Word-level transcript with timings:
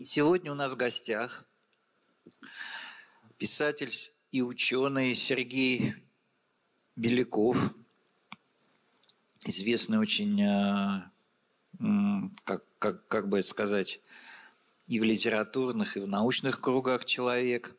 И 0.00 0.06
сегодня 0.06 0.50
у 0.50 0.54
нас 0.54 0.72
в 0.72 0.76
гостях 0.76 1.44
писатель 3.36 3.92
и 4.32 4.40
ученый 4.40 5.14
Сергей 5.14 5.94
Беляков, 6.96 7.58
известный 9.44 9.98
очень, 9.98 10.40
э, 10.40 11.02
как, 12.44 12.64
как, 12.78 13.06
как 13.08 13.28
бы 13.28 13.40
это 13.40 13.48
сказать, 13.48 14.00
и 14.86 14.98
в 14.98 15.04
литературных, 15.04 15.98
и 15.98 16.00
в 16.00 16.08
научных 16.08 16.62
кругах 16.62 17.04
человек. 17.04 17.76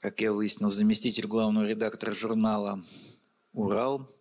Как 0.00 0.20
я 0.20 0.32
выяснил, 0.32 0.70
заместитель 0.70 1.28
главного 1.28 1.66
редактора 1.68 2.14
журнала 2.14 2.82
«Урал». 3.52 4.12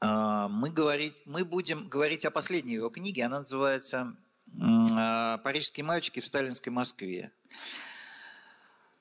А, 0.00 0.48
мы, 0.48 0.70
говорить, 0.70 1.14
мы 1.26 1.44
будем 1.44 1.88
говорить 1.88 2.24
о 2.24 2.32
последней 2.32 2.74
его 2.74 2.90
книге. 2.90 3.22
Она 3.22 3.38
называется 3.38 4.16
«Парижские 4.58 5.84
мальчики 5.84 6.20
в 6.20 6.26
сталинской 6.26 6.72
Москве». 6.72 7.30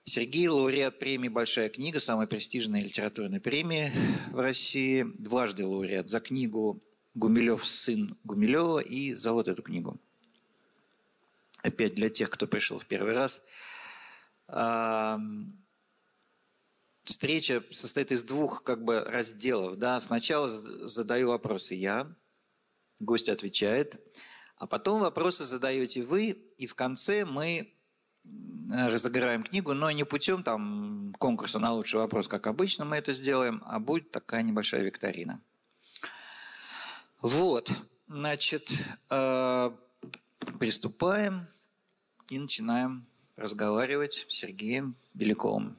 Сергей– 0.03 0.47
лауреат 0.49 0.99
премии 0.99 1.27
«Большая 1.27 1.67
книга», 1.67 1.99
самой 1.99 2.27
престижной 2.27 2.79
литературной 2.79 3.41
премии 3.41 3.91
в 4.31 4.39
России. 4.39 5.03
Дважды 5.17 5.65
лауреат 5.65 6.07
за 6.09 6.19
книгу 6.21 6.81
«Гумилев 7.13 7.67
сын 7.67 8.17
Гумилева» 8.23 8.79
и 8.79 9.13
за 9.15 9.33
вот 9.33 9.47
эту 9.47 9.63
книгу. 9.63 9.99
Опять 11.63 11.95
для 11.95 12.09
тех, 12.09 12.29
кто 12.29 12.47
пришел 12.47 12.79
в 12.79 12.85
первый 12.85 13.13
раз. 13.13 13.43
Встреча 17.03 17.63
состоит 17.71 18.11
из 18.13 18.23
двух 18.23 18.63
как 18.63 18.85
бы 18.85 19.01
разделов. 19.01 19.77
Да? 19.77 19.99
Сначала 19.99 20.49
задаю 20.49 21.29
вопросы 21.29 21.73
я, 21.73 22.09
гость 22.99 23.27
отвечает, 23.27 23.99
а 24.57 24.67
потом 24.67 25.01
вопросы 25.01 25.45
задаете 25.45 26.03
вы, 26.03 26.37
и 26.57 26.67
в 26.67 26.75
конце 26.75 27.25
мы 27.25 27.73
Э, 28.69 28.89
разыграем 28.89 29.43
книгу, 29.43 29.73
но 29.73 29.89
не 29.91 30.03
путем 30.03 30.43
там 30.43 31.13
конкурса 31.19 31.57
на 31.59 31.71
лучший 31.73 31.99
вопрос, 32.01 32.27
как 32.27 32.47
обычно 32.47 32.83
мы 32.83 32.97
это 32.97 33.13
сделаем, 33.13 33.63
а 33.65 33.79
будет 33.79 34.11
такая 34.11 34.43
небольшая 34.43 34.81
викторина. 34.81 35.41
Вот, 37.21 37.71
значит, 38.07 38.71
э, 39.09 39.71
приступаем 40.59 41.47
и 42.29 42.37
начинаем 42.37 43.05
разговаривать 43.37 44.25
с 44.27 44.33
Сергеем 44.33 44.97
Беляковым. 45.13 45.77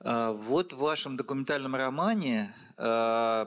Э, 0.00 0.30
вот 0.32 0.72
в 0.72 0.78
вашем 0.78 1.18
документальном 1.18 1.74
романе 1.74 2.54
э, 2.78 3.46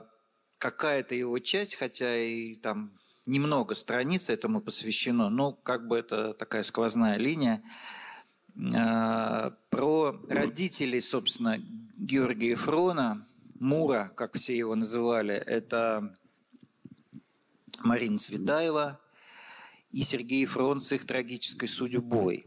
какая-то 0.62 1.16
его 1.16 1.40
часть, 1.40 1.74
хотя 1.74 2.16
и 2.16 2.54
там 2.54 2.92
немного 3.26 3.74
страниц 3.74 4.30
этому 4.30 4.60
посвящено, 4.60 5.28
но 5.28 5.50
как 5.52 5.88
бы 5.88 5.98
это 5.98 6.34
такая 6.34 6.62
сквозная 6.62 7.16
линия, 7.16 7.64
а, 8.76 9.56
про 9.70 10.22
родителей, 10.28 11.00
собственно, 11.00 11.58
Георгия 11.96 12.54
Фрона, 12.54 13.26
Мура, 13.58 14.12
как 14.14 14.36
все 14.36 14.56
его 14.56 14.76
называли, 14.76 15.34
это 15.34 16.14
Марина 17.80 18.18
Цветаева 18.18 19.00
и 19.90 20.04
Сергей 20.04 20.46
Фрон 20.46 20.80
с 20.80 20.92
их 20.92 21.04
трагической 21.06 21.68
судьбой. 21.68 22.46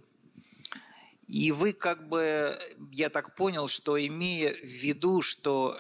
И 1.28 1.52
вы 1.52 1.74
как 1.74 2.08
бы, 2.08 2.56
я 2.94 3.10
так 3.10 3.36
понял, 3.36 3.68
что 3.68 4.00
имея 4.00 4.54
в 4.54 4.64
виду, 4.64 5.22
что 5.22 5.78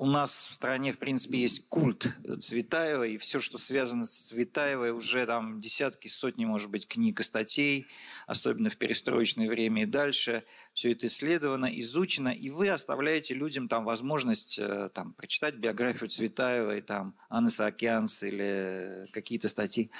у 0.00 0.06
нас 0.06 0.30
в 0.30 0.54
стране, 0.54 0.92
в 0.92 0.98
принципе, 0.98 1.40
есть 1.40 1.68
культ 1.68 2.08
Цветаева, 2.38 3.06
и 3.06 3.18
все, 3.18 3.38
что 3.38 3.58
связано 3.58 4.06
с 4.06 4.28
Цветаевой, 4.28 4.92
уже 4.92 5.26
там 5.26 5.60
десятки, 5.60 6.08
сотни, 6.08 6.46
может 6.46 6.70
быть, 6.70 6.88
книг 6.88 7.20
и 7.20 7.22
статей, 7.22 7.86
особенно 8.26 8.70
в 8.70 8.78
перестроечное 8.78 9.46
время 9.46 9.82
и 9.82 9.86
дальше. 9.86 10.44
Все 10.72 10.92
это 10.92 11.06
исследовано, 11.06 11.66
изучено, 11.82 12.30
и 12.30 12.48
вы 12.48 12.70
оставляете 12.70 13.34
людям 13.34 13.68
там 13.68 13.84
возможность 13.84 14.58
э, 14.58 14.88
там, 14.94 15.12
прочитать 15.12 15.56
биографию 15.56 16.08
Цветаевой, 16.08 16.80
там, 16.80 17.14
Анны 17.28 17.50
Саакянс 17.50 18.22
или 18.22 19.06
какие-то 19.12 19.50
статьи. 19.50 19.90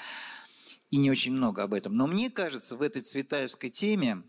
И 0.89 0.97
не 0.97 1.11
очень 1.11 1.31
много 1.31 1.61
об 1.61 1.75
этом. 1.75 1.95
Но 1.95 2.07
мне 2.07 2.31
кажется, 2.31 2.75
в 2.75 2.81
этой 2.81 3.03
цветаевской 3.03 3.69
теме 3.69 4.23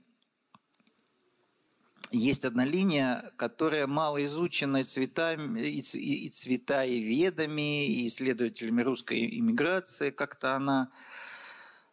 есть 2.13 2.45
одна 2.45 2.65
линия, 2.65 3.33
которая 3.37 3.87
мало 3.87 4.25
изучена 4.25 4.85
цветами, 4.85 5.61
и, 5.61 5.81
и, 5.81 6.29
цвета, 6.29 6.85
и 6.85 7.01
ведами, 7.01 7.87
и 7.87 8.07
исследователями 8.07 8.83
русской 8.83 9.39
иммиграции. 9.39 10.11
Как-то 10.11 10.55
она 10.55 10.91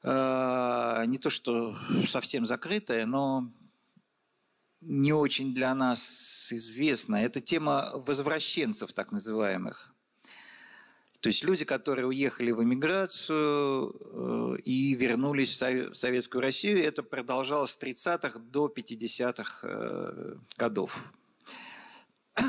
э, 0.03 1.05
не 1.07 1.17
то 1.17 1.29
что 1.29 1.77
совсем 2.07 2.45
закрытая, 2.45 3.05
но 3.05 3.51
не 4.81 5.13
очень 5.13 5.53
для 5.53 5.73
нас 5.75 6.51
известна. 6.51 7.17
Это 7.17 7.41
тема 7.41 7.89
возвращенцев, 7.93 8.93
так 8.93 9.11
называемых. 9.11 9.95
То 11.21 11.27
есть 11.27 11.43
люди, 11.43 11.65
которые 11.65 12.07
уехали 12.07 12.51
в 12.51 12.63
эмиграцию 12.63 13.93
э, 13.93 14.61
и 14.63 14.95
вернулись 14.95 15.61
в 15.61 15.93
Советскую 15.93 16.41
Россию, 16.41 16.81
это 16.81 17.03
продолжалось 17.03 17.71
с 17.71 17.77
30-х 17.77 18.39
до 18.39 18.73
50-х 18.73 19.67
э, 19.67 20.35
годов. 20.57 20.97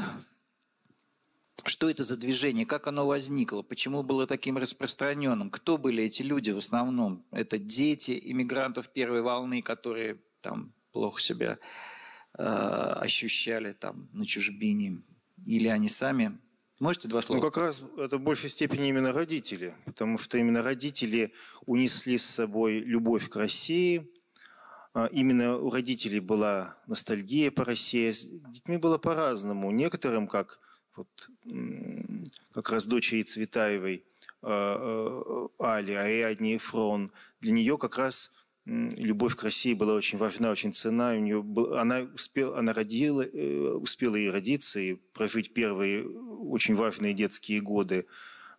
Что 1.64 1.90
это 1.90 2.04
за 2.04 2.16
движение? 2.16 2.64
Как 2.64 2.86
оно 2.86 3.08
возникло? 3.08 3.62
Почему 3.62 4.04
было 4.04 4.28
таким 4.28 4.56
распространенным? 4.56 5.50
Кто 5.50 5.76
были 5.76 6.04
эти 6.04 6.22
люди 6.22 6.52
в 6.52 6.58
основном? 6.58 7.24
Это 7.32 7.58
дети 7.58 8.20
иммигрантов 8.22 8.88
первой 8.90 9.22
волны, 9.22 9.62
которые 9.62 10.20
там 10.42 10.72
плохо 10.92 11.20
себя 11.20 11.58
э, 12.38 12.44
ощущали 12.44 13.72
там 13.72 14.08
на 14.12 14.24
чужбине, 14.24 15.02
или 15.44 15.66
они 15.66 15.88
сами 15.88 16.38
Можете 16.80 17.08
два 17.08 17.20
слова? 17.22 17.40
Ну, 17.40 17.46
как 17.50 17.58
раз 17.58 17.82
это 17.98 18.16
в 18.16 18.22
большей 18.22 18.50
степени 18.50 18.88
именно 18.88 19.12
родители, 19.12 19.76
потому 19.84 20.16
что 20.18 20.38
именно 20.38 20.62
родители 20.62 21.34
унесли 21.66 22.16
с 22.16 22.24
собой 22.24 22.80
любовь 22.80 23.28
к 23.28 23.36
России, 23.36 24.10
а, 24.92 25.06
Именно 25.12 25.56
у 25.56 25.70
родителей 25.70 26.20
была 26.20 26.76
ностальгия 26.86 27.50
по 27.50 27.64
России. 27.64 28.10
С 28.10 28.24
детьми 28.24 28.76
было 28.76 28.98
по-разному. 28.98 29.70
Некоторым, 29.70 30.26
как, 30.26 30.58
вот, 30.96 31.30
как 32.52 32.70
раз 32.70 32.86
дочери 32.86 33.22
Цветаевой, 33.22 34.04
а, 34.42 35.48
а, 35.58 35.76
Али, 35.76 35.92
Ариадне 35.92 36.58
Фрон, 36.58 37.12
для 37.40 37.52
нее 37.52 37.78
как 37.78 37.98
раз 37.98 38.32
любовь 38.70 39.34
к 39.34 39.42
России 39.42 39.74
была 39.74 39.94
очень 39.94 40.16
важна, 40.16 40.50
очень 40.50 40.72
цена. 40.72 41.12
У 41.12 41.18
нее 41.18 41.42
был, 41.42 41.74
она, 41.74 42.06
успела, 42.14 42.58
она 42.58 42.72
родила, 42.72 43.24
э, 43.24 43.72
успела 43.72 44.14
и 44.16 44.28
родиться, 44.28 44.78
и 44.78 44.94
прожить 44.94 45.52
первые 45.52 46.08
очень 46.08 46.76
важные 46.76 47.12
детские 47.12 47.60
годы 47.60 48.06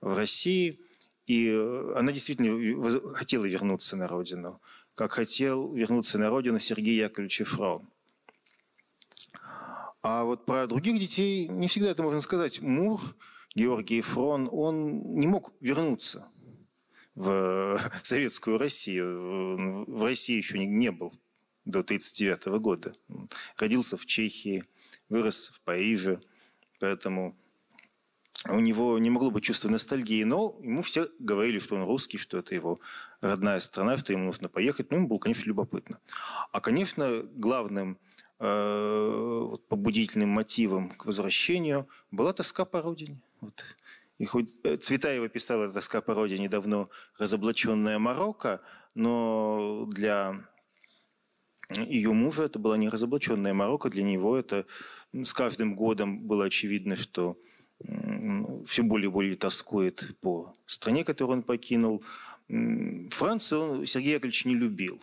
в 0.02 0.16
России. 0.16 0.82
И 1.28 1.48
э, 1.48 1.94
она 1.96 2.12
действительно 2.12 3.14
хотела 3.14 3.46
вернуться 3.46 3.96
на 3.96 4.08
родину, 4.08 4.62
как 4.96 5.14
хотел 5.14 5.74
вернуться 5.74 6.20
на 6.20 6.30
родину 6.30 6.60
Сергей 6.60 6.98
Яковлевич 6.98 7.44
Фрон. 7.46 7.88
А 10.04 10.26
вот 10.26 10.46
про 10.46 10.68
других 10.68 11.00
детей 11.00 11.48
не 11.48 11.68
всегда 11.68 11.92
это 11.92 12.04
можно 12.04 12.20
сказать. 12.20 12.62
Мур, 12.62 13.00
Георгий 13.56 14.02
Фрон, 14.02 14.50
он 14.52 15.14
не 15.14 15.28
мог 15.28 15.54
вернуться– 15.62 16.28
в 17.16 17.92
советскую 18.04 18.58
Россию. 18.58 19.86
В 19.88 20.04
России 20.04 20.38
еще 20.38 20.60
не 20.60 20.92
был 20.92 21.14
до 21.66 21.80
1939 21.80 22.62
года. 22.62 22.94
Родился 23.58 23.98
в 23.98 24.06
Чехии, 24.06 24.64
вырос 25.10 25.52
в 25.54 25.62
Париже, 25.64 26.22
поэтому 26.80 27.38
у 28.50 28.60
него 28.60 28.98
не 28.98 29.10
могло 29.10 29.30
быть 29.30 29.44
чувства 29.44 29.70
ностальгии, 29.70 30.24
но 30.24 30.58
ему 30.64 30.82
все 30.82 31.08
говорили, 31.20 31.60
что 31.60 31.76
он 31.76 31.84
русский, 31.84 32.18
что 32.18 32.40
это 32.40 32.56
его 32.56 32.80
родная 33.19 33.60
страна, 33.60 33.98
что 33.98 34.14
ему 34.14 34.25
нужно 34.25 34.50
поехать. 34.50 34.90
Ну, 34.90 34.98
ему 34.98 35.07
было, 35.07 35.19
конечно, 35.19 35.48
любопытно. 35.48 36.00
А, 36.52 36.60
конечно, 36.60 37.22
главным 37.36 38.00
э, 38.40 39.57
побудительным 39.68 40.30
мотивом 40.30 40.90
к 40.90 41.06
возвращению 41.06 41.88
была 42.10 42.34
тоска 42.34 42.66
по 42.66 42.81
родине. 42.81 43.22
Вот 43.42 43.64
и 44.21 44.25
хоть 44.25 44.53
э, 44.63 44.77
Цветаева 44.77 45.29
писала 45.29 45.68
«Тоска 45.71 46.00
по 46.00 46.13
родине» 46.13 46.47
давно 46.47 46.91
разоблаченная 47.18 47.97
Марокко, 47.97 48.62
но 48.94 49.88
для 49.88 50.47
ее 51.71 52.13
мужа 52.13 52.44
это 52.44 52.59
была 52.59 52.77
не 52.77 52.88
разоблаченная 52.88 53.56
Марокко, 53.56 53.89
для 53.89 54.03
него 54.03 54.38
это 54.38 54.68
с 55.12 55.33
каждым 55.33 55.75
годом 55.75 56.27
было 56.27 56.45
очевидно, 56.45 56.95
что 56.95 57.35
все 58.68 58.83
более 58.83 59.09
и 59.09 59.12
более 59.12 59.35
тоскует 59.35 60.15
по 60.21 60.53
стране, 60.68 61.03
которую 61.03 61.38
он 61.38 61.44
покинул. 61.44 62.03
Францию 63.09 63.62
он, 63.62 63.85
Сергей 63.88 64.13
Яковлевич 64.13 64.45
не 64.45 64.53
любил. 64.53 65.01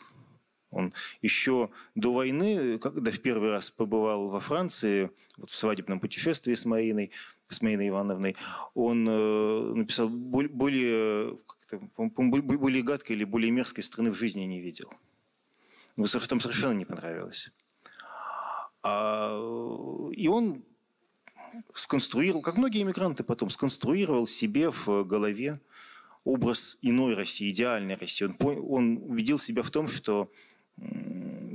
Он 0.70 0.92
еще 1.22 1.70
до 1.96 2.12
войны, 2.12 2.78
когда 2.78 3.10
в 3.10 3.18
первый 3.18 3.50
раз 3.50 3.68
побывал 3.68 4.28
во 4.28 4.38
Франции, 4.38 5.10
вот 5.38 5.50
в 5.50 5.56
свадебном 5.56 5.98
путешествии 5.98 6.54
с 6.54 6.64
Мариной, 6.66 7.10
с 7.48 7.62
Мейной 7.62 7.88
Ивановной, 7.88 8.36
он 8.74 9.08
э, 9.08 9.74
написал 9.74 10.08
более, 10.08 11.38
более 12.08 12.82
гадкой 12.82 13.16
или 13.16 13.24
более 13.24 13.50
мерзкой 13.50 13.84
страны 13.84 14.10
в 14.10 14.14
жизни 14.14 14.42
не 14.42 14.60
видел. 14.60 14.92
Ему 15.96 16.06
там 16.06 16.40
совершенно 16.40 16.74
не 16.74 16.84
понравилось. 16.84 17.50
А, 18.82 19.36
и 20.12 20.28
он 20.28 20.62
сконструировал, 21.74 22.42
как 22.42 22.56
многие 22.56 22.82
иммигранты 22.82 23.24
потом, 23.24 23.50
сконструировал 23.50 24.26
себе 24.26 24.70
в 24.70 25.04
голове 25.04 25.60
образ 26.24 26.78
иной 26.82 27.14
России, 27.14 27.50
идеальной 27.50 27.96
России. 27.96 28.26
Он, 28.26 28.36
он 28.68 28.96
убедил 29.10 29.38
себя 29.38 29.62
в 29.62 29.70
том, 29.70 29.88
что 29.88 30.30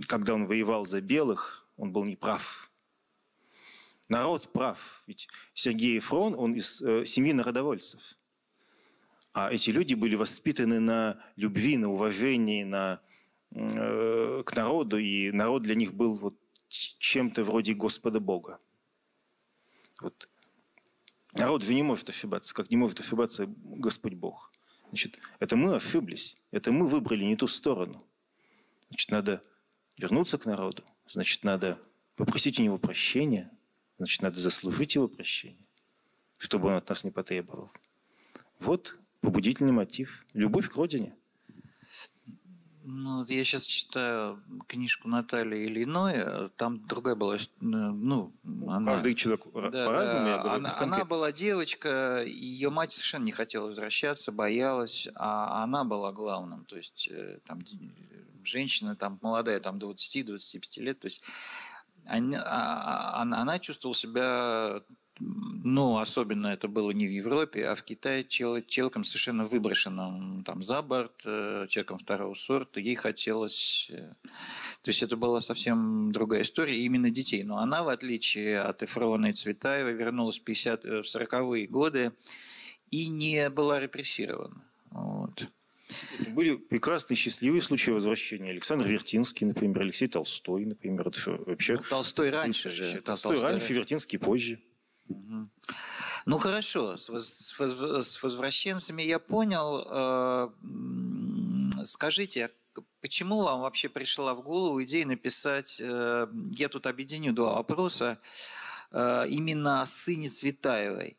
когда 0.08 0.34
он 0.34 0.48
воевал 0.48 0.86
за 0.86 1.02
белых, 1.02 1.66
он 1.78 1.92
был 1.92 2.04
неправ. 2.04 2.70
Народ 4.14 4.48
прав. 4.54 5.04
Ведь 5.08 5.28
Сергей 5.56 6.00
Фрон, 6.00 6.36
он 6.38 6.54
из 6.54 6.82
э, 6.84 7.04
семьи 7.04 7.34
народовольцев. 7.34 8.00
А 9.34 9.52
эти 9.52 9.72
люди 9.72 9.96
были 9.96 10.14
воспитаны 10.16 10.80
на 10.80 11.20
любви, 11.36 11.78
на 11.78 11.90
уважении, 11.90 12.64
на, 12.64 13.02
э, 13.50 14.44
к 14.46 14.56
народу, 14.56 15.00
и 15.00 15.32
народ 15.32 15.64
для 15.64 15.74
них 15.74 15.96
был 15.96 16.20
вот 16.20 16.36
чем-то 16.68 17.44
вроде 17.44 17.74
Господа 17.74 18.20
Бога. 18.20 18.60
Вот. 20.00 20.30
Народ 21.34 21.64
же 21.64 21.74
не 21.74 21.82
может 21.82 22.08
ошибаться, 22.10 22.54
как 22.54 22.70
не 22.70 22.78
может 22.78 23.00
ошибаться 23.00 23.48
Господь 23.48 24.14
Бог. 24.14 24.52
Значит, 24.90 25.18
это 25.40 25.56
мы 25.56 25.74
ошиблись, 25.74 26.38
это 26.52 26.72
мы 26.72 26.88
выбрали 26.88 27.24
не 27.24 27.36
ту 27.36 27.48
сторону. 27.48 28.06
Значит, 28.90 29.10
надо 29.10 29.42
вернуться 29.98 30.38
к 30.38 30.46
народу, 30.46 30.84
значит, 31.08 31.44
надо 31.44 31.80
попросить 32.16 32.60
у 32.60 32.64
него 32.64 32.78
прощения, 32.78 33.50
значит, 33.98 34.22
надо 34.22 34.40
заслужить 34.40 34.96
его 34.96 35.08
прощение, 35.08 35.68
чтобы 36.38 36.70
он 36.70 36.76
от 36.76 36.90
нас 36.90 37.04
не 37.04 37.12
потребовал. 37.12 37.72
Вот 38.60 38.98
побудительный 39.22 39.72
мотив. 39.72 40.26
Любовь 40.34 40.70
к 40.70 40.76
родине– 40.76 41.16
ну, 42.86 43.24
я 43.30 43.46
сейчас 43.46 43.64
читаю 43.64 44.44
книжку 44.68 45.08
Натальи 45.08 45.68
Ильиной, 45.68 46.50
там 46.58 46.86
другая 46.86 47.16
была, 47.16 47.38
ну, 47.62 48.34
она... 48.44 48.92
Каждый 48.92 49.16
человек 49.16 49.46
да, 49.54 49.86
по-разному, 49.86 50.26
да, 50.26 50.32
я 50.32 50.38
говорю, 50.40 50.56
она, 50.56 50.78
она 50.78 51.06
была 51.06 51.32
девочка, 51.32 52.24
ее 52.26 52.70
мать 52.72 52.92
совершенно 52.92 53.24
не 53.24 53.32
хотела 53.32 53.68
возвращаться, 53.68 54.34
боялась, 54.34 55.08
а 55.16 55.64
она 55.64 55.86
была 55.86 56.12
главным, 56.12 56.66
то 56.66 56.76
есть 56.76 57.08
э, 57.10 57.40
там 57.46 57.62
женщина 58.44 58.98
там 58.98 59.18
молодая, 59.22 59.62
там 59.62 59.78
20-25 59.78 60.82
лет, 60.82 61.00
то 61.00 61.06
есть 61.06 61.24
она, 62.06 62.44
а, 62.46 63.22
она, 63.22 63.42
она 63.42 63.60
чувствовала 63.60 63.96
себя 63.96 64.82
ну, 65.20 66.00
особенно 66.00 66.48
это 66.48 66.68
было 66.68 66.92
не 66.92 67.06
в 67.06 67.12
Европе, 67.12 67.66
а 67.68 67.76
в 67.76 67.84
Китае 67.84 68.24
чел, 68.24 68.60
человеком 68.62 69.04
совершенно 69.04 69.46
выброшенным 69.46 70.44
там 70.44 70.64
за 70.64 70.82
борт, 70.82 71.22
э, 71.26 71.68
человеком 71.70 72.00
второго 72.00 72.34
сорта, 72.34 72.80
ей 72.80 72.96
хотелось... 72.96 73.92
Э, 73.92 74.14
то 74.82 74.90
есть 74.90 75.04
это 75.04 75.16
была 75.16 75.40
совсем 75.42 76.12
другая 76.12 76.42
история, 76.42 76.80
именно 76.80 77.12
детей. 77.12 77.44
Но 77.44 77.60
она, 77.60 77.84
в 77.84 77.90
отличие 77.90 78.60
от 78.60 78.82
Эфрона 78.82 79.28
и 79.28 79.34
Цветаева, 79.34 79.90
вернулась 79.90 80.40
в, 80.40 80.44
50, 80.44 80.86
э, 80.86 81.02
в 81.04 81.06
40-е 81.06 81.68
годы 81.68 82.12
и 82.90 83.08
не 83.08 83.50
была 83.50 83.80
репрессирована. 83.80 84.64
Вот. 84.90 85.48
Были 86.30 86.56
прекрасные, 86.56 87.18
счастливые 87.18 87.62
случаи 87.62 87.92
возвращения. 87.92 88.50
Александр 88.50 88.88
Вертинский, 88.88 89.46
например, 89.46 89.82
Алексей 89.82 90.08
Толстой, 90.08 90.66
например. 90.66 91.08
Это 91.08 91.32
вообще... 91.46 91.76
Ну, 91.76 91.84
Толстой 91.90 92.30
раньше 92.30 92.70
же. 92.70 93.02
Толстой, 93.02 93.34
Толстой 93.34 93.42
раньше, 93.42 93.74
Вертинский 93.74 94.20
позже. 94.20 94.60
Ну 96.26 96.38
хорошо, 96.38 96.96
с, 96.96 97.10
с 97.10 98.24
возвращенцами 98.24 99.02
я 99.02 99.20
понял. 99.20 99.86
Э, 99.90 100.50
скажите, 101.86 102.46
а 102.46 102.82
почему 103.02 103.44
вам 103.44 103.62
вообще 103.62 103.90
пришла 103.90 104.34
в 104.34 104.42
голову 104.42 104.82
идея 104.84 105.06
написать, 105.06 105.82
э, 105.82 106.28
я 106.54 106.70
тут 106.70 106.88
объединю 106.88 107.34
два 107.34 107.56
вопроса, 107.56 108.20
э, 108.92 109.26
именно 109.28 109.82
о 109.82 109.86
сыне 109.86 110.30
Светаевой? 110.30 111.18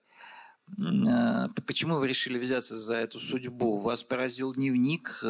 Почему 1.66 1.98
вы 1.98 2.08
решили 2.08 2.38
взяться 2.38 2.76
за 2.76 2.94
эту 2.94 3.20
судьбу? 3.20 3.78
Вас 3.78 4.02
поразил 4.02 4.54
дневник, 4.54 5.22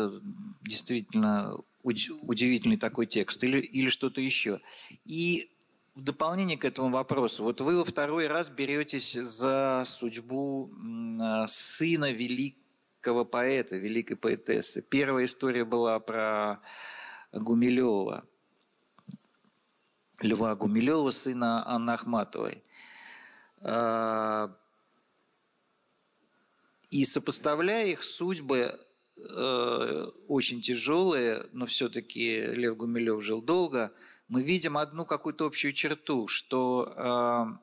действительно 0.63 1.57
удивительный 1.83 2.77
такой 2.77 3.07
текст, 3.07 3.43
или, 3.45 3.59
или 3.59 3.89
что-то 3.89 4.21
еще? 4.21 4.61
И 5.05 5.51
в 5.95 6.03
дополнение 6.03 6.57
к 6.57 6.65
этому 6.65 6.91
вопросу, 6.91 7.45
вот 7.45 7.61
вы 7.61 7.79
во 7.79 7.85
второй 7.85 8.27
раз 8.27 8.49
беретесь 8.49 9.13
за 9.13 9.85
судьбу 9.87 10.71
а, 11.21 11.47
сына 11.47 12.11
великого 12.11 13.25
поэта, 13.25 13.77
великой 13.77 14.17
поэтессы. 14.17 14.83
Первая 14.83 15.27
история 15.27 15.65
была 15.65 16.01
про 16.01 16.61
Гумилева, 17.33 18.25
Льва 20.21 20.55
Гумилева, 20.57 21.11
сына 21.11 21.69
Анны 21.69 21.91
Ахматовой. 21.93 22.63
И 26.91 27.05
сопоставляя 27.05 27.87
их 27.87 28.05
судьбы, 28.05 28.79
э, 29.19 30.07
очень 30.29 30.61
тяжелые, 30.61 31.47
но 31.53 31.67
все-таки 31.67 32.41
Лев 32.41 32.77
Гумилев 32.77 33.23
жил 33.23 33.43
долго– 33.43 33.93
мы 34.29 34.43
видим 34.43 34.77
одну 34.77 35.05
какую-то 35.05 35.47
общую 35.47 35.73
черту, 35.73 36.29
что 36.29 37.59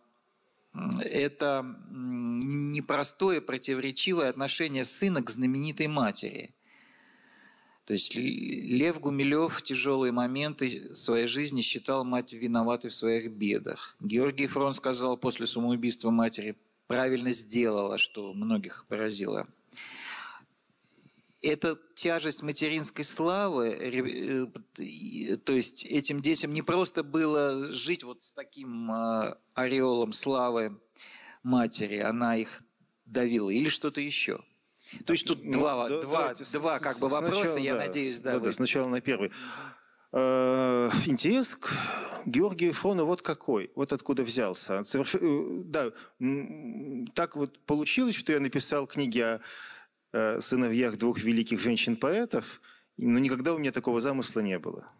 э, 0.74 1.00
это 1.02 1.66
непростое, 1.90 3.42
противоречивое 3.42 4.30
отношение 4.30 4.86
сына 4.86 5.24
к 5.24 5.30
знаменитой 5.30 5.88
матери. 5.88 6.54
То 7.86 7.94
есть 7.94 8.16
Лев 8.16 9.00
Гумилев 9.00 9.56
в 9.56 9.64
тяжелые 9.64 10.12
моменты 10.12 10.96
своей 10.96 11.26
жизни 11.26 11.62
считал 11.62 12.06
мать 12.06 12.34
виноватой 12.34 12.92
в 12.92 12.94
своих 12.94 13.32
бедах. 13.32 13.98
Георгий 14.00 14.48
Фрон 14.48 14.74
сказал 14.74 15.18
после 15.18 15.48
самоубийства 15.48 16.12
матери, 16.12 16.56
правильно 16.92 17.32
сделала, 17.32 17.98
что 17.98 18.34
многих 18.34 18.86
поразило– 18.88 19.48
эта 21.42 21.78
тяжесть 21.96 22.44
материнской 22.44 23.04
славы, 23.04 23.70
э, 23.70 25.38
то 25.38 25.54
есть 25.54 25.86
этим 25.86 26.22
детям 26.22 26.54
не 26.54 26.62
просто 26.62 27.04
было 27.04 27.74
жить 27.74 28.04
вот 28.04 28.22
с 28.22 28.32
таким 28.32 28.92
а, 28.92 29.38
ореолом 29.54 30.14
славы 30.14 30.80
матери, 31.44 31.98
она 31.98 32.38
их 32.38 32.62
давила, 33.06 33.50
или 33.50 33.70
что-то 33.70 34.02
еще. 34.02 34.44
То 35.06 35.14
есть 35.14 35.26
тут 35.26 35.44
ну, 35.44 35.52
два, 35.52 35.88
да, 35.88 36.02
два, 36.02 36.34
два 36.34 36.80
как 36.80 37.00
бы 37.00 37.10
вопроса, 37.10 37.54
сначала, 37.54 37.58
я 37.58 37.74
да, 37.74 37.80
надеюсь, 37.88 38.20
да. 38.20 38.34
Да, 38.34 38.40
вы... 38.40 38.46
да, 38.46 38.52
сначала 38.52 38.88
на 38.88 39.02
первый. 39.02 39.32
Э, 40.14 40.90
интерес 41.06 41.56
к 41.56 41.72
Георгию 42.26 42.74
Фрону 42.74 43.06
вот 43.06 43.22
какой, 43.22 43.72
вот 43.76 43.94
откуда 43.94 44.24
взялся. 44.24 44.84
Соверш... 44.84 45.16
Э, 45.16 45.62
да, 45.66 45.92
так 47.14 47.36
вот 47.36 47.60
получилось, 47.66 48.16
что 48.16 48.32
я 48.34 48.40
написал 48.40 48.88
книги 48.88 49.20
о 49.20 49.42
Э, 50.14 50.42
сыновьях 50.42 50.98
двух 50.98 51.20
великих 51.20 51.62
женщин-поэтов, 51.62 52.62
но 52.98 53.18
никогда 53.18 53.54
у 53.54 53.58
меня 53.58 53.72
такого 53.72 54.02
замысла 54.02 54.42
не 54.42 54.60
было. 54.60 54.92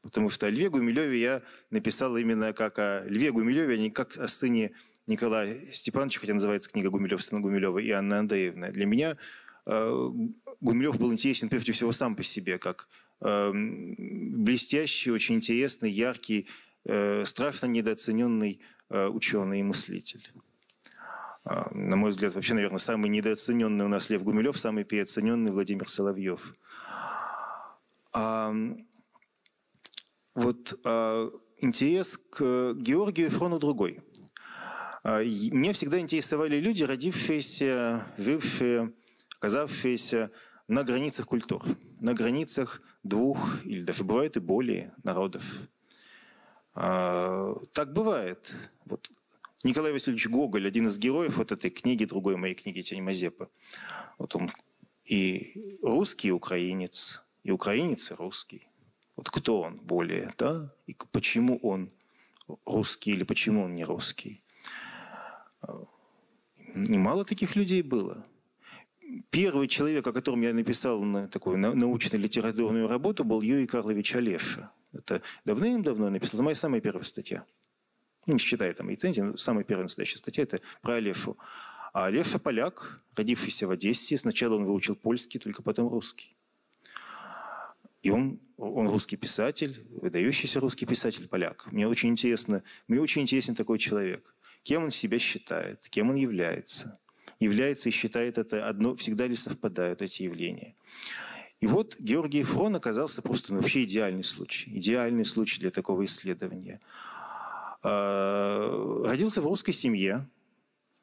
Потому 0.00 0.30
что 0.30 0.46
о 0.46 0.50
Льве 0.50 0.70
Гумилеве 0.70 1.20
я 1.20 1.42
написал 1.70 2.16
именно 2.16 2.54
как 2.54 2.78
о 2.78 3.04
Льве 3.04 3.30
Гумилеве, 3.30 3.74
а 3.74 3.76
не 3.76 3.90
как 3.90 4.16
о 4.16 4.26
сыне 4.26 4.72
Николая 5.06 5.70
Степановича, 5.70 6.20
хотя 6.20 6.32
называется 6.32 6.70
книга 6.70 6.88
«Гумилев, 6.88 7.22
сын 7.22 7.42
Гумилева» 7.42 7.78
и 7.78 7.90
Анна 7.90 8.20
Андреевна. 8.20 8.70
Для 8.70 8.86
меня 8.86 9.18
Гумилев 9.66 10.98
был 10.98 11.12
интересен 11.12 11.50
прежде 11.50 11.72
всего 11.72 11.92
сам 11.92 12.16
по 12.16 12.22
себе, 12.22 12.58
как 12.58 12.88
блестящий, 13.20 15.10
очень 15.10 15.36
интересный, 15.36 15.90
яркий, 15.90 16.48
э, 16.84 17.24
страшно 17.24 17.66
недооцененный 17.66 18.60
э, 18.90 19.06
ученый 19.08 19.60
и 19.60 19.62
мыслитель. 19.62 20.26
А, 21.44 21.68
на 21.72 21.96
мой 21.96 22.10
взгляд, 22.10 22.34
вообще, 22.34 22.54
наверное, 22.54 22.78
самый 22.78 23.10
недооцененный 23.10 23.84
у 23.84 23.88
нас 23.88 24.10
Лев 24.10 24.22
Гумилев, 24.22 24.58
самый 24.58 24.84
переоцененный 24.84 25.50
Владимир 25.50 25.88
Соловьев. 25.88 26.54
А, 28.12 28.54
вот 30.34 30.78
а, 30.84 31.30
интерес 31.58 32.18
к 32.30 32.74
Георгию 32.74 33.30
Фрону 33.30 33.58
другой. 33.58 34.00
Меня 35.04 35.72
всегда 35.72 36.00
интересовали 36.00 36.56
люди, 36.56 36.82
родившиеся, 36.82 38.04
жившие, 38.18 38.92
оказавшиеся 39.38 40.30
на 40.66 40.84
границах 40.84 41.26
культур, 41.26 41.64
на 42.00 42.12
границах 42.12 42.82
двух 43.08 43.64
или 43.64 43.82
даже 43.82 44.04
бывает 44.04 44.36
и 44.36 44.40
более 44.40 44.92
народов. 45.02 45.44
А, 46.74 47.54
так 47.72 47.92
бывает. 47.92 48.54
Вот 48.84 49.10
Николай 49.64 49.92
Васильевич 49.92 50.28
Гоголь, 50.28 50.68
один 50.68 50.86
из 50.86 50.98
героев 50.98 51.38
вот 51.38 51.50
этой 51.50 51.70
книги, 51.70 52.04
другой 52.04 52.36
моей 52.36 52.54
книги 52.54 52.82
«Тень 52.82 53.02
Мазепы». 53.02 53.48
Вот 54.18 54.36
он 54.36 54.50
и 55.04 55.78
русский, 55.82 56.28
и 56.28 56.32
украинец, 56.32 57.24
и 57.42 57.50
украинец, 57.50 58.10
и 58.10 58.14
русский. 58.14 58.68
Вот 59.16 59.30
кто 59.30 59.62
он 59.62 59.76
более, 59.76 60.32
да? 60.38 60.72
И 60.86 60.96
почему 61.10 61.58
он 61.58 61.90
русский 62.64 63.10
или 63.12 63.24
почему 63.24 63.64
он 63.64 63.74
не 63.74 63.84
русский? 63.84 64.44
Немало 66.74 67.24
таких 67.24 67.56
людей 67.56 67.82
было. 67.82 68.24
Первый 69.30 69.68
человек, 69.68 70.06
о 70.06 70.12
котором 70.12 70.42
я 70.42 70.52
написал 70.52 71.02
на 71.02 71.28
такую 71.28 71.58
научно-литературную 71.58 72.88
работу, 72.88 73.24
был 73.24 73.40
Юрий 73.40 73.66
Карлович 73.66 74.16
Олеша. 74.16 74.70
Это 74.92 75.22
давным-давно 75.44 76.06
я 76.06 76.10
написал. 76.10 76.38
Это 76.38 76.42
моя 76.42 76.54
самая 76.54 76.80
первая 76.80 77.04
статья. 77.04 77.44
Ну, 78.26 78.34
не 78.34 78.38
считая 78.38 78.74
там 78.74 78.90
рецензии, 78.90 79.36
самая 79.36 79.64
первая 79.64 79.84
настоящая 79.84 80.18
статья– 80.18 80.42
это 80.44 80.60
про 80.82 80.94
Олешу. 80.94 81.38
А 81.94 82.06
Олеша 82.06 82.38
поляк, 82.38 83.00
родившийся 83.16 83.66
в 83.66 83.70
Одессе. 83.70 84.18
Сначала 84.18 84.56
он 84.56 84.64
выучил 84.64 84.94
польский, 84.94 85.40
только 85.40 85.62
потом 85.62 85.88
русский. 85.88 86.36
И 88.02 88.10
он, 88.10 88.40
он 88.58 88.88
русский 88.88 89.16
писатель, 89.16 89.86
выдающийся 89.90 90.60
русский 90.60 90.84
писатель-поляк. 90.84 91.66
Мне 91.72 91.88
очень 91.88 92.10
интересно, 92.10 92.62
мне 92.86 93.00
очень 93.00 93.22
интересен 93.22 93.54
такой 93.54 93.78
человек. 93.78 94.34
Кем 94.62 94.84
он 94.84 94.90
себя 94.90 95.18
считает, 95.18 95.88
кем 95.88 96.10
он 96.10 96.16
является. 96.16 97.00
Является 97.40 97.88
и 97.88 97.92
считает 97.92 98.38
это 98.38 98.68
одно, 98.68 98.96
всегда 98.96 99.26
ли 99.26 99.36
совпадают 99.36 100.02
эти 100.02 100.24
явления. 100.24 100.74
И 101.60 101.66
вот 101.66 101.96
Георгий 101.98 102.42
Фрон 102.42 102.76
оказался 102.76 103.20
просто 103.20 103.52
ну, 103.52 103.60
вообще 103.60 103.84
идеальный 103.84 104.24
случай. 104.24 104.70
Идеальный 104.78 105.24
случай 105.24 105.60
для 105.60 105.70
такого 105.70 106.04
исследования. 106.04 106.80
А, 107.82 109.04
родился 109.04 109.40
в 109.40 109.46
русской 109.46 109.72
семье. 109.72 110.28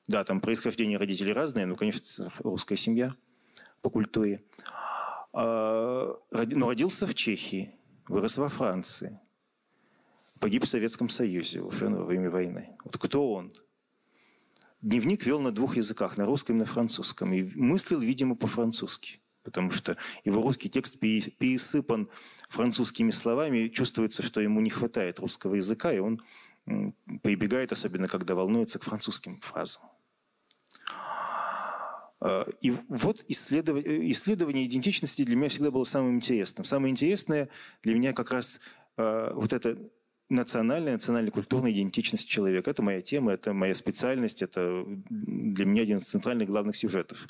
Да, 0.08 0.24
там 0.24 0.40
происхождение 0.40 0.98
родителей 0.98 1.34
разное, 1.34 1.66
но, 1.66 1.76
конечно, 1.76 2.32
русская 2.40 2.76
семья 2.76 3.16
по 3.82 3.90
культуре. 3.90 4.44
А, 5.34 6.18
но 6.32 6.68
родился 6.68 7.08
в 7.08 7.16
Чехии, 7.16 7.76
вырос 8.08 8.38
во 8.38 8.48
Франции, 8.48 9.20
погиб 10.40 10.64
в 10.64 10.68
Советском 10.68 11.10
Союзе 11.10 11.62
во 11.62 11.70
время 11.70 12.30
войны. 12.30 12.78
Вот 12.84 12.98
кто 12.98 13.34
он? 13.34 13.54
Дневник 14.86 15.26
вел 15.26 15.40
на 15.40 15.52
двух 15.52 15.78
языках, 15.78 16.16
на 16.16 16.28
русском 16.28 16.58
и 16.58 16.60
на 16.60 16.66
французском. 16.66 17.34
И 17.34 17.42
мыслил, 17.56 18.00
видимо, 18.00 18.36
по-французски. 18.36 19.20
Потому 19.42 19.72
что 19.72 19.98
его 20.24 20.44
русский 20.44 20.70
текст 20.70 21.00
пересыпан 21.00 22.08
французскими 22.50 23.10
словами. 23.10 23.70
Чувствуется, 23.70 24.22
что 24.22 24.42
ему 24.42 24.62
не 24.62 24.70
хватает 24.70 25.20
русского 25.20 25.56
языка, 25.56 25.92
и 25.92 25.98
он 25.98 26.22
прибегает, 27.24 27.72
особенно 27.72 28.08
когда 28.08 28.36
волнуется, 28.36 28.78
к 28.78 28.84
французским 28.84 29.40
фразам. 29.42 29.82
А, 32.22 32.48
и 32.62 32.72
вот 32.88 33.24
исследование, 33.28 34.12
исследование 34.12 34.68
идентичности 34.68 35.26
для 35.26 35.36
меня 35.36 35.50
всегда 35.50 35.72
было 35.72 35.84
самым 35.84 36.18
интересным. 36.18 36.64
Самое 36.64 36.92
интересное 36.92 37.50
для 37.82 37.96
меня 37.96 38.14
как 38.14 38.30
раз 38.30 38.60
а, 38.98 39.34
вот 39.34 39.52
это 39.52 39.80
национальная, 40.30 40.94
национально-культурная 40.94 41.72
идентичность 41.72 42.28
человека. 42.28 42.72
Это 42.72 42.82
моя 42.82 43.02
тема, 43.02 43.34
это 43.34 43.54
моя 43.54 43.74
специальность, 43.76 44.42
это 44.42 44.84
для 45.10 45.66
меня 45.66 45.84
один 45.84 45.98
из 45.98 46.04
центральных 46.04 46.48
главных 46.48 46.76
сюжетов. 46.76 47.28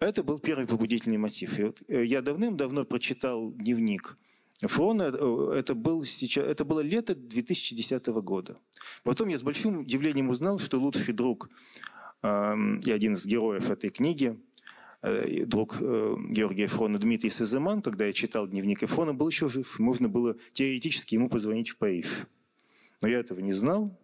Это 0.00 0.22
был 0.22 0.38
первый 0.38 0.66
побудительный 0.66 1.18
мотив. 1.18 1.58
И 1.58 1.64
вот 1.64 1.82
э, 1.88 2.04
я 2.04 2.22
давным-давно 2.22 2.84
прочитал 2.84 3.50
дневник 3.52 4.16
Фрона, 4.60 5.12
э, 5.12 5.52
это, 5.56 5.74
был 5.74 6.04
сейчас, 6.04 6.46
это 6.46 6.64
было 6.64 6.80
лето 6.80 7.14
2010 7.14 8.06
года. 8.06 8.58
Потом 9.02 9.28
я 9.28 9.38
с 9.38 9.42
большим 9.42 9.78
удивлением 9.78 10.30
узнал, 10.30 10.58
что 10.58 10.78
лучший 10.78 11.14
друг 11.14 11.50
и 12.20 12.90
один 12.90 13.12
из 13.12 13.24
героев 13.26 13.70
этой 13.70 13.90
книги, 13.90 14.36
друг 15.02 15.76
э, 15.80 16.16
Георгия 16.30 16.66
Фрона 16.66 16.98
Дмитрий 16.98 17.30
Сазыман, 17.30 17.82
когда 17.82 18.06
я 18.06 18.12
читал 18.12 18.48
дневник 18.48 18.82
Эфрона, 18.82 19.14
был 19.14 19.28
еще 19.28 19.48
жив. 19.48 19.78
Можно 19.78 20.08
было 20.08 20.36
теоретически 20.52 21.14
ему 21.14 21.28
позвонить 21.28 21.70
в 21.70 21.76
Париж. 21.76 22.26
Но 23.00 23.08
я 23.08 23.20
этого 23.20 23.38
не 23.38 23.52
знал. 23.52 23.96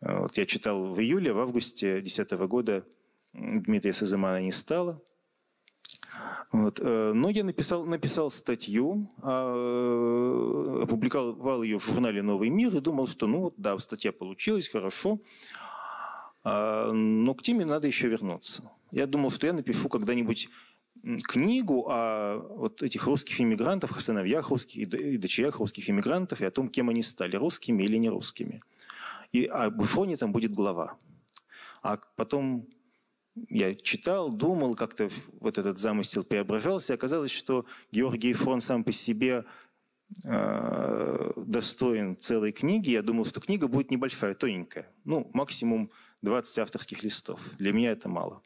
Э, 0.00 0.20
вот 0.20 0.36
я 0.36 0.44
читал 0.44 0.92
в 0.92 1.00
июле, 1.00 1.32
в 1.32 1.38
августе 1.38 2.00
2010 2.00 2.32
года 2.48 2.84
Дмитрия 3.32 3.92
Сазымана 3.92 4.42
не 4.42 4.52
стало. 4.52 5.02
Вот. 6.52 6.78
Но 6.80 7.30
я 7.30 7.42
написал, 7.42 7.84
написал 7.84 8.30
статью, 8.30 9.10
а, 9.22 10.82
опубликовал 10.84 11.64
ее 11.64 11.80
в 11.80 11.84
журнале 11.84 12.22
«Новый 12.22 12.48
мир» 12.48 12.76
и 12.76 12.80
думал, 12.80 13.08
что 13.08 13.26
ну 13.26 13.40
вот 13.40 13.54
да, 13.56 13.76
статья 13.80 14.12
получилась, 14.12 14.68
хорошо. 14.68 15.18
А, 16.44 16.92
но 16.92 17.34
к 17.34 17.42
теме 17.42 17.64
надо 17.64 17.88
еще 17.88 18.06
вернуться. 18.08 18.70
Я 18.94 19.08
думал, 19.08 19.32
что 19.32 19.48
я 19.48 19.52
напишу 19.52 19.88
когда-нибудь 19.88 20.48
книгу 21.24 21.86
о 21.88 22.38
вот 22.38 22.80
этих 22.80 23.06
русских 23.06 23.40
иммигрантах, 23.40 23.96
о 23.96 24.00
сыновьях 24.00 24.50
русских 24.50 24.82
и 24.82 25.16
дочерях 25.18 25.58
русских 25.58 25.90
иммигрантов, 25.90 26.40
и 26.40 26.44
о 26.44 26.52
том, 26.52 26.68
кем 26.68 26.90
они 26.90 27.02
стали, 27.02 27.34
русскими 27.34 27.82
или 27.82 27.96
не 27.96 28.08
русскими. 28.08 28.62
И 29.32 29.46
об 29.46 29.82
Ифоне 29.82 30.16
там 30.16 30.30
будет 30.30 30.52
глава. 30.52 30.96
А 31.82 31.98
потом 32.14 32.68
я 33.48 33.74
читал, 33.74 34.32
думал, 34.32 34.76
как-то 34.76 35.10
вот 35.40 35.58
этот 35.58 35.78
замысел 35.78 36.22
преображался, 36.22 36.92
и 36.92 36.96
оказалось, 36.96 37.32
что 37.32 37.66
Георгий 37.90 38.32
Фрон 38.32 38.60
сам 38.60 38.84
по 38.84 38.92
себе 38.92 39.44
э, 40.24 41.32
достоин 41.36 42.16
целой 42.16 42.52
книги. 42.52 42.90
Я 42.90 43.02
думал, 43.02 43.24
что 43.24 43.40
книга 43.40 43.66
будет 43.66 43.90
небольшая, 43.90 44.36
тоненькая. 44.36 44.86
Ну, 45.04 45.28
максимум 45.34 45.90
20 46.22 46.58
авторских 46.60 47.02
листов. 47.02 47.40
Для 47.58 47.72
меня 47.72 47.90
это 47.90 48.08
мало. 48.08 48.40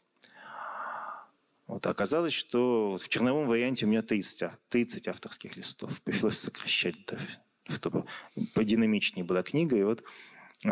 Вот, 1.69 1.85
оказалось, 1.85 2.33
что 2.33 2.97
в 2.97 3.09
черновом 3.09 3.47
варианте 3.47 3.85
у 3.85 3.89
меня 3.89 4.01
30, 4.01 4.49
30 4.69 5.07
авторских 5.07 5.55
листов. 5.55 6.01
Пришлось 6.01 6.39
сокращать 6.39 6.95
даже, 7.05 7.27
чтобы 7.67 8.05
подинамичнее 8.55 9.23
была 9.23 9.43
книга. 9.43 9.77
И 9.77 9.83
вот, 9.83 10.03
э, 10.65 10.67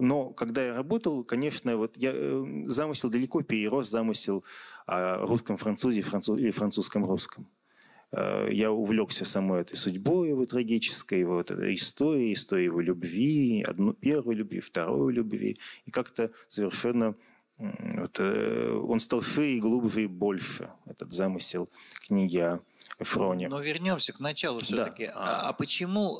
но 0.00 0.30
когда 0.30 0.64
я 0.64 0.74
работал, 0.76 1.24
конечно, 1.24 1.76
вот 1.76 1.96
я, 1.96 2.12
э, 2.14 2.44
замысел 2.66 3.10
далеко 3.10 3.42
перерос 3.42 3.90
замысел 3.90 4.44
о 4.86 5.26
русском 5.26 5.56
французе 5.56 6.02
француз, 6.02 6.38
или 6.38 6.52
французском 6.52 7.04
русском. 7.04 7.48
Э, 8.12 8.46
я 8.48 8.70
увлекся 8.70 9.24
самой 9.24 9.62
этой 9.62 9.74
судьбой 9.74 10.28
его 10.28 10.46
трагической, 10.46 11.18
его 11.18 11.34
вот 11.34 11.50
историей, 11.50 12.34
историей 12.34 12.66
его 12.66 12.80
любви, 12.80 13.64
одну, 13.66 13.92
первой 13.92 14.36
любви, 14.36 14.60
второй 14.60 15.14
любви. 15.14 15.56
И 15.84 15.90
как-то 15.90 16.30
совершенно 16.46 17.16
вот, 17.58 18.16
э, 18.18 18.82
он 18.88 19.00
стал 19.00 19.22
шире, 19.22 19.60
глубже 19.60 20.04
и 20.04 20.06
больше, 20.06 20.70
этот 20.86 21.12
замысел 21.12 21.68
книги 22.06 22.38
о 22.38 22.60
Фроне. 23.04 23.48
Но 23.48 23.60
вернемся 23.60 24.12
к 24.12 24.20
началу 24.20 24.60
все-таки. 24.60 25.06
Да. 25.06 25.12
А, 25.14 25.48
а 25.48 25.52
почему 25.52 26.18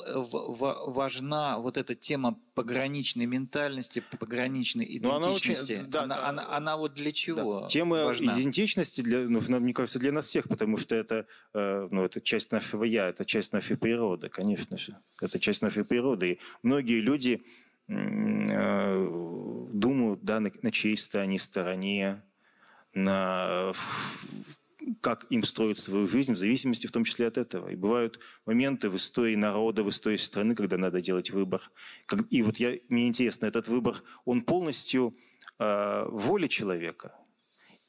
важна 0.91 1.59
вот 1.59 1.77
эта 1.77 1.95
тема 1.95 2.39
пограничной 2.55 3.25
ментальности, 3.25 4.03
пограничной 4.19 4.85
идентичности? 4.97 5.73
Ну, 5.73 5.79
она, 5.79 5.81
очень, 5.81 5.89
да, 5.89 6.03
она, 6.03 6.29
она, 6.29 6.55
она 6.55 6.77
вот 6.77 6.93
для 6.93 7.11
чего? 7.11 7.61
Да. 7.61 7.67
Тема 7.67 8.05
важна? 8.05 8.33
идентичности, 8.33 9.01
для, 9.01 9.19
ну, 9.19 9.39
мне 9.59 9.73
кажется, 9.73 9.99
для 9.99 10.11
нас 10.11 10.27
всех, 10.27 10.47
потому 10.47 10.77
что 10.77 10.95
это, 10.95 11.25
э, 11.53 11.87
ну, 11.89 12.03
это 12.03 12.21
часть 12.21 12.51
нашего 12.51 12.83
я, 12.83 13.09
это 13.09 13.25
часть 13.25 13.53
нашей 13.53 13.77
природы, 13.77 14.29
конечно 14.29 14.77
же. 14.77 14.97
Это 15.21 15.39
часть 15.39 15.61
нашей 15.61 15.85
природы. 15.85 16.33
И 16.33 16.39
многие 16.63 17.01
люди 17.01 17.43
думают, 19.73 20.23
да, 20.23 20.39
на, 20.39 20.51
на 20.61 20.71
чьей 20.71 20.97
стороне, 20.97 21.37
стороне, 21.37 22.23
на 22.93 23.73
как 25.01 25.25
им 25.29 25.43
строить 25.43 25.77
свою 25.77 26.07
жизнь, 26.07 26.33
в 26.33 26.37
зависимости 26.37 26.87
в 26.87 26.91
том 26.91 27.03
числе 27.03 27.27
от 27.27 27.37
этого. 27.37 27.69
И 27.69 27.75
бывают 27.75 28.19
моменты 28.45 28.89
в 28.89 28.95
истории 28.95 29.35
народа, 29.35 29.83
в 29.83 29.89
истории 29.89 30.17
страны, 30.17 30.55
когда 30.55 30.77
надо 30.77 31.01
делать 31.01 31.31
выбор. 31.31 31.61
И 32.29 32.41
вот 32.41 32.57
я, 32.57 32.77
мне 32.89 33.07
интересно, 33.07 33.45
этот 33.45 33.67
выбор, 33.67 34.03
он 34.25 34.41
полностью 34.41 35.15
э, 35.59 36.05
воля 36.09 36.47
человека 36.47 37.15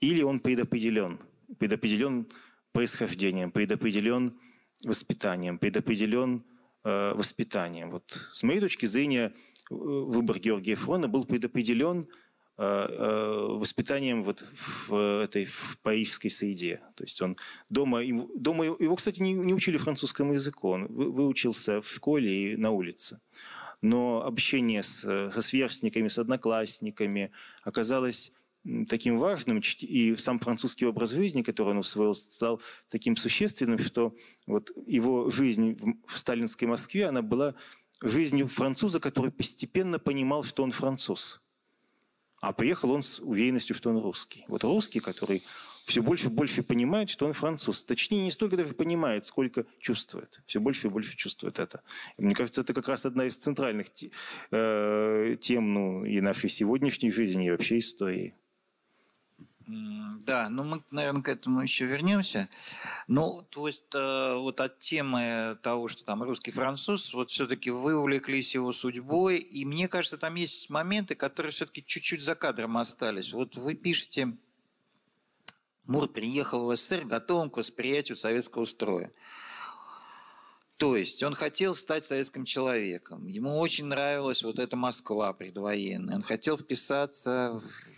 или 0.00 0.22
он 0.22 0.40
предопределен? 0.40 1.18
Предопределен 1.58 2.26
происхождением, 2.72 3.50
предопределен 3.50 4.38
воспитанием, 4.84 5.58
предопределен 5.58 6.38
э, 6.38 6.53
воспитанием. 6.84 7.90
Вот 7.90 8.18
с 8.32 8.42
моей 8.42 8.60
точки 8.60 8.86
зрения, 8.86 9.32
э, 9.70 9.74
выбор 9.74 10.38
Георгия 10.38 10.74
Фрона 10.74 11.08
был 11.08 11.24
предопределен 11.24 12.08
Э, 12.56 12.86
э, 12.88 13.46
воспитанием 13.58 14.22
вот 14.22 14.44
в 14.86 15.24
этой 15.24 15.44
в 15.44 15.76
парижской 15.82 16.30
среде. 16.30 16.80
То 16.94 17.02
есть 17.02 17.20
он 17.20 17.36
дома, 17.68 18.00
дома 18.36 18.64
его, 18.64 18.94
кстати, 18.94 19.20
не, 19.20 19.32
не 19.32 19.52
учили 19.52 19.76
французскому 19.76 20.34
языку, 20.34 20.68
он 20.68 20.86
выучился 20.86 21.82
в 21.82 21.88
школе 21.88 22.52
и 22.52 22.56
на 22.56 22.70
улице. 22.70 23.20
Но 23.82 24.24
общение 24.24 24.84
с, 24.84 25.00
со 25.00 25.42
сверстниками, 25.42 26.06
с 26.06 26.16
одноклассниками 26.16 27.32
оказалось 27.64 28.32
таким 28.88 29.18
важным, 29.18 29.60
и 29.80 30.16
сам 30.16 30.38
французский 30.38 30.86
образ 30.86 31.10
жизни, 31.10 31.42
который 31.42 31.70
он 31.70 31.78
усвоил, 31.78 32.14
стал 32.14 32.60
таким 32.88 33.16
существенным, 33.16 33.78
что 33.78 34.14
вот 34.46 34.70
его 34.86 35.30
жизнь 35.30 35.78
в 36.06 36.18
сталинской 36.18 36.66
Москве, 36.66 37.06
она 37.06 37.22
была 37.22 37.54
жизнью 38.02 38.48
француза, 38.48 39.00
который 39.00 39.30
постепенно 39.30 39.98
понимал, 39.98 40.44
что 40.44 40.62
он 40.62 40.72
француз. 40.72 41.40
А 42.40 42.52
приехал 42.52 42.90
он 42.90 43.02
с 43.02 43.20
уверенностью, 43.20 43.74
что 43.74 43.90
он 43.90 43.98
русский. 43.98 44.44
Вот 44.48 44.64
русский, 44.64 45.00
который 45.00 45.42
все 45.86 46.02
больше 46.02 46.26
и 46.26 46.30
больше 46.30 46.62
понимает, 46.62 47.08
что 47.08 47.26
он 47.26 47.32
француз. 47.32 47.82
Точнее, 47.82 48.22
не 48.22 48.30
столько 48.30 48.56
даже 48.56 48.74
понимает, 48.74 49.26
сколько 49.26 49.64
чувствует. 49.78 50.42
Все 50.46 50.60
больше 50.60 50.88
и 50.88 50.90
больше 50.90 51.16
чувствует 51.16 51.58
это. 51.58 51.82
И 52.18 52.24
мне 52.24 52.34
кажется, 52.34 52.60
это 52.62 52.74
как 52.74 52.88
раз 52.88 53.06
одна 53.06 53.26
из 53.26 53.36
центральных 53.36 53.88
э, 54.50 55.36
тем 55.40 55.74
ну, 55.74 56.04
и 56.04 56.20
нашей 56.20 56.50
сегодняшней 56.50 57.10
жизни, 57.10 57.46
и 57.46 57.50
вообще 57.50 57.78
истории. 57.78 58.34
Да, 59.66 60.48
ну 60.50 60.62
мы, 60.62 60.82
наверное, 60.90 61.22
к 61.22 61.28
этому 61.28 61.62
еще 61.62 61.86
вернемся. 61.86 62.48
Ну, 63.08 63.42
то 63.50 63.66
есть 63.66 63.94
э, 63.94 64.34
вот 64.34 64.60
от 64.60 64.78
темы 64.78 65.58
того, 65.62 65.88
что 65.88 66.04
там 66.04 66.22
русский 66.22 66.50
француз, 66.50 67.14
вот 67.14 67.30
все-таки 67.30 67.70
вы 67.70 67.96
увлеклись 67.96 68.54
его 68.54 68.72
судьбой, 68.72 69.38
и 69.38 69.64
мне 69.64 69.88
кажется, 69.88 70.18
там 70.18 70.34
есть 70.34 70.68
моменты, 70.68 71.14
которые 71.14 71.52
все-таки 71.52 71.84
чуть-чуть 71.84 72.22
за 72.22 72.34
кадром 72.34 72.76
остались. 72.76 73.32
Вот 73.32 73.56
вы 73.56 73.74
пишете, 73.74 74.36
Мур 75.84 76.08
приехал 76.08 76.66
в 76.66 76.76
СССР 76.76 77.04
готовым 77.04 77.48
к 77.50 77.56
восприятию 77.56 78.16
советского 78.16 78.66
строя. 78.66 79.12
То 80.76 80.96
есть 80.96 81.22
он 81.22 81.34
хотел 81.34 81.74
стать 81.74 82.04
советским 82.04 82.44
человеком. 82.44 83.26
Ему 83.28 83.58
очень 83.58 83.86
нравилась 83.86 84.42
вот 84.42 84.58
эта 84.58 84.76
Москва 84.76 85.32
предвоенная. 85.32 86.16
Он 86.16 86.22
хотел 86.22 86.58
вписаться 86.58 87.60
в 87.62 87.93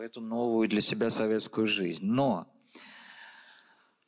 эту 0.00 0.20
новую 0.20 0.68
для 0.68 0.80
себя 0.80 1.10
советскую 1.10 1.66
жизнь. 1.66 2.04
Но 2.04 2.48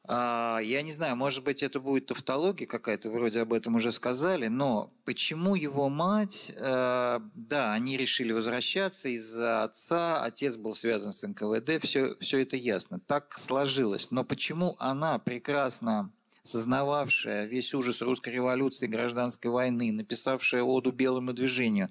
а, 0.05 0.59
я 0.59 0.83
не 0.83 0.91
знаю, 0.91 1.17
может 1.17 1.45
быть, 1.45 1.63
это 1.63 1.79
будет 1.79 2.07
тавтология 2.07 2.67
какая-то, 2.67 3.09
вроде 3.09 3.41
об 3.41 3.53
этом 3.53 3.77
уже 3.77 3.93
сказали, 3.93 4.49
но 4.49 4.93
почему 5.05 5.55
его 5.55 5.89
мать, 5.89 6.53
э, 6.57 7.21
да, 7.35 7.73
они 7.73 7.97
решили 7.97 8.33
возвращаться 8.33 9.09
из-за 9.11 9.63
отца, 9.63 10.23
отец 10.25 10.57
был 10.57 10.75
связан 10.75 11.13
с 11.13 11.23
НКВД, 11.23 11.81
все, 11.83 12.17
все 12.19 12.43
это 12.43 12.57
ясно, 12.57 12.99
так 12.99 13.33
сложилось. 13.39 14.11
Но 14.11 14.25
почему 14.25 14.75
она 14.81 15.21
прекрасно 15.21 16.11
сознававшая 16.43 17.47
весь 17.47 17.73
ужас 17.73 18.03
русской 18.03 18.31
революции, 18.31 18.89
гражданской 18.89 19.53
войны, 19.53 19.93
написавшая 19.93 20.65
оду 20.65 20.91
белому 20.91 21.33
движению, 21.33 21.91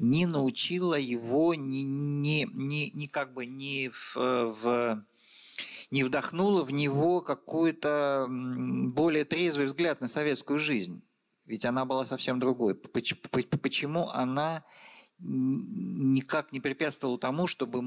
не 0.00 0.24
научила 0.26 0.98
его, 0.98 1.54
не, 1.54 1.82
не, 1.84 2.48
не, 2.52 2.90
не 2.90 3.06
как 3.06 3.34
бы 3.34 3.44
не 3.44 3.90
в, 3.90 4.16
в 4.16 5.04
не 5.90 6.04
вдохнула 6.04 6.64
в 6.64 6.72
него 6.72 7.20
какой-то 7.20 8.26
более 8.28 9.24
трезвый 9.24 9.66
взгляд 9.66 10.00
на 10.00 10.08
советскую 10.08 10.58
жизнь. 10.58 11.02
Ведь 11.44 11.66
она 11.66 11.84
была 11.84 12.06
совсем 12.06 12.38
другой. 12.38 12.74
Почему 12.74 14.08
она 14.08 14.64
никак 15.18 16.52
не 16.52 16.60
препятствовала 16.60 17.18
тому, 17.18 17.46
чтобы, 17.46 17.82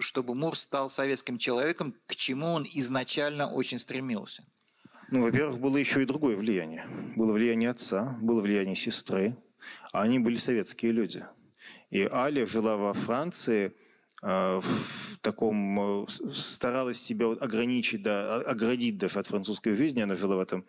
чтобы 0.00 0.34
Мур 0.34 0.56
стал 0.56 0.90
советским 0.90 1.38
человеком, 1.38 1.94
к 2.06 2.16
чему 2.16 2.48
он 2.48 2.66
изначально 2.70 3.50
очень 3.50 3.78
стремился? 3.78 4.44
Ну, 5.08 5.22
во-первых, 5.22 5.58
было 5.58 5.76
еще 5.78 6.02
и 6.02 6.06
другое 6.06 6.36
влияние. 6.36 6.86
Было 7.14 7.32
влияние 7.32 7.70
отца, 7.70 8.18
было 8.20 8.42
влияние 8.42 8.74
сестры, 8.74 9.36
а 9.92 10.02
они 10.02 10.18
были 10.18 10.36
советские 10.36 10.92
люди. 10.92 11.24
И 11.90 12.02
Аля 12.02 12.46
жила 12.46 12.76
во 12.76 12.92
Франции– 12.92 13.72
а, 14.22 14.60
в 14.60 15.18
таком 15.20 16.04
э, 16.04 16.06
старалась 16.32 17.00
себя 17.00 17.30
ограничить, 17.32 18.02
да, 18.02 18.36
оградить 18.36 18.96
даже 18.98 19.18
от 19.18 19.26
французской 19.26 19.74
жизни. 19.74 20.00
Она 20.00 20.16
жила 20.16 20.36
в 20.36 20.40
этом, 20.40 20.64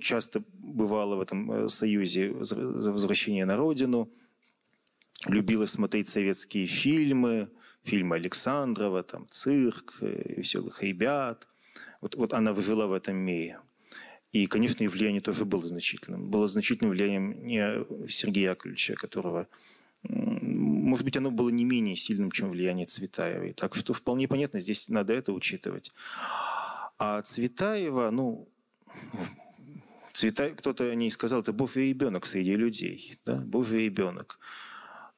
часто 0.00 0.42
бывала 0.54 1.16
в 1.16 1.20
этом 1.20 1.52
э, 1.52 1.68
союзе 1.68 2.34
за 2.42 2.56
возвращение 2.92 3.44
на 3.44 3.56
родину, 3.56 4.10
любила 5.26 5.66
смотреть 5.66 6.08
советские 6.08 6.66
фильмы, 6.66 7.50
фильмы 7.84 8.16
Александрова, 8.16 9.02
там 9.02 9.26
«Цирк», 9.28 9.98
э, 10.00 10.34
«Веселых 10.38 10.82
ребят». 10.82 11.46
Вот, 12.00 12.14
вот 12.14 12.32
она 12.32 12.54
жила 12.54 12.86
в 12.86 12.92
этом 12.94 13.16
мире. 13.16 13.60
И, 14.32 14.46
конечно, 14.46 14.82
и 14.82 14.88
влияние 14.88 15.20
тоже 15.20 15.44
было 15.44 15.64
значительным. 15.64 16.30
Было 16.30 16.48
значительным 16.48 16.92
влиянием 16.92 17.44
не 17.44 18.08
Сергея 18.08 18.50
Яковлевича, 18.50 18.94
которого 18.94 19.46
может 20.08 21.04
быть, 21.04 21.16
оно 21.16 21.30
было 21.30 21.48
не 21.48 21.64
менее 21.64 21.94
сильным, 21.94 22.30
чем 22.32 22.50
влияние 22.50 22.86
Цветаевой. 22.86 23.52
Так 23.52 23.76
что 23.76 23.94
вполне 23.94 24.26
понятно, 24.26 24.58
здесь 24.58 24.88
надо 24.88 25.12
это 25.12 25.32
учитывать. 25.32 25.92
А 26.98 27.22
Цветаева, 27.22 28.10
ну, 28.10 28.48
Цвета... 30.12 30.50
кто-то 30.50 30.90
о 30.90 30.94
ней 30.94 31.10
сказал, 31.10 31.40
это 31.40 31.52
божий 31.52 31.88
ребенок 31.90 32.26
среди 32.26 32.56
людей. 32.56 33.18
Да? 33.24 33.36
Божий 33.36 33.84
ребенок. 33.84 34.38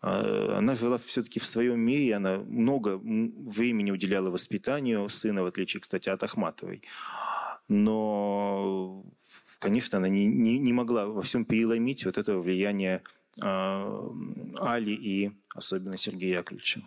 А, 0.01 0.59
она 0.59 0.75
жила 0.75 0.99
все-таки 0.99 1.41
в 1.41 1.47
своем 1.47 1.81
мире, 1.81 2.15
она 2.15 2.39
много 2.39 2.99
времени 2.99 3.91
уделяла 3.91 4.31
воспитанию 4.31 5.09
сына, 5.09 5.43
в 5.43 5.47
отличие, 5.47 5.81
кстати, 5.81 6.11
от 6.11 6.23
Ахматовой. 6.23 6.83
Но, 7.69 9.05
конечно, 9.59 9.99
она 9.99 10.09
не, 10.09 10.27
не, 10.27 10.59
не 10.59 10.73
могла 10.73 11.07
во 11.07 11.23
всем 11.23 11.45
переломить 11.45 12.05
вот 12.05 12.19
этого 12.19 12.43
влияния 12.43 13.03
а, 13.41 14.11
Али 14.61 14.93
и 14.93 15.33
особенно 15.55 15.97
Сергея 15.97 16.39
Яковлевича. 16.39 16.83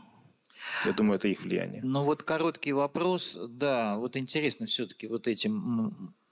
Я 0.85 0.93
думаю, 0.93 1.17
это 1.17 1.27
их 1.27 1.41
влияние. 1.41 1.81
Ну 1.83 2.03
вот 2.03 2.23
короткий 2.23 2.73
вопрос. 2.73 3.37
Да, 3.49 3.97
вот 3.97 4.17
интересно 4.17 4.65
все-таки 4.65 5.07
вот 5.07 5.27
эти 5.27 5.49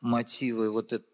мотивы, 0.02 0.72
вот 0.72 0.94
это 0.94 1.06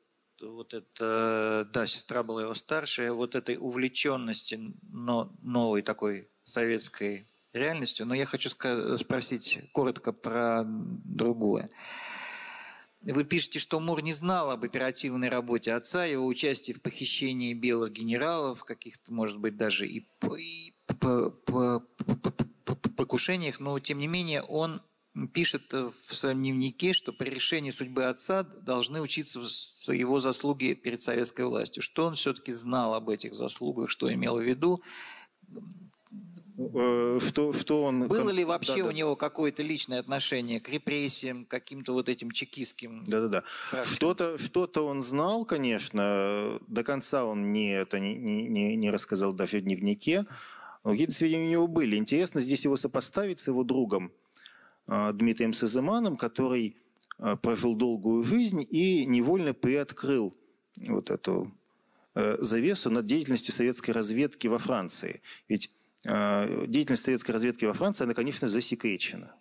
вот 0.41 0.74
это, 0.74 1.70
да, 1.72 1.86
сестра 1.86 2.24
была 2.24 2.41
его 2.41 2.56
старшая, 2.56 3.13
вот 3.13 3.36
этой 3.36 3.58
увлеченности 3.60 4.60
но, 4.91 5.32
новой 5.44 5.84
такой 5.84 6.30
советской 6.44 7.28
реальностью. 7.54 8.06
Но 8.06 8.15
я 8.15 8.26
хочу 8.26 8.50
спросить 8.50 9.60
коротко 9.74 10.12
про 10.12 10.63
другое. 10.65 11.70
Вы 13.02 13.24
пишете, 13.24 13.60
что 13.60 13.80
Мур 13.80 14.04
не 14.04 14.14
знал 14.14 14.52
об 14.52 14.64
оперативной 14.64 15.30
работе 15.30 15.74
отца, 15.74 16.06
его 16.06 16.26
участии 16.26 16.74
в 16.74 16.82
похищении 16.82 17.54
белых 17.54 17.94
генералов, 17.94 18.64
каких-то, 18.64 19.12
может 19.12 19.40
быть, 19.40 19.58
даже 19.58 19.88
и, 19.88 20.08
покушениях, 22.96 23.60
но 23.60 23.80
тем 23.80 23.98
не 24.00 24.08
менее 24.08 24.44
он 24.44 24.82
пишет 25.34 25.74
в 25.74 26.16
своем 26.16 26.40
дневнике, 26.40 26.94
что 26.94 27.12
при 27.12 27.30
решении 27.30 27.72
судьбы 27.72 28.06
отца 28.06 28.44
должны 28.44 29.02
учиться 29.02 29.40
его 29.92 30.20
заслуги 30.20 30.74
перед 30.74 31.02
советской 31.02 31.46
властью. 31.46 31.84
Что 31.84 32.06
он 32.06 32.14
все-таки 32.14 32.54
знал 32.54 32.94
об 32.94 33.10
этих 33.10 33.34
заслугах, 33.34 33.90
что 33.90 34.14
имел 34.14 34.38
в 34.38 34.44
виду, 34.44 34.82
Э, 35.52 35.60
что, 37.19 37.54
что 37.54 37.84
он... 37.84 38.08
Было 38.08 38.30
ли 38.30 38.43
вообще 38.43 38.78
да, 38.78 38.86
у 38.86 38.88
да. 38.88 38.93
него 38.93 39.15
какое-то 39.15 39.63
личное 39.63 40.00
отношение 40.00 40.60
к 40.60 40.69
репрессиям, 40.69 41.45
к 41.45 41.50
каким-то 41.50 41.93
вот 41.93 42.10
этим 42.10 42.32
чекистским... 42.32 43.04
Да-да-да. 43.08 43.43
Что-то, 43.84 44.38
что-то 44.38 44.86
он 44.86 45.02
знал, 45.02 45.45
конечно. 45.45 46.60
До 46.67 46.84
конца 46.84 47.26
он 47.26 47.52
не, 47.52 47.74
это 47.74 48.00
не, 48.00 48.15
не, 48.15 48.76
не 48.76 48.89
рассказал 48.89 49.34
даже 49.34 49.60
в 49.60 49.62
дневнике. 49.62 50.26
Но 50.84 50.91
какие-то 50.91 51.13
сведения 51.13 51.47
у 51.47 51.52
него 51.52 51.67
были. 51.67 51.95
Интересно 51.95 52.41
здесь 52.41 52.63
его 52.63 52.76
сопоставить 52.76 53.39
с 53.39 53.47
его 53.47 53.63
другом 53.63 54.12
э, 54.88 55.12
Дмитрием 55.13 55.54
Сазыманом, 55.54 56.17
который 56.17 56.78
э, 57.19 57.36
прожил 57.41 57.76
долгую 57.76 58.24
жизнь 58.24 58.65
и 58.67 59.06
невольно 59.06 59.54
приоткрыл 59.54 60.34
вот 60.88 61.12
эту 61.12 61.52
завесу 62.13 62.89
над 62.89 63.06
деятельностью 63.06 63.54
советской 63.54 63.91
разведки 63.91 64.47
во 64.47 64.58
Франции. 64.58 65.21
Ведь 65.47 65.71
Э, 65.71 65.81
деятельность 66.04 67.04
советской 67.04 67.32
разведки 67.32 67.66
во 67.66 67.74
Франции, 67.74 68.04
она, 68.04 68.14
конечно, 68.14 68.48
засекречена. 68.48 69.36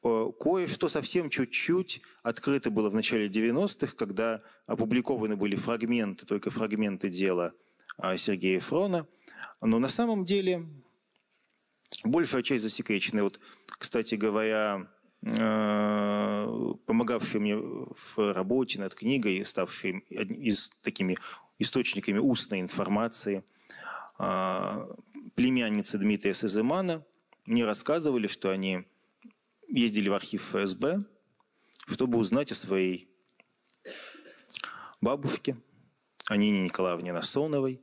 Кое-что 0.00 0.88
совсем 0.88 1.28
чуть-чуть 1.28 2.02
открыто 2.22 2.70
было 2.70 2.88
в 2.88 2.94
начале 2.94 3.28
90-х, 3.28 3.94
когда 3.96 4.42
опубликованы 4.66 5.36
были 5.36 5.56
фрагменты, 5.56 6.24
только 6.24 6.50
фрагменты 6.50 7.10
дела 7.10 7.52
а, 7.96 8.16
Сергея 8.16 8.60
Фрона. 8.60 9.06
Но 9.60 9.80
на 9.80 9.88
самом 9.88 10.24
деле 10.24 10.66
большая 12.04 12.42
часть 12.42 12.62
засекречена. 12.62 13.24
Вот, 13.24 13.40
кстати 13.66 14.14
говоря, 14.14 14.86
э, 15.22 16.74
помогавший 16.86 17.40
мне 17.40 17.56
в 17.56 18.32
работе 18.32 18.78
над 18.78 18.94
книгой, 18.94 19.44
ставший 19.44 19.98
из 20.10 20.68
такими 20.82 21.18
источниками 21.58 22.18
устной 22.18 22.60
информации– 22.60 23.44
а, 24.18 24.88
племянницы 25.38 25.98
Дмитрия 25.98 26.34
Сазымана 26.34 27.06
мне 27.46 27.64
рассказывали, 27.64 28.26
что 28.26 28.50
они 28.50 28.88
ездили 29.68 30.08
в 30.08 30.14
архив 30.14 30.42
ФСБ, 30.42 30.98
чтобы 31.86 32.18
узнать 32.18 32.50
о 32.50 32.56
своей 32.56 33.08
бабушке, 35.00 35.56
о 36.26 36.36
Нине 36.36 36.62
Николаевне 36.62 37.12
Насоновой. 37.12 37.80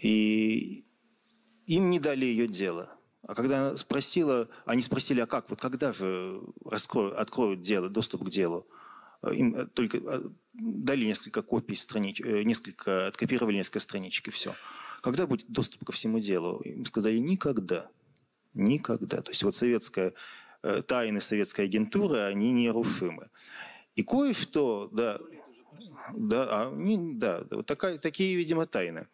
И 0.00 0.84
им 1.66 1.90
не 1.90 1.98
дали 1.98 2.26
ее 2.26 2.46
дело. 2.46 2.96
А 3.26 3.34
когда 3.34 3.66
она 3.66 3.76
спросила, 3.76 4.48
они 4.66 4.82
спросили, 4.82 5.18
а 5.18 5.26
как, 5.26 5.50
вот 5.50 5.60
когда 5.60 5.92
же 5.92 6.40
раскроют, 6.64 7.16
откроют 7.16 7.60
дело, 7.60 7.88
доступ 7.88 8.22
к 8.22 8.30
делу, 8.30 8.68
им 9.32 9.68
только 9.70 9.98
а, 9.98 10.32
дали 10.52 11.06
несколько 11.06 11.42
копий 11.42 11.74
страничек, 11.74 12.24
э, 12.24 12.44
несколько, 12.44 13.08
откопировали 13.08 13.56
несколько 13.56 13.80
страничек 13.80 14.28
и 14.28 14.30
все. 14.30 14.54
Когда 15.04 15.26
будет 15.26 15.50
доступ 15.50 15.84
ко 15.84 15.92
всему 15.92 16.18
делу? 16.18 16.60
Им 16.60 16.86
сказали, 16.86 17.18
никогда. 17.18 17.90
Никогда. 18.54 19.20
То 19.20 19.32
есть 19.32 19.42
вот 19.42 19.54
советская, 19.54 20.14
э, 20.62 20.80
тайны 20.80 21.20
советской 21.20 21.66
агентуры, 21.66 22.20
они 22.20 22.52
нерушимы. 22.52 23.28
И 23.96 24.02
кое-что, 24.02 24.88
да, 24.92 25.20
да, 26.16 26.46
а, 26.48 26.70
не, 26.74 27.18
да, 27.18 27.44
вот 27.50 27.66
такая, 27.66 27.98
такие, 27.98 28.34
видимо, 28.34 28.64
тайны. 28.64 29.06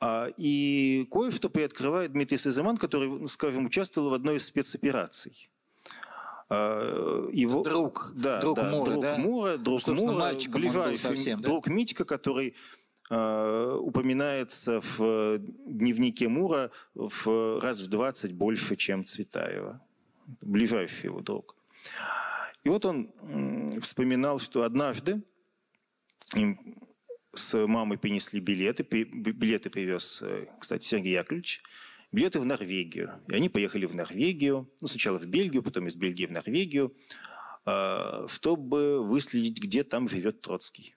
А, 0.00 0.28
и 0.36 1.06
кое-что 1.08 1.50
приоткрывает 1.50 2.10
Дмитрий 2.10 2.38
Сазыман, 2.38 2.76
который, 2.76 3.28
скажем, 3.28 3.66
участвовал 3.66 4.10
в 4.10 4.14
одной 4.14 4.38
из 4.38 4.46
спецопераций. 4.46 5.50
А, 6.48 7.28
его, 7.32 7.62
друг, 7.62 8.10
да, 8.16 8.40
друг 8.40 8.56
да, 8.56 8.70
Мура, 8.72 8.90
друг 8.90 9.02
да? 9.04 9.18
Мура, 9.18 9.56
друг 9.56 9.86
ну, 9.86 9.94
Мура, 9.94 10.34
ближайший 10.48 10.98
совсем, 10.98 11.40
да? 11.40 11.46
друг 11.46 11.68
Митька, 11.68 12.04
который 12.04 12.56
упоминается 13.10 14.80
в 14.80 15.38
дневнике 15.38 16.28
Мура 16.28 16.70
в 16.94 17.60
раз 17.60 17.80
в 17.80 17.88
20 17.88 18.32
больше, 18.34 18.76
чем 18.76 19.04
Цветаева. 19.04 19.80
Ближайший 20.40 21.06
его 21.06 21.20
друг. 21.20 21.56
И 22.62 22.68
вот 22.68 22.84
он 22.84 23.12
вспоминал, 23.80 24.38
что 24.38 24.62
однажды 24.62 25.22
им 26.34 26.78
с 27.34 27.66
мамой 27.66 27.98
принесли 27.98 28.40
билеты. 28.40 28.82
Билеты 28.82 29.70
привез, 29.70 30.20
э, 30.22 30.46
кстати, 30.58 30.84
Сергей 30.84 31.14
Яковлевич. 31.14 31.62
Билеты 32.12 32.40
в 32.40 32.44
Норвегию. 32.44 33.20
И 33.28 33.34
они 33.34 33.48
поехали 33.48 33.86
в 33.86 33.94
Норвегию. 33.94 34.68
Ну, 34.80 34.88
сначала 34.88 35.18
в 35.18 35.26
Бельгию, 35.26 35.62
потом 35.62 35.86
из 35.86 35.94
Бельгии 35.94 36.26
в 36.26 36.32
Норвегию, 36.32 36.94
чтобы 38.26 39.04
выследить, 39.04 39.62
где 39.62 39.84
там 39.84 40.08
живет 40.08 40.40
Троцкий. 40.40 40.96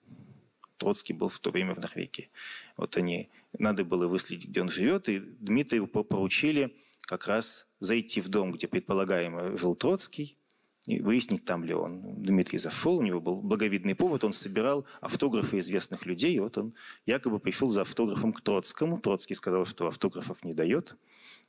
Троцкий 0.84 1.14
был 1.14 1.30
в 1.30 1.38
то 1.38 1.50
время 1.50 1.74
в 1.74 1.78
Норвегии. 1.78 2.28
Вот 2.76 2.98
они, 2.98 3.30
надо 3.58 3.86
было 3.86 4.06
выследить, 4.06 4.50
где 4.50 4.60
он 4.60 4.68
живет, 4.68 5.08
и 5.08 5.18
Дмитрию 5.18 5.86
поручили 5.86 6.76
как 7.00 7.26
раз 7.26 7.72
зайти 7.80 8.20
в 8.20 8.28
дом, 8.28 8.52
где 8.52 8.68
предполагаемо 8.68 9.56
жил 9.56 9.74
Троцкий, 9.76 10.36
и 10.86 11.00
выяснить, 11.00 11.46
там 11.46 11.64
ли 11.64 11.72
он. 11.72 12.22
Дмитрий 12.22 12.58
зашел, 12.58 12.98
у 12.98 13.02
него 13.02 13.18
был 13.18 13.40
благовидный 13.40 13.94
повод, 13.94 14.24
он 14.24 14.34
собирал 14.34 14.84
автографы 15.00 15.58
известных 15.58 16.04
людей, 16.04 16.34
и 16.34 16.40
вот 16.40 16.58
он 16.58 16.74
якобы 17.06 17.38
пришел 17.38 17.70
за 17.70 17.80
автографом 17.80 18.34
к 18.34 18.42
Троцкому. 18.42 18.98
Троцкий 19.00 19.34
сказал, 19.34 19.64
что 19.64 19.86
автографов 19.86 20.44
не 20.44 20.52
дает, 20.52 20.98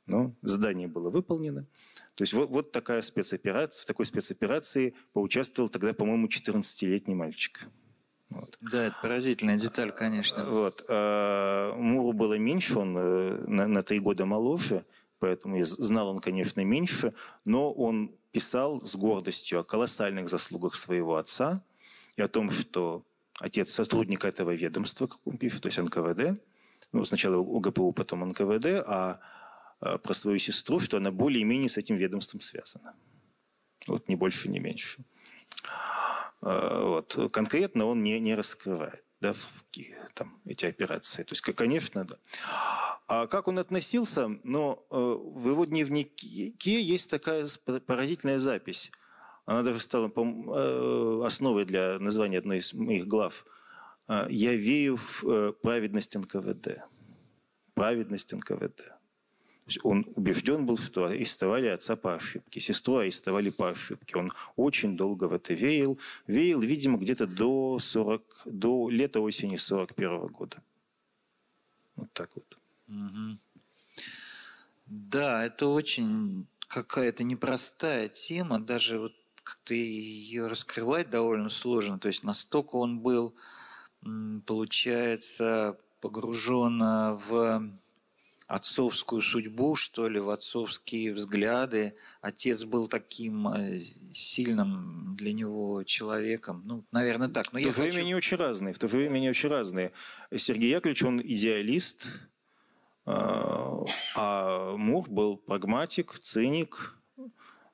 но 0.06 0.34
задание 0.40 0.88
было 0.88 1.10
выполнено. 1.10 1.66
То 2.14 2.22
есть 2.22 2.32
вот, 2.32 2.48
вот 2.48 2.72
такая 2.72 3.02
спецоперация, 3.02 3.82
в 3.82 3.86
такой 3.86 4.06
спецоперации 4.06 4.94
поучаствовал 5.12 5.68
тогда, 5.68 5.92
по-моему, 5.92 6.28
14-летний 6.28 7.14
мальчик. 7.14 7.68
Вот. 8.30 8.56
Да, 8.60 8.86
это 8.86 8.96
поразительная 9.00 9.58
деталь, 9.58 9.92
конечно. 9.92 10.44
Вот. 10.44 10.84
А 10.88 11.74
Муру 11.76 12.12
было 12.12 12.34
меньше, 12.38 12.78
он 12.78 12.96
э, 12.96 13.44
на, 13.46 13.66
на 13.66 13.82
три 13.82 14.00
года 14.00 14.26
моложе, 14.26 14.84
поэтому 15.18 15.62
знал 15.64 16.08
он, 16.08 16.18
конечно, 16.18 16.64
меньше, 16.64 17.14
но 17.44 17.72
он 17.72 18.14
писал 18.32 18.82
с 18.82 18.96
гордостью 18.96 19.60
о 19.60 19.64
колоссальных 19.64 20.28
заслугах 20.28 20.74
своего 20.74 21.16
отца 21.16 21.62
и 22.16 22.22
о 22.22 22.28
том, 22.28 22.50
что 22.50 23.04
отец 23.40 23.70
сотрудник 23.72 24.24
этого 24.24 24.50
ведомства, 24.54 25.06
как 25.06 25.18
он 25.24 25.38
пишет, 25.38 25.62
то 25.62 25.68
есть 25.68 25.78
НКВД, 25.78 26.40
ну, 26.92 27.04
сначала 27.04 27.36
УГПУ, 27.36 27.92
потом 27.92 28.28
НКВД, 28.28 28.84
а, 28.86 29.20
а 29.80 29.98
про 29.98 30.14
свою 30.14 30.38
сестру, 30.38 30.80
что 30.80 30.96
она 30.96 31.10
более-менее 31.10 31.68
с 31.68 31.76
этим 31.76 31.96
ведомством 31.96 32.40
связана. 32.40 32.94
Вот 33.86 34.08
ни 34.08 34.14
больше, 34.14 34.48
ни 34.48 34.58
меньше. 34.58 35.04
А, 36.42 36.82
вот. 36.82 37.32
Конкретно 37.32 37.86
он 37.86 38.02
не, 38.02 38.18
не 38.20 38.34
раскрывает 38.34 39.04
да, 39.20 39.34
там, 40.14 40.40
эти 40.44 40.66
операции. 40.66 41.22
То 41.22 41.32
есть, 41.32 41.42
конечно, 41.42 42.04
да. 42.04 42.18
А 43.08 43.26
как 43.26 43.48
он 43.48 43.58
относился? 43.58 44.28
Но 44.42 44.84
э, 44.90 44.96
в 44.96 45.48
его 45.48 45.64
дневнике 45.64 46.80
есть 46.80 47.10
такая 47.10 47.46
поразительная 47.86 48.38
запись. 48.38 48.90
Она 49.44 49.62
даже 49.62 49.80
стала 49.80 50.10
э, 50.14 51.22
основой 51.24 51.64
для 51.64 51.98
названия 51.98 52.38
одной 52.38 52.58
из 52.58 52.74
моих 52.74 53.06
глав. 53.06 53.46
«Я 54.08 54.54
верю 54.54 54.96
в 54.96 55.24
э, 55.24 55.52
праведность 55.52 56.16
НКВД». 56.16 56.82
Праведность 57.74 58.32
НКВД. 58.32 58.95
Он 59.82 60.06
убежден 60.14 60.64
был, 60.64 60.76
что 60.76 61.06
арестовали 61.06 61.66
отца 61.66 61.96
по 61.96 62.14
ошибке, 62.14 62.60
сестру 62.60 62.98
арестовали 62.98 63.50
по 63.50 63.70
ошибке. 63.70 64.16
Он 64.16 64.30
очень 64.54 64.96
долго 64.96 65.24
в 65.24 65.32
это 65.32 65.54
верил. 65.54 65.98
Верил, 66.26 66.60
видимо, 66.60 66.98
где-то 66.98 67.26
до, 67.26 67.78
40, 67.78 68.42
до 68.44 68.88
лета-осени 68.88 69.56
41 69.56 70.26
года. 70.28 70.62
Вот 71.96 72.12
так 72.12 72.30
вот. 72.36 72.58
Угу. 72.88 73.38
Да, 74.86 75.44
это 75.44 75.66
очень 75.66 76.46
какая-то 76.68 77.24
непростая 77.24 78.08
тема, 78.08 78.60
даже 78.60 79.00
вот 79.00 79.12
как-то 79.42 79.74
ее 79.74 80.46
раскрывать 80.46 81.10
довольно 81.10 81.48
сложно. 81.48 81.98
То 81.98 82.08
есть 82.08 82.22
настолько 82.22 82.76
он 82.76 83.00
был, 83.00 83.34
получается, 84.46 85.76
погружен 86.00 86.78
в 87.16 87.68
отцовскую 88.46 89.22
судьбу, 89.22 89.74
что 89.74 90.08
ли, 90.08 90.20
в 90.20 90.30
отцовские 90.30 91.12
взгляды. 91.12 91.96
Отец 92.20 92.64
был 92.64 92.86
таким 92.86 93.48
э, 93.48 93.80
сильным 94.12 95.14
для 95.16 95.32
него 95.32 95.82
человеком. 95.84 96.62
Ну, 96.64 96.84
наверное, 96.92 97.28
так. 97.28 97.52
Но 97.52 97.58
в 97.58 97.62
то 97.62 97.72
же 97.72 97.80
время 97.80 97.92
хочу... 97.92 98.04
они 98.04 98.14
очень 98.14 98.36
разные. 98.36 98.74
В 98.74 98.78
то 98.78 98.88
же 98.88 98.98
время 98.98 99.16
они 99.16 99.30
очень 99.30 99.48
разные. 99.48 99.92
Сергей 100.34 100.70
Яковлевич, 100.70 101.02
он 101.02 101.20
идеалист, 101.20 102.06
а, 103.04 103.84
а 104.14 104.76
Мур 104.76 105.08
был 105.08 105.36
прагматик, 105.36 106.18
циник, 106.18 106.96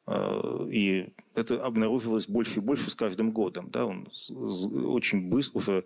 а, 0.07 0.67
и 0.69 1.13
это 1.35 1.63
обнаруживалось 1.63 2.29
больше 2.29 2.61
и 2.61 2.63
больше 2.63 2.91
с 2.91 2.95
каждым 2.95 3.33
годом. 3.33 3.71
Да? 3.71 3.87
Он 3.87 4.09
очень 4.31 5.29
быстро, 5.29 5.59
уже 5.59 5.85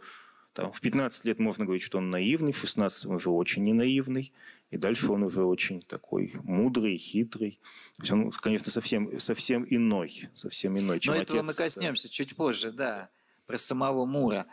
там, 0.57 0.73
в 0.73 0.81
15 0.81 1.27
лет 1.27 1.39
можно 1.39 1.67
говорить, 1.67 1.83
что 1.83 1.99
он 1.99 2.09
наивный, 2.09 2.53
в 2.53 2.59
16 2.59 3.05
он 3.05 3.17
уже 3.17 3.29
очень 3.29 3.63
не 3.63 3.75
наивный, 3.75 4.33
и 4.71 4.79
дальше 4.79 5.13
он 5.13 5.23
уже 5.23 5.45
очень 5.45 5.83
такой 5.83 6.33
мудрый, 6.45 6.97
хитрый. 6.97 7.61
То 7.97 8.03
есть 8.03 8.13
он, 8.13 8.31
конечно, 8.31 8.71
совсем, 8.71 9.21
совсем 9.21 9.67
иной, 9.69 10.31
совсем 10.35 10.79
иной, 10.79 10.99
чем 10.99 11.13
Но 11.13 11.21
отец. 11.21 11.31
этого 11.31 11.43
мы 11.43 11.53
коснемся 11.53 12.09
чуть 12.09 12.35
позже, 12.37 12.73
да, 12.73 13.11
про 13.47 13.59
самого 13.59 14.07
Мура. 14.07 14.47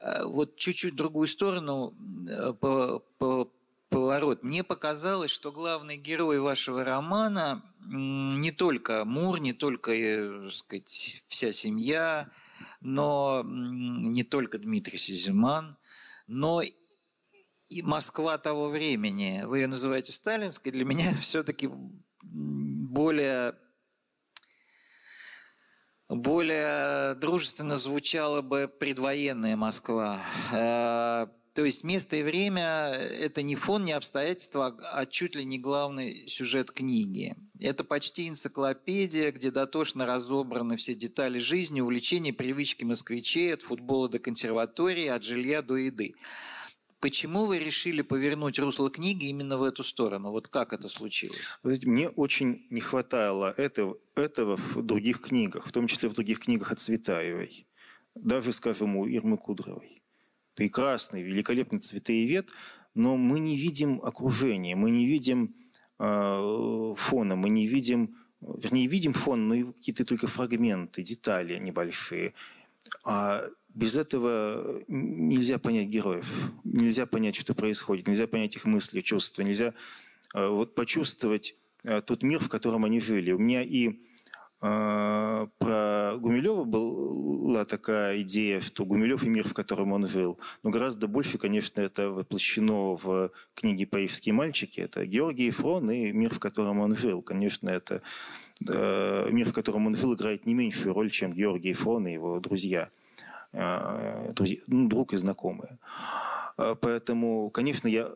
А, 0.00 0.26
вот 0.26 0.56
чуть-чуть 0.56 0.96
другую 0.96 1.26
сторону 1.26 1.94
э, 2.26 2.54
по, 2.54 3.00
по 3.18 3.52
поворот. 3.90 4.42
Мне 4.42 4.64
показалось, 4.64 5.30
что 5.30 5.52
главный 5.52 5.98
герой 5.98 6.40
вашего 6.40 6.84
романа 6.84 7.62
не 7.84 8.50
только 8.50 9.04
Мур, 9.04 9.40
не 9.40 9.52
только 9.52 9.92
э, 9.92 10.50
сказать, 10.50 11.22
вся 11.28 11.52
семья, 11.52 12.30
но 12.84 13.42
не 13.44 14.22
только 14.22 14.58
Дмитрий 14.58 14.98
Сизиман, 14.98 15.76
но 16.26 16.62
и 16.62 17.82
Москва 17.82 18.38
того 18.38 18.68
времени. 18.68 19.42
Вы 19.46 19.60
ее 19.60 19.66
называете 19.66 20.12
сталинской, 20.12 20.70
для 20.70 20.84
меня 20.84 21.12
все-таки 21.20 21.68
более 22.22 23.54
более 26.08 27.14
дружественно 27.14 27.78
звучала 27.78 28.42
бы 28.42 28.68
предвоенная 28.68 29.56
Москва. 29.56 30.20
То 31.54 31.64
есть 31.64 31.84
место 31.84 32.16
и 32.16 32.24
время– 32.24 32.88
это 33.20 33.42
не 33.42 33.54
фон, 33.54 33.84
не 33.84 33.92
обстоятельства, 33.92 34.76
а 34.92 35.06
чуть 35.06 35.36
ли 35.36 35.44
не 35.44 35.60
главный 35.60 36.26
сюжет 36.26 36.72
книги. 36.72 37.36
Это 37.60 37.84
почти 37.84 38.28
энциклопедия, 38.28 39.30
где 39.30 39.52
дотошно 39.52 40.04
разобраны 40.04 40.76
все 40.76 40.96
детали 40.96 41.38
жизни, 41.38 41.80
увлечения, 41.80 42.32
привычки 42.32 42.82
москвичей 42.82 43.54
от 43.54 43.62
футбола 43.62 44.08
до 44.08 44.18
консерватории, 44.18 45.06
от 45.06 45.22
жилья 45.22 45.62
до 45.62 45.76
еды. 45.76 46.16
Почему 46.98 47.44
вы 47.44 47.60
решили 47.60 48.02
повернуть 48.02 48.58
русло 48.58 48.90
книги 48.90 49.26
именно 49.26 49.56
в 49.56 49.62
эту 49.62 49.84
сторону? 49.84 50.32
Вот 50.32 50.48
как 50.48 50.72
это 50.72 50.88
случилось? 50.88 51.38
Мне 51.62 52.08
очень 52.08 52.66
не 52.70 52.80
хватало 52.80 53.54
этого, 53.56 53.96
этого 54.16 54.56
в 54.56 54.82
других 54.82 55.20
книгах, 55.20 55.68
в 55.68 55.70
том 55.70 55.86
числе 55.86 56.08
в 56.08 56.14
других 56.14 56.40
книгах 56.40 56.72
от 56.72 56.80
Цветаевой. 56.80 57.68
Даже, 58.16 58.52
скажем, 58.52 58.96
у 58.96 59.06
Ирмы 59.06 59.38
Кудровой 59.38 60.03
прекрасный, 60.54 61.22
великолепный 61.22 61.80
цветоевед, 61.80 62.48
но 62.94 63.16
мы 63.16 63.40
не 63.40 63.56
видим 63.56 64.00
окружения, 64.02 64.76
мы 64.76 64.90
не 64.90 65.06
видим 65.06 65.54
э, 65.98 66.94
фона, 66.96 67.36
мы 67.36 67.48
не 67.48 67.66
видим, 67.66 68.16
вернее, 68.40 68.86
видим 68.86 69.12
фон, 69.12 69.48
но 69.48 69.72
какие-то 69.72 70.04
только 70.04 70.26
фрагменты, 70.26 71.02
детали 71.02 71.58
небольшие. 71.58 72.34
А 73.02 73.48
без 73.74 73.96
этого 73.96 74.82
нельзя 74.86 75.58
понять 75.58 75.88
героев, 75.88 76.52
нельзя 76.62 77.06
понять, 77.06 77.34
что 77.36 77.54
происходит, 77.54 78.06
нельзя 78.06 78.26
понять 78.26 78.54
их 78.54 78.64
мысли, 78.64 79.00
чувства, 79.00 79.42
нельзя 79.42 79.74
э, 80.34 80.46
вот 80.46 80.74
почувствовать 80.74 81.56
э, 81.82 82.00
тот 82.00 82.22
мир, 82.22 82.38
в 82.38 82.48
котором 82.48 82.84
они 82.84 83.00
жили. 83.00 83.32
У 83.32 83.38
меня 83.38 83.62
и 83.62 83.98
про 84.64 86.16
Гумилева 86.16 86.64
была 86.64 87.66
такая 87.66 88.22
идея, 88.22 88.62
что 88.62 88.86
Гумилев 88.86 89.22
и 89.24 89.28
мир, 89.28 89.46
в 89.46 89.52
котором 89.52 89.92
он 89.92 90.06
жил. 90.06 90.38
Но 90.62 90.70
гораздо 90.70 91.06
больше, 91.06 91.36
конечно, 91.36 91.82
это 91.82 92.08
воплощено 92.08 92.96
в 92.96 93.30
книге 93.54 93.86
«Парижские 93.86 94.32
мальчики». 94.32 94.80
Это 94.80 95.04
Георгий 95.04 95.50
Фрон 95.50 95.90
и 95.90 96.12
мир, 96.12 96.32
в 96.32 96.38
котором 96.38 96.80
он 96.80 96.96
жил. 96.96 97.20
Конечно, 97.20 97.68
это 97.68 98.00
мир, 98.60 99.50
в 99.50 99.52
котором 99.52 99.86
он 99.86 99.96
жил, 99.96 100.14
играет 100.14 100.46
не 100.46 100.54
меньшую 100.54 100.94
роль, 100.94 101.10
чем 101.10 101.34
Георгий 101.34 101.74
Фрон 101.74 102.06
и 102.06 102.12
его 102.12 102.40
друзья. 102.40 102.88
А, 103.52 104.32
друзья 104.32 104.60
ну, 104.66 104.88
друг 104.88 105.12
и 105.12 105.16
знакомые. 105.16 105.78
А, 106.56 106.74
поэтому, 106.74 107.50
конечно, 107.50 107.86
я 107.86 108.12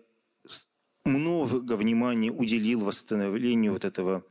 много 1.04 1.76
внимания 1.76 2.30
уделил 2.30 2.84
восстановлению 2.84 3.72
вот 3.72 3.84
этого 3.84 4.24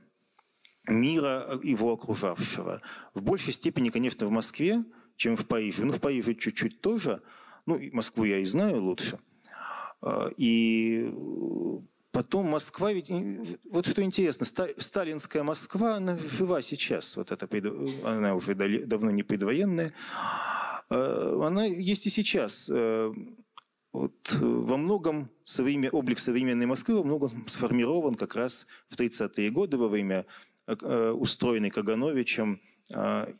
мира 0.88 1.60
его 1.63 1.93
окружавшего. 1.93 2.82
В 3.13 3.21
большей 3.21 3.54
степени, 3.54 3.89
конечно, 3.89 4.28
в 4.28 4.32
Москве, 4.32 4.84
чем 5.15 5.36
в 5.36 5.45
Париже. 5.45 5.86
Ну, 5.86 5.91
в 5.91 6.00
Париже 6.00 6.36
чуть-чуть 6.36 6.82
тоже. 6.82 7.21
Ну, 7.65 7.80
Москву 7.91 8.23
я 8.23 8.39
и 8.39 8.45
знаю 8.45 8.82
лучше. 8.82 9.19
А, 10.02 10.32
и 10.38 11.12
потом 12.12 12.47
Москва, 12.47 12.91
ведь 12.93 13.12
вот 13.69 13.88
что 13.88 14.02
интересно, 14.02 14.45
сталинская 14.45 15.43
Москва, 15.43 15.95
она 15.95 16.17
жива 16.17 16.62
сейчас, 16.62 17.15
вот 17.17 17.32
это, 17.32 17.47
она 18.04 18.36
уже 18.36 18.56
давно 18.56 19.12
не 19.12 19.23
предвоенная, 19.23 19.93
а, 20.89 21.43
она 21.45 21.65
есть 21.65 22.06
и 22.08 22.10
сейчас. 22.10 22.69
Э, 22.73 23.13
вот 23.93 24.38
во 24.39 24.78
многом 24.78 25.30
современ... 25.43 25.89
облик 25.91 26.19
современной 26.19 26.65
Москвы 26.65 26.97
во 26.97 27.04
многом 27.04 27.47
сформирован 27.47 28.15
как 28.15 28.36
раз 28.36 28.67
в 28.89 28.95
30-е 28.95 29.50
годы 29.50 29.78
во 29.78 29.88
время 29.88 30.26
э, 30.67 31.12
устроенной 31.12 31.69
Кагановичем 31.69 32.62
а, 32.93 33.34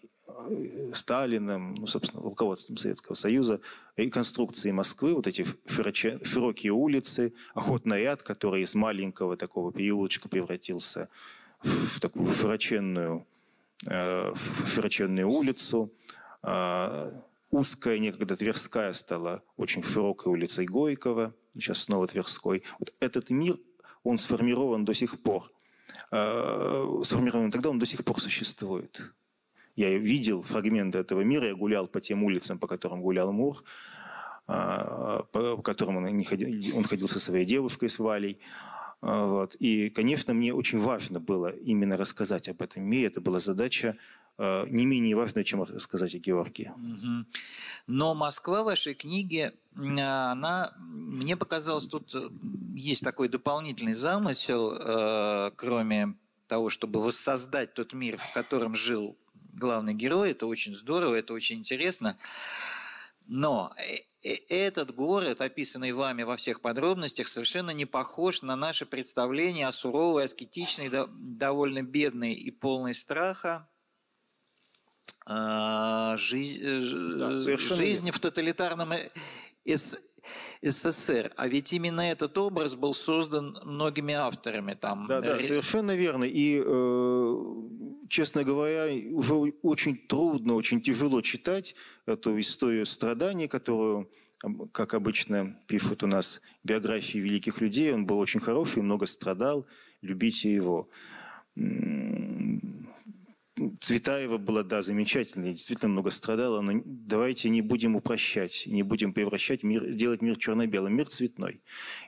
Сталиным, 0.94 1.76
ну, 1.76 1.88
собственно, 1.88 2.22
руководством 2.22 2.78
Советского 2.78 3.16
Союза, 3.16 3.60
реконструкции 3.96 4.72
Москвы, 4.72 5.14
вот 5.14 5.28
эти 5.28 5.46
широкие 6.24 6.74
улицы, 6.74 7.34
охотный 7.54 8.02
ряд, 8.02 8.24
который 8.24 8.62
из 8.62 8.76
маленького 8.76 9.36
такого 9.38 9.72
переулочка 9.72 10.30
превратился 10.30 11.10
в 11.62 12.00
такую 12.00 12.32
широченную, 12.32 13.26
э, 13.88 14.34
широченную 14.66 15.30
улицу. 15.30 15.92
А, 16.44 17.12
узкая 17.50 17.98
некогда 18.00 18.36
Тверская 18.36 18.94
стала 18.94 19.44
очень 19.56 19.84
широкой 19.84 20.32
улицей 20.32 20.66
Горького, 20.66 21.34
сейчас 21.54 21.80
снова 21.80 22.08
Тверской. 22.08 22.64
Вот 22.80 22.94
этот 23.00 23.30
мир, 23.30 23.58
он 24.04 24.18
сформирован 24.18 24.86
до 24.86 24.94
сих 24.94 25.22
пор. 25.22 25.52
Сформирован 26.10 27.52
тогда, 27.52 27.70
он 27.70 27.80
до 27.80 27.86
сих 27.86 28.04
пор 28.04 28.20
существует. 28.22 29.14
Я 29.76 29.96
видел 29.98 30.42
фрагменты 30.42 30.98
этого 30.98 31.22
мира, 31.22 31.48
я 31.48 31.56
гулял 31.56 31.88
по 31.88 32.02
тем 32.02 32.24
улицам, 32.24 32.58
по 32.58 32.68
которым 32.68 33.02
гулял 33.02 33.32
Мур, 33.32 33.64
а, 34.48 35.24
по 35.32 35.62
которым 35.62 35.98
он, 35.98 36.24
ходил, 36.24 36.76
он 36.76 36.84
ходил 36.84 37.08
со 37.08 37.20
своей 37.20 37.46
девушкой, 37.46 37.90
с 37.90 38.00
Валей. 38.00 38.40
А, 39.02 39.26
вот. 39.26 39.56
И, 39.60 39.90
конечно, 39.90 40.34
мне 40.34 40.54
очень 40.54 40.80
важно 40.80 41.20
было 41.20 41.50
именно 41.50 41.96
рассказать 41.96 42.50
об 42.50 42.62
этом 42.62 42.84
мире. 42.84 43.08
Это 43.08 43.22
была 43.22 43.40
задача 43.40 43.98
не 44.38 44.86
менее 44.86 45.16
важная, 45.16 45.44
чем 45.44 45.64
рассказать 45.64 46.14
о 46.14 46.20
Георгии. 46.20 46.72
Но 47.88 48.14
Москва 48.14 48.62
в 48.62 48.66
вашей 48.66 48.94
книге, 48.94 49.54
она, 49.76 50.74
мне 50.78 51.36
показалось, 51.36 51.88
тут 51.88 52.14
есть 52.76 53.04
такой 53.04 53.30
дополнительный 53.30 53.96
замысел, 53.96 54.74
э, 54.74 55.52
кроме 55.56 56.16
того, 56.48 56.70
чтобы 56.70 57.02
воссоздать 57.02 57.74
тот 57.74 57.94
мир, 57.94 58.18
в 58.18 58.34
котором 58.34 58.76
жил 58.76 59.18
главный 59.54 59.94
герой, 59.94 60.32
это 60.32 60.46
очень 60.46 60.76
здорово, 60.78 61.16
это 61.16 61.34
очень 61.34 61.58
интересно. 61.58 62.18
Но 63.28 63.74
э, 63.78 64.30
э, 64.30 64.36
этот 64.50 64.94
город, 64.96 65.42
описанный 65.42 65.92
вами 65.92 66.24
во 66.24 66.38
всех 66.38 66.62
подробностях, 66.62 67.28
совершенно 67.28 67.72
не 67.72 67.86
похож 67.86 68.42
на 68.42 68.56
наше 68.56 68.86
представление 68.86 69.68
о 69.68 69.72
суровой, 69.72 70.26
аскетичной, 70.26 70.90
довольно 71.10 71.82
бедной 71.82 72.34
и 72.34 72.52
полной 72.52 72.94
страха 72.94 73.68
жизнь, 75.28 76.60
э, 76.62 76.82
да, 77.18 77.38
жизни 77.38 78.12
в 78.12 78.20
тоталитарном 78.20 78.94
СССР. 80.62 81.34
А 81.36 81.48
ведь 81.48 81.74
именно 81.74 82.02
этот 82.02 82.38
образ 82.38 82.76
был 82.76 82.94
создан 82.94 83.58
многими 83.66 84.14
авторами. 84.14 84.74
Там... 84.74 85.08
Да, 85.08 85.22
да, 85.22 85.42
совершенно 85.42 85.96
верно. 85.96 86.24
И 86.24 86.62
честно 88.10 88.44
говоря, 88.44 88.88
уже 89.12 89.36
очень 89.62 89.98
трудно, 89.98 90.56
очень 90.56 90.82
тяжело 90.82 91.22
читать 91.22 91.76
эту 92.06 92.40
историю 92.40 92.86
страданий, 92.86 93.48
которую, 93.48 94.10
как 94.72 94.94
обычно 94.94 95.60
пишут 95.68 96.04
у 96.04 96.08
нас 96.08 96.42
биографии 96.64 97.18
великих 97.18 97.60
людей, 97.60 97.94
он 97.94 98.06
был 98.06 98.20
очень 98.20 98.40
хороший, 98.40 98.82
много 98.82 99.06
страдал, 99.06 99.66
любите 100.02 100.54
его. 100.54 100.90
Цветаева 103.80 104.38
была, 104.38 104.64
да, 104.64 104.82
замечательная, 104.82 105.52
действительно 105.52 105.92
много 105.92 106.12
страдала, 106.12 106.62
но 106.62 106.82
давайте 106.86 107.50
не 107.50 107.62
будем 107.62 107.96
упрощать, 107.96 108.64
не 108.66 108.84
будем 108.84 109.14
превращать 109.14 109.64
мир, 109.64 109.92
сделать 109.92 110.22
мир 110.22 110.38
черно-белым, 110.38 110.96
мир 110.96 111.08
цветной. 111.08 111.62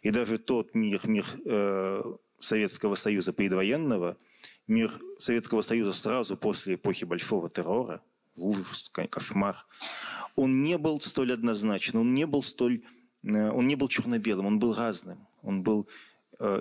И 0.03 0.11
даже 0.11 0.37
тот 0.37 0.75
мир, 0.75 1.01
мир 1.05 1.25
э, 1.45 2.03
Советского 2.39 2.95
Союза 2.95 3.33
предвоенного– 3.33 4.17
мир 4.69 5.01
Советского 5.17 5.61
Союза 5.61 5.91
сразу 5.91 6.37
после 6.37 6.75
эпохи 6.75 7.03
Большого 7.03 7.49
террора, 7.49 8.01
ужас, 8.37 8.89
кошмар, 8.89 9.65
он 10.35 10.63
не 10.63 10.77
был 10.77 11.01
столь 11.01 11.33
однозначен, 11.33 11.99
он 11.99 12.13
не 12.13 12.25
был 12.25 12.43
столь, 12.43 12.83
э, 13.23 13.49
он 13.49 13.67
не 13.67 13.75
был 13.75 13.89
черно-белым, 13.89 14.45
он 14.45 14.59
был 14.59 14.73
разным, 14.73 15.27
он 15.41 15.63
был 15.63 15.89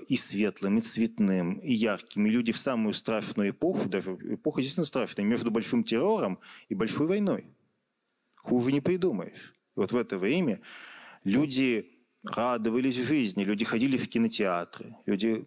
и 0.09 0.17
светлым, 0.17 0.79
и 0.79 0.81
цветным, 0.81 1.59
и 1.59 1.73
ярким. 1.73 2.27
И 2.27 2.31
люди 2.31 2.53
в 2.53 2.59
самую 2.59 2.93
страшную 2.93 3.51
эпоху, 3.51 3.89
даже 3.89 4.13
эпоха 4.13 4.61
действительно 4.61 4.85
страшная, 4.85 5.25
между 5.25 5.51
большим 5.51 5.85
террором 5.85 6.41
и 6.69 6.75
большой 6.75 7.07
войной. 7.07 7.47
Хуже 8.37 8.73
не 8.73 8.81
придумаешь. 8.81 9.53
И 9.77 9.81
вот 9.81 9.93
в 9.93 9.97
это 9.97 10.19
время 10.19 10.61
люди 11.23 11.99
радовались 12.25 12.97
жизни, 12.97 13.45
люди 13.45 13.65
ходили 13.65 13.97
в 13.97 14.09
кинотеатры, 14.09 14.97
люди 15.07 15.47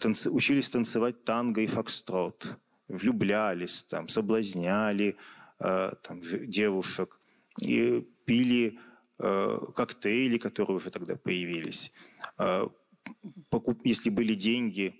танцы, 0.00 0.30
учились 0.30 0.70
танцевать 0.70 1.24
танго 1.24 1.60
и 1.60 1.66
фокстрот, 1.66 2.58
влюблялись, 2.88 3.82
там, 3.82 4.08
соблазняли 4.08 5.16
э, 5.60 5.92
там, 6.02 6.20
девушек 6.20 7.20
и 7.60 8.06
пили 8.24 8.78
э, 9.18 9.58
коктейли, 9.74 10.38
которые 10.38 10.76
уже 10.76 10.90
тогда 10.90 11.16
появились. 11.16 11.92
Э, 12.38 12.68
покуп, 13.50 13.80
если 13.84 14.10
были 14.10 14.34
деньги, 14.34 14.94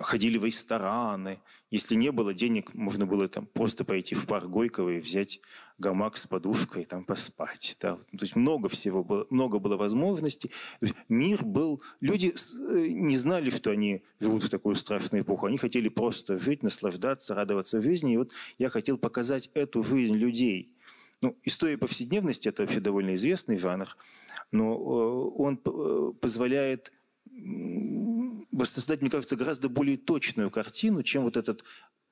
ходили 0.00 0.38
в 0.38 0.44
рестораны. 0.44 1.40
Если 1.70 1.94
не 1.94 2.12
было 2.12 2.34
денег, 2.34 2.74
можно 2.74 3.06
было 3.06 3.28
там 3.28 3.46
просто 3.46 3.84
пойти 3.84 4.14
в 4.14 4.26
парк 4.26 4.48
Горького 4.48 4.90
и 4.90 5.00
взять 5.00 5.40
гамак 5.78 6.16
с 6.16 6.26
подушкой 6.26 6.82
и 6.82 6.84
там 6.84 7.04
поспать. 7.04 7.76
Да. 7.80 7.96
То 7.96 8.22
есть 8.24 8.36
много 8.36 8.68
всего 8.68 9.02
было, 9.02 9.26
много 9.30 9.58
было 9.58 9.76
возможностей. 9.76 10.50
Мир 11.08 11.44
был... 11.44 11.82
Люди 12.00 12.34
э, 12.34 12.88
не 12.88 13.16
знали, 13.16 13.50
что 13.50 13.70
они 13.70 14.04
живут 14.20 14.44
в 14.44 14.50
такую 14.50 14.74
страшную 14.74 15.22
эпоху. 15.22 15.46
Они 15.46 15.56
хотели 15.56 15.88
просто 15.88 16.38
жить, 16.38 16.62
наслаждаться, 16.62 17.34
радоваться 17.34 17.80
жизни. 17.80 18.14
И 18.14 18.16
вот 18.18 18.32
я 18.58 18.68
хотел 18.68 18.98
показать 18.98 19.50
эту 19.54 19.82
жизнь 19.82 20.14
людей. 20.14 20.71
Ну, 21.22 21.38
история 21.44 21.78
повседневности– 21.78 22.48
это 22.50 22.62
вообще 22.62 22.80
довольно 22.80 23.14
известный 23.14 23.56
жанр, 23.56 23.96
но 24.50 24.74
э, 24.74 25.40
он 25.40 25.60
э, 25.64 26.12
позволяет 26.20 26.92
воссоздать, 28.50 29.00
мне 29.00 29.10
кажется, 29.10 29.36
гораздо 29.36 29.68
более 29.68 29.96
точную 29.96 30.50
картину, 30.50 31.02
чем 31.02 31.22
вот 31.22 31.36
этот 31.36 31.64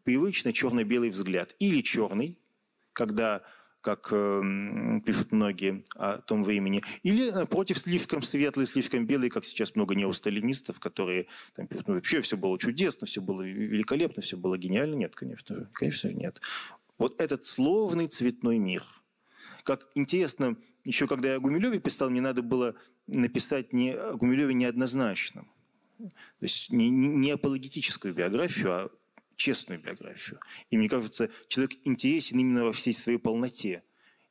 привычный 0.04 0.52
черно-белый 0.52 1.10
взгляд. 1.10 1.54
Или 1.58 1.82
черный, 1.82 2.38
когда 2.92 3.42
как 3.80 4.08
э, 4.12 5.00
пишут 5.04 5.32
многие 5.32 5.84
о 5.96 6.18
том 6.18 6.44
времени, 6.44 6.82
или 7.02 7.30
напротив 7.30 7.78
слишком 7.78 8.22
светлый, 8.22 8.66
слишком 8.66 9.06
белый, 9.06 9.30
как 9.30 9.44
сейчас 9.44 9.74
много 9.74 9.94
неосталинистов, 9.94 10.78
которые 10.78 11.26
там 11.56 11.66
пишут, 11.66 11.88
ну 11.88 11.94
вообще 11.94 12.20
все 12.20 12.36
было 12.36 12.58
чудесно, 12.58 13.06
все 13.06 13.20
было 13.20 13.42
великолепно, 13.42 14.22
все 14.22 14.36
было 14.36 14.56
гениально. 14.58 14.94
Нет, 14.94 15.16
конечно 15.16 15.56
же, 15.56 15.68
конечно 15.72 16.10
же 16.10 16.14
нет. 16.14 16.40
Вот 16.98 17.20
этот 17.20 17.46
словный 17.46 18.06
цветной 18.08 18.58
мир. 18.58 18.84
Как 19.64 19.88
интересно, 19.94 20.56
еще 20.84 21.06
когда 21.06 21.30
я 21.30 21.36
о 21.36 21.40
Гумилеве 21.40 21.80
писал, 21.80 22.10
мне 22.10 22.20
надо 22.20 22.42
было 22.42 22.74
написать 23.06 23.72
не 23.72 23.92
о 23.92 24.14
Гумилеве 24.14 24.54
неоднозначном. 24.54 25.50
То 25.98 26.10
есть 26.42 26.70
не, 26.70 26.88
не 26.88 27.30
апологетическую 27.30 28.14
биографию, 28.14 28.72
а 28.72 28.90
честную 29.36 29.80
биографию. 29.80 30.40
И 30.70 30.76
мне 30.76 30.88
кажется, 30.88 31.30
человек 31.48 31.72
интересен 31.84 32.38
именно 32.38 32.64
во 32.64 32.72
всей 32.72 32.92
своей 32.92 33.18
полноте. 33.18 33.82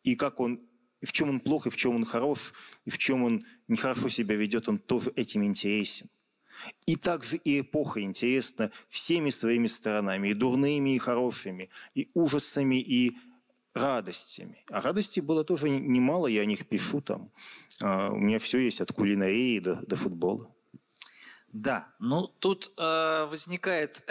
И 0.03 0.15
как 0.15 0.39
он, 0.39 0.61
и 1.01 1.05
в 1.05 1.11
чем 1.11 1.29
он 1.29 1.39
плох, 1.39 1.67
и 1.67 1.69
в 1.69 1.75
чем 1.75 1.95
он 1.95 2.05
хорош, 2.05 2.53
и 2.85 2.89
в 2.89 2.97
чем 2.97 3.23
он 3.23 3.45
нехорошо 3.67 4.09
себя 4.09 4.35
ведет, 4.35 4.69
он 4.69 4.79
тоже 4.79 5.11
этим 5.15 5.43
интересен. 5.43 6.09
И 6.85 6.95
также 6.95 7.37
и 7.37 7.61
эпоха 7.61 8.01
интересна 8.01 8.71
всеми 8.89 9.29
своими 9.29 9.67
сторонами, 9.67 10.29
и 10.29 10.33
дурными, 10.33 10.95
и 10.95 10.97
хорошими, 10.97 11.69
и 11.95 12.09
ужасами, 12.13 12.81
и 12.81 13.17
радостями. 13.73 14.57
А 14.69 14.81
радостей 14.81 15.21
было 15.21 15.43
тоже 15.43 15.69
немало, 15.69 16.27
я 16.27 16.41
о 16.41 16.45
них 16.45 16.67
пишу 16.67 17.01
там. 17.01 17.31
А, 17.81 18.09
у 18.09 18.17
меня 18.17 18.39
все 18.39 18.59
есть 18.59 18.81
от 18.81 18.91
кулинарии 18.91 19.59
до, 19.59 19.75
до 19.75 19.95
футбола. 19.95 20.53
Да, 21.51 21.87
ну 21.99 22.27
тут 22.27 22.71
э, 22.77 23.25
возникает 23.25 24.03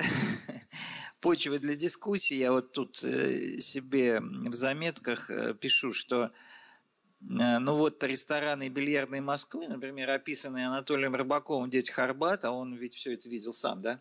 почва 1.21 1.59
для 1.59 1.77
дискуссии. 1.77 2.35
Я 2.35 2.53
вот 2.53 2.73
тут 2.73 3.03
э, 3.05 3.59
себе 3.61 4.21
в 4.21 4.55
заметках 4.55 5.31
э, 5.31 5.55
пишу, 5.55 5.93
что 5.93 6.33
Э, 7.21 7.59
ну 7.59 7.77
вот 7.77 8.03
рестораны 8.03 8.67
и 8.67 8.71
бильярдные 8.71 9.21
Москвы, 9.21 9.69
например, 9.69 10.11
описанные 10.11 10.67
Анатолием 10.67 11.15
Рыбаковым 11.15 11.71
«Детях 11.71 11.99
Арбата», 11.99 12.51
он 12.51 12.75
ведь 12.75 12.95
все 12.95 13.15
это 13.15 13.29
видел 13.29 13.53
сам, 13.53 13.83
да? 13.83 14.01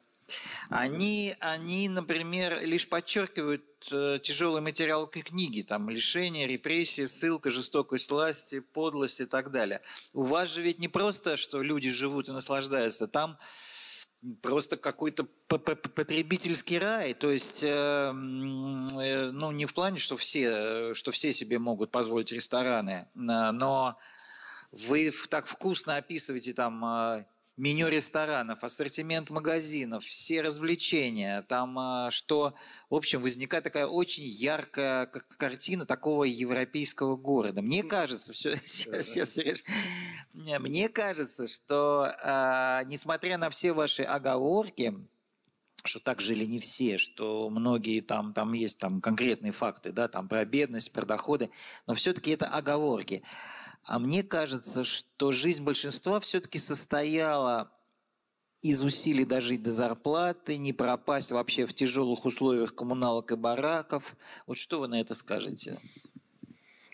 Они, 0.70 1.36
они, 1.40 1.88
например, 1.90 2.60
лишь 2.64 2.88
подчеркивают 2.88 3.64
э, 3.92 4.20
тяжелый 4.22 4.62
материал 4.62 5.08
книги, 5.08 5.62
там 5.62 5.90
лишение, 5.90 6.48
репрессии, 6.48 7.06
ссылка, 7.06 7.52
жестокость 7.52 8.12
власти, 8.12 8.60
подлость 8.60 9.22
и 9.22 9.26
так 9.26 9.52
далее. 9.52 9.82
У 10.14 10.24
вас 10.24 10.54
же 10.54 10.62
ведь 10.62 10.80
не 10.80 10.88
просто, 10.88 11.38
что 11.38 11.62
люди 11.62 11.90
живут 11.90 12.28
и 12.30 12.34
наслаждаются, 12.34 13.08
там 13.08 13.38
просто 14.42 14.78
какой-то 14.78 15.26
потребительский 15.48 16.80
рай, 16.80 17.14
то 17.14 17.32
есть, 17.32 17.64
э, 17.64 17.68
э, 17.68 18.12
ну, 19.32 19.52
не 19.52 19.66
в 19.66 19.74
плане, 19.74 20.00
что 20.00 20.18
все, 20.18 20.94
что 20.94 21.12
все 21.12 21.32
себе 21.32 21.60
могут 21.60 21.92
позволить 21.92 22.32
рестораны, 22.32 23.08
но 23.14 23.98
вы 24.72 25.12
так 25.30 25.46
вкусно 25.46 25.96
описываете 25.98 26.54
там 26.54 26.84
э, 26.84 27.26
меню 27.58 27.88
ресторанов, 27.90 28.64
ассортимент 28.64 29.30
магазинов, 29.30 30.06
все 30.06 30.42
развлечения, 30.42 31.42
там 31.42 31.78
а, 31.78 32.12
что, 32.12 32.54
в 32.90 32.96
общем, 32.96 33.22
возникает 33.22 33.64
такая 33.64 33.88
очень 33.88 34.26
яркая 34.26 35.08
картина 35.08 35.86
такого 35.86 36.24
европейского 36.24 37.16
города. 37.18 37.62
Мне 37.62 37.84
кажется, 37.84 38.32
все, 38.32 38.58
сейчас, 38.66 39.08
сейчас, 39.08 39.64
мне 40.34 40.88
кажется, 40.90 41.48
что 41.48 42.14
а, 42.22 42.84
несмотря 42.84 43.38
на 43.38 43.50
все 43.50 43.74
ваши 43.74 44.04
оговорки, 44.04 44.94
что 45.84 46.00
так 46.00 46.22
жили 46.22 46.46
не 46.46 46.60
все, 46.60 46.98
что 46.98 47.50
многие 47.50 48.02
там, 48.02 48.34
там 48.34 48.54
есть 48.54 48.78
там 48.78 49.02
конкретные 49.02 49.52
факты, 49.52 49.92
да, 49.92 50.08
там 50.08 50.28
про 50.28 50.46
бедность, 50.46 50.92
про 50.92 51.06
доходы, 51.06 51.50
но 51.88 51.94
все-таки 51.96 52.32
это 52.32 52.46
оговорки. 52.48 53.24
А 53.88 54.00
мне 54.00 54.22
кажется, 54.22 54.84
что 54.84 55.32
жизнь 55.32 55.64
большинства 55.64 56.20
все-таки 56.20 56.60
состояла 56.60 57.72
из 58.62 58.84
усилий 58.84 59.24
дожить 59.24 59.64
до 59.64 59.72
зарплаты, 59.72 60.58
не 60.58 60.74
пропасть 60.74 61.32
вообще 61.32 61.66
в 61.66 61.74
тяжелых 61.74 62.26
условиях 62.26 62.76
коммуналок 62.76 63.32
и 63.32 63.36
бараков. 63.36 64.18
Вот 64.46 64.58
что 64.58 64.82
вы 64.82 64.90
на 64.90 65.00
это 65.00 65.16
скажете? 65.16 65.80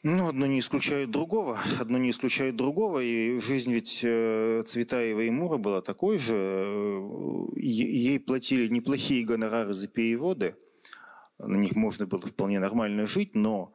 Ну, 0.03 0.27
одно 0.27 0.45
не 0.45 0.60
исключает 0.60 1.10
другого. 1.10 1.60
Одно 1.79 1.97
не 1.97 2.12
исключает 2.12 2.58
другого. 2.58 2.99
И 2.99 3.39
жизнь 3.39 3.73
ведь 3.73 4.01
э, 4.03 4.63
Цветаева 4.67 5.21
и 5.21 5.29
Мура 5.32 5.58
была 5.58 5.82
такой 5.82 6.19
же. 6.19 6.36
Э, 6.36 7.47
ей 7.56 8.19
платили 8.19 8.67
неплохие 8.67 9.25
гонорары 9.25 9.73
за 9.73 9.88
переводы. 9.88 10.58
На 11.39 11.56
них 11.56 11.75
можно 11.75 12.06
было 12.06 12.21
вполне 12.21 12.60
нормально 12.60 13.08
жить, 13.08 13.34
но 13.34 13.73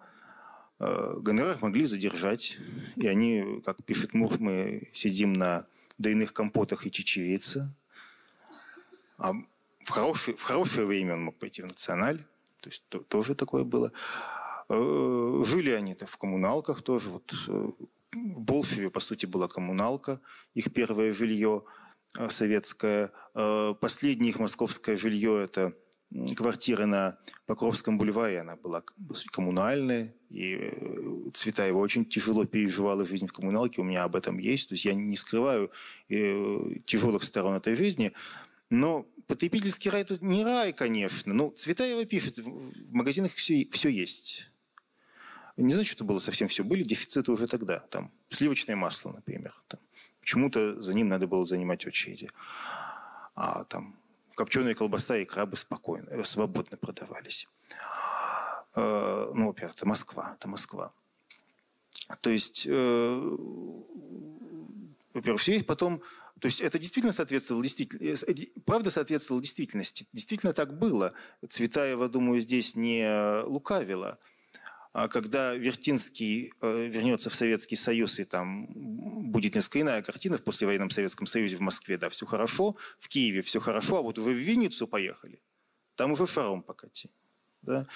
Э, 0.81 1.15
гонорар 1.19 1.59
могли 1.61 1.85
задержать, 1.85 2.59
и 2.97 3.07
они, 3.07 3.61
как 3.65 3.83
пишет 3.85 4.15
Мур, 4.15 4.39
мы 4.39 4.89
сидим 4.93 5.33
на 5.33 5.67
дряных 5.99 6.33
компотах 6.33 6.87
и 6.87 6.91
чечевице. 6.93 7.73
А 9.17 9.33
в 9.81 9.91
хорошее, 9.91 10.37
в 10.37 10.43
хорошее 10.43 10.87
время 10.87 11.15
он 11.15 11.25
мог 11.25 11.37
пойти 11.37 11.63
в 11.63 11.67
националь, 11.67 12.19
то 12.63 12.69
есть 12.69 12.85
то, 12.89 13.01
тоже 13.01 13.35
такое 13.35 13.65
было. 13.65 13.93
Э, 14.69 15.43
жили 15.45 15.71
они-то 15.71 16.07
в 16.07 16.17
коммуналках 16.17 16.83
тоже. 16.83 17.11
Вот 17.11 17.35
э, 17.49 17.71
в 18.13 18.41
Болшеве, 18.41 18.91
по 18.91 19.01
сути, 19.01 19.27
была 19.27 19.49
коммуналка, 19.49 20.21
их 20.55 20.73
первое 20.73 21.13
жилье 21.13 21.65
советское. 22.31 23.13
Последнее 23.35 24.31
их 24.31 24.39
московское 24.39 24.97
жилье– 24.97 25.43
это 25.45 25.75
квартира 26.37 26.87
на 26.87 27.19
Покровском 27.47 27.99
бульваре, 27.99 28.41
она 28.41 28.57
была 28.57 28.83
коммунальная, 29.31 30.15
и 30.31 30.57
э, 30.61 31.31
Цветаева 31.35 31.79
очень 31.79 32.05
тяжело 32.05 32.45
переживала 32.45 33.05
жизнь 33.05 33.27
в 33.27 33.33
коммуналке, 33.33 33.81
у 33.81 33.85
меня 33.85 34.05
об 34.05 34.17
этом 34.17 34.39
есть, 34.39 34.69
то 34.69 34.75
есть 34.75 34.85
я 34.85 34.95
не 34.95 35.17
скрываю 35.17 35.71
э, 36.09 36.59
тяжелых 36.87 37.23
сторон 37.25 37.57
этой 37.57 37.75
жизни, 37.75 38.13
но 38.71 39.07
потребительский 39.27 39.91
рай 39.91 40.05
тут 40.05 40.23
не 40.23 40.45
рай, 40.45 40.73
конечно, 40.73 41.35
но 41.35 41.51
Цветаева 41.51 42.05
пишет, 42.05 42.39
в 42.39 42.93
магазинах 42.93 43.33
все, 43.33 43.69
все 43.71 43.89
есть. 43.89 44.51
Не 45.59 45.73
значит, 45.73 45.93
что 45.93 46.05
было 46.05 46.21
совсем 46.21 46.47
все. 46.47 46.63
Были 46.63 46.85
дефициты 46.85 47.33
уже 47.33 47.49
тогда. 47.49 47.81
Там 47.81 48.13
сливочное 48.31 48.77
масло, 48.77 49.11
например. 49.11 49.53
Там, 49.67 49.81
почему-то 50.21 50.81
за 50.81 50.95
ним 50.95 51.09
надо 51.09 51.27
было 51.27 51.45
занимать 51.45 51.85
очереди. 51.85 52.31
А 53.35 53.65
там 53.65 53.98
копченая 54.39 54.75
колбаса 54.75 55.17
и 55.19 55.25
крабы 55.25 55.57
спокойно, 55.57 56.09
э, 56.11 56.23
свободно 56.23 56.77
продавались. 56.77 57.49
Э, 58.77 59.33
ну, 59.35 59.49
во-первых, 59.49 59.75
это 59.75 59.85
Москва, 59.85 60.33
это 60.37 60.47
Москва. 60.47 60.93
То 62.21 62.31
есть, 62.31 62.65
э, 62.69 63.37
во-первых, 65.13 65.41
все 65.41 65.65
потом... 65.65 66.03
То 66.41 66.47
есть 66.47 66.61
это 66.61 66.79
действительно 66.79 67.13
соответствовало 67.13 67.65
действительности, 67.65 68.53
правда 68.65 68.91
соответствовало 68.91 69.43
действительности. 69.43 70.07
Действительно 70.13 70.53
так 70.53 70.79
было. 70.79 71.13
Цветаева, 71.49 72.09
думаю, 72.09 72.39
здесь 72.39 72.77
не 72.77 73.43
лукавила. 73.43 74.21
А 74.93 75.09
когда 75.09 75.55
Вертинский 75.55 76.53
э, 76.61 76.87
вернется 76.87 77.31
в 77.31 77.35
Советский 77.35 77.77
Союз 77.77 78.19
и 78.19 78.25
там 78.25 78.67
будет 79.31 79.55
несколько 79.55 79.81
иная 79.81 80.03
картина 80.03 80.39
в 80.39 80.43
послевоенном 80.43 80.91
Советском 80.91 81.27
Союзе 81.27 81.57
в 81.57 81.61
Москве, 81.61 81.99
да, 81.99 82.09
все 82.09 82.27
хорошо, 82.27 82.77
в 82.99 83.09
Киеве 83.09 83.43
все 83.43 83.61
хорошо, 83.61 83.99
а 83.99 84.03
вот 84.03 84.19
вы 84.19 84.33
в 84.33 84.39
Винницу 84.39 84.87
поехали, 84.87 85.41
там 85.95 86.13
уже 86.13 86.27
шаром 86.27 86.63
покати. 86.63 87.11
Да? 87.63 87.87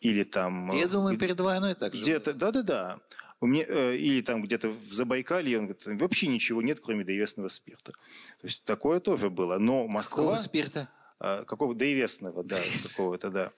Или 0.00 0.22
там... 0.22 0.70
Я 0.72 0.86
думаю, 0.86 1.18
перед 1.18 1.40
войной 1.40 1.74
так 1.74 1.94
же. 1.94 2.00
Где-то, 2.00 2.34
да-да-да. 2.34 3.00
Э, 3.42 3.96
или 3.96 4.22
там 4.22 4.42
где-то 4.42 4.70
в 4.70 4.92
Забайкалье, 4.92 5.58
он 5.58 5.66
говорит, 5.66 6.00
вообще 6.00 6.26
ничего 6.28 6.62
нет, 6.62 6.80
кроме 6.80 7.04
доевестного 7.04 7.48
спирта. 7.48 7.92
То 7.92 8.46
есть 8.46 8.64
такое 8.64 9.00
тоже 9.00 9.30
было. 9.30 9.58
Но 9.58 9.86
Москва... 9.86 10.24
Какого 10.24 10.36
спирта? 10.36 10.88
А, 11.18 11.44
какого 11.44 11.74
доевестного, 11.74 12.44
да, 12.44 12.58
какого-то, 12.88 13.30
да. 13.30 13.52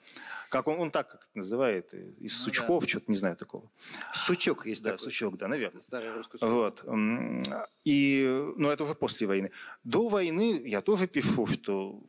Как 0.50 0.66
он, 0.66 0.78
он 0.78 0.90
так 0.90 1.10
как 1.10 1.28
называет, 1.34 1.92
из 1.94 2.38
ну, 2.38 2.44
сучков, 2.44 2.82
да. 2.82 2.88
что-то 2.88 3.04
не 3.08 3.16
знаю 3.16 3.36
такого. 3.36 3.70
Сучок 4.14 4.66
есть 4.66 4.82
да, 4.82 4.92
такой. 4.92 5.04
сучок, 5.04 5.36
да, 5.36 5.48
наверное. 5.48 5.80
Старый 5.80 6.12
русский 6.12 6.38
Вот. 6.40 6.84
И, 7.84 8.52
ну, 8.56 8.70
это 8.70 8.84
уже 8.84 8.94
после 8.94 9.26
войны. 9.26 9.50
До 9.84 10.08
войны 10.08 10.62
я 10.64 10.80
тоже 10.80 11.06
пишу, 11.06 11.46
что, 11.46 12.00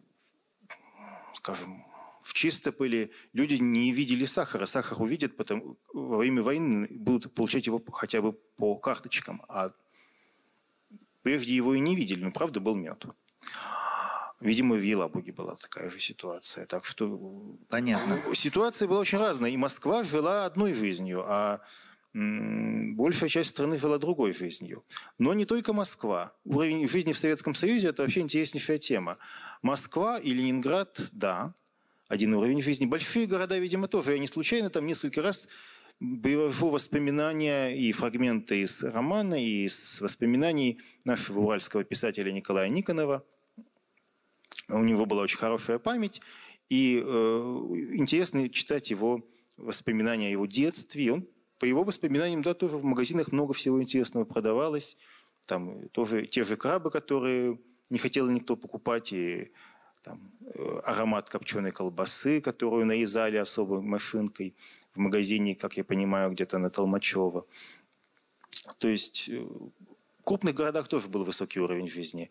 скажем, 1.35 1.81
в 2.21 2.33
Чистополе 2.33 3.11
люди 3.33 3.55
не 3.55 3.91
видели 3.91 4.25
сахара. 4.25 4.65
Сахар 4.65 5.01
увидят, 5.01 5.35
потом 5.35 5.77
во 5.93 6.17
время 6.17 6.43
войны 6.43 6.87
будут 6.91 7.33
получать 7.33 7.65
его 7.65 7.81
хотя 7.91 8.21
бы 8.21 8.33
по 8.33 8.75
карточкам. 8.75 9.41
А 9.47 9.71
прежде 11.23 11.55
его 11.55 11.73
и 11.73 11.79
не 11.79 11.95
видели, 11.95 12.23
но 12.23 12.31
правда 12.31 12.59
был 12.59 12.75
мед. 12.75 13.05
Видимо, 14.41 14.75
в 14.75 14.81
Елабуге 14.81 15.33
была 15.33 15.55
такая 15.55 15.89
же 15.89 15.99
ситуация. 15.99 16.65
Так 16.65 16.85
что 16.85 17.57
Понятно. 17.67 18.21
ситуация 18.33 18.87
была 18.87 19.01
очень 19.01 19.17
разная. 19.17 19.51
И 19.51 19.57
Москва 19.57 20.03
жила 20.03 20.45
одной 20.45 20.73
жизнью, 20.73 21.25
а 21.27 21.59
большая 22.13 23.29
часть 23.29 23.49
страны 23.49 23.77
жила 23.77 23.97
другой 23.97 24.31
жизнью. 24.31 24.85
Но 25.17 25.33
не 25.33 25.45
только 25.45 25.73
Москва. 25.73 26.33
Уровень 26.45 26.87
жизни 26.87 27.11
в 27.11 27.17
Советском 27.17 27.53
Союзе– 27.53 27.87
это 27.89 28.03
вообще 28.03 28.21
интереснейшая 28.21 28.77
тема. 28.77 29.17
Москва 29.61 30.17
и 30.17 30.33
Ленинград– 30.33 31.01
да, 31.11 31.53
один 32.07 32.33
уровень 32.33 32.61
жизни. 32.61 32.85
Большие 32.85 33.27
города, 33.27 33.57
видимо, 33.57 33.89
тоже. 33.89 34.13
Я 34.13 34.19
не 34.19 34.27
случайно 34.27 34.69
там 34.69 34.87
несколько 34.87 35.21
раз 35.21 35.49
привожу 35.99 36.69
воспоминания 36.69 37.75
и 37.75 37.91
фрагменты 37.91 38.61
из 38.61 38.81
романа, 38.83 39.35
и 39.35 39.65
из 39.65 39.99
воспоминаний 39.99 40.79
нашего 41.03 41.41
уральского 41.41 41.83
писателя 41.83 42.31
Николая 42.31 42.69
Никонова– 42.69 43.25
у 44.69 44.83
него 44.83 45.05
была 45.05 45.23
очень 45.23 45.37
хорошая 45.37 45.79
память, 45.79 46.21
и 46.69 47.01
э, 47.03 47.09
интересно 47.93 48.49
читать 48.49 48.91
его 48.91 49.23
воспоминания 49.57 50.27
о 50.27 50.31
его 50.31 50.45
детстве. 50.45 51.13
Он, 51.13 51.27
по 51.57 51.65
его 51.65 51.83
воспоминаниям, 51.83 52.41
да, 52.41 52.53
тоже 52.53 52.77
в 52.77 52.83
магазинах 52.83 53.31
много 53.31 53.53
всего 53.53 53.81
интересного 53.81 54.23
продавалось. 54.25 54.97
Там 55.47 55.89
тоже 55.89 56.25
те 56.25 56.43
же 56.43 56.55
крабы, 56.55 56.91
которые 56.91 57.59
не 57.89 57.97
хотел 57.97 58.29
никто 58.29 58.55
покупать, 58.55 59.11
и 59.13 59.51
там, 60.03 60.31
э, 60.53 60.79
аромат 60.85 61.29
копченой 61.29 61.71
колбасы, 61.71 62.39
которую 62.39 62.85
нарезали 62.85 63.37
особой 63.37 63.81
машинкой 63.81 64.55
в 64.93 64.99
магазине, 64.99 65.55
как 65.55 65.77
я 65.77 65.83
понимаю, 65.83 66.31
где-то 66.31 66.57
на 66.59 66.69
Толмачево. 66.69 67.45
То 68.77 68.87
есть 68.87 69.27
э, 69.29 69.39
в 69.39 70.23
крупных 70.23 70.53
городах 70.53 70.87
тоже 70.87 71.07
был 71.07 71.23
высокий 71.23 71.59
уровень 71.59 71.87
жизни. 71.87 72.29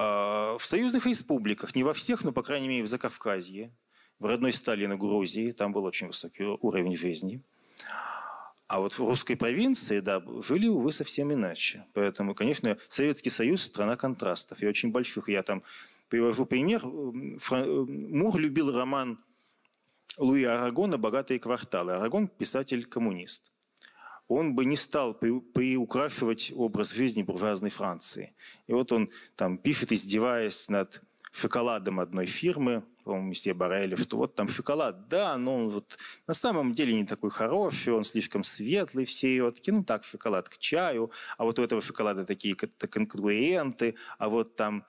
А, 0.00 0.56
в 0.58 0.64
союзных 0.64 1.06
республиках, 1.06 1.74
не 1.74 1.82
во 1.82 1.92
всех, 1.92 2.22
но, 2.22 2.30
по 2.30 2.44
крайней 2.44 2.68
мере, 2.68 2.84
в 2.84 2.86
Закавказье, 2.86 3.72
в 4.20 4.26
родной 4.26 4.52
Сталина 4.52 4.96
Грузии, 4.96 5.50
там 5.50 5.72
был 5.72 5.82
очень 5.84 6.06
высокий 6.06 6.44
уровень 6.44 6.96
жизни. 6.96 7.42
А 8.68 8.78
вот 8.78 8.92
в 8.92 9.00
русской 9.00 9.34
провинции, 9.34 9.98
да, 9.98 10.22
жили, 10.40 10.68
увы, 10.68 10.92
совсем 10.92 11.32
иначе. 11.32 11.84
Поэтому, 11.94 12.36
конечно, 12.36 12.78
Советский 12.86 13.30
Союз– 13.30 13.62
страна 13.64 13.96
контрастов, 13.96 14.62
и 14.62 14.68
очень 14.68 14.92
больших. 14.92 15.28
Я 15.28 15.42
там 15.42 15.64
привожу 16.08 16.46
пример. 16.46 16.86
Мур 16.86 18.38
любил 18.38 18.70
роман 18.70 19.18
Луи 20.16 20.44
Арагона 20.44 20.96
«Богатые 20.96 21.40
кварталы». 21.40 21.94
Арагон– 21.94 22.28
писатель-коммунист. 22.38 23.50
Он 24.28 24.54
бы 24.54 24.64
не 24.64 24.76
стал 24.76 25.14
приукрашивать 25.14 26.52
образ 26.54 26.92
жизни 26.92 27.22
буржуазной 27.22 27.70
Франции. 27.70 28.34
И 28.66 28.72
вот 28.72 28.92
он 28.92 29.10
там 29.36 29.58
пишет, 29.58 29.90
издеваясь 29.92 30.68
над 30.68 31.02
шоколадом 31.32 32.00
одной 32.00 32.26
фирмы, 32.26 32.84
по-моему, 33.04 33.28
месье 33.28 33.54
Барелли, 33.54 33.96
что 33.96 34.18
вот 34.18 34.34
там 34.34 34.48
шоколад, 34.48 35.08
да, 35.08 35.36
но 35.38 35.56
он 35.56 35.68
вот 35.70 35.98
на 36.26 36.34
самом 36.34 36.74
деле 36.74 36.92
не 36.92 37.06
такой 37.06 37.30
хороший, 37.30 37.94
он 37.94 38.04
слишком 38.04 38.42
светлый, 38.42 39.06
все 39.06 39.34
его 39.34 39.50
такие, 39.50 39.74
ну 39.74 39.82
так, 39.82 40.04
шоколад 40.04 40.48
к 40.48 40.58
чаю, 40.58 41.10
а 41.38 41.44
вот 41.44 41.58
у 41.58 41.62
этого 41.62 41.80
шоколада 41.80 42.26
такие 42.26 42.54
конкуренты, 42.54 43.94
а 44.18 44.28
вот 44.28 44.56
там 44.56 44.84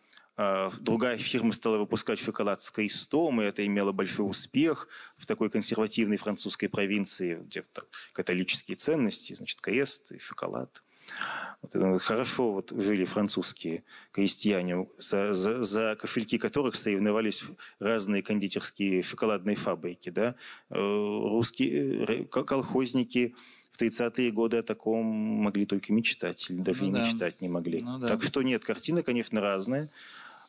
другая 0.79 1.17
фирма 1.17 1.51
стала 1.51 1.77
выпускать 1.77 2.19
шоколад 2.19 2.61
с 2.61 2.71
крестом, 2.71 3.41
и 3.41 3.45
это 3.45 3.65
имело 3.65 3.91
большой 3.91 4.29
успех 4.29 4.87
в 5.17 5.25
такой 5.25 5.49
консервативной 5.49 6.17
французской 6.17 6.67
провинции, 6.67 7.35
где 7.35 7.65
католические 8.13 8.77
ценности, 8.77 9.33
значит, 9.33 9.59
крест 9.59 10.11
и 10.13 10.19
шоколад. 10.19 10.81
Вот, 11.61 12.01
хорошо 12.01 12.53
вот 12.53 12.71
жили 12.71 13.03
французские 13.03 13.83
крестьяне, 14.11 14.87
за, 14.97 15.33
за, 15.33 15.63
за 15.63 15.97
кошельки 15.99 16.37
которых 16.37 16.75
соревновались 16.75 17.43
разные 17.79 18.23
кондитерские 18.23 19.01
шоколадные 19.01 19.55
фабрики. 19.55 20.09
Да? 20.09 20.35
Э, 20.69 20.75
русские 20.77 22.05
э, 22.05 22.25
колхозники 22.25 23.35
в 23.71 23.81
30-е 23.81 24.31
годы 24.31 24.57
о 24.57 24.63
таком 24.63 25.05
могли 25.05 25.65
только 25.65 25.91
мечтать, 25.91 26.49
или 26.49 26.61
даже 26.61 26.83
ну, 26.83 26.89
и 26.89 26.91
да. 26.93 26.99
мечтать 27.01 27.41
не 27.41 27.49
могли. 27.49 27.79
Ну, 27.81 27.99
да. 27.99 28.07
Так 28.07 28.23
что 28.23 28.41
нет, 28.41 28.63
картина, 28.63 29.03
конечно, 29.03 29.41
разная 29.41 29.89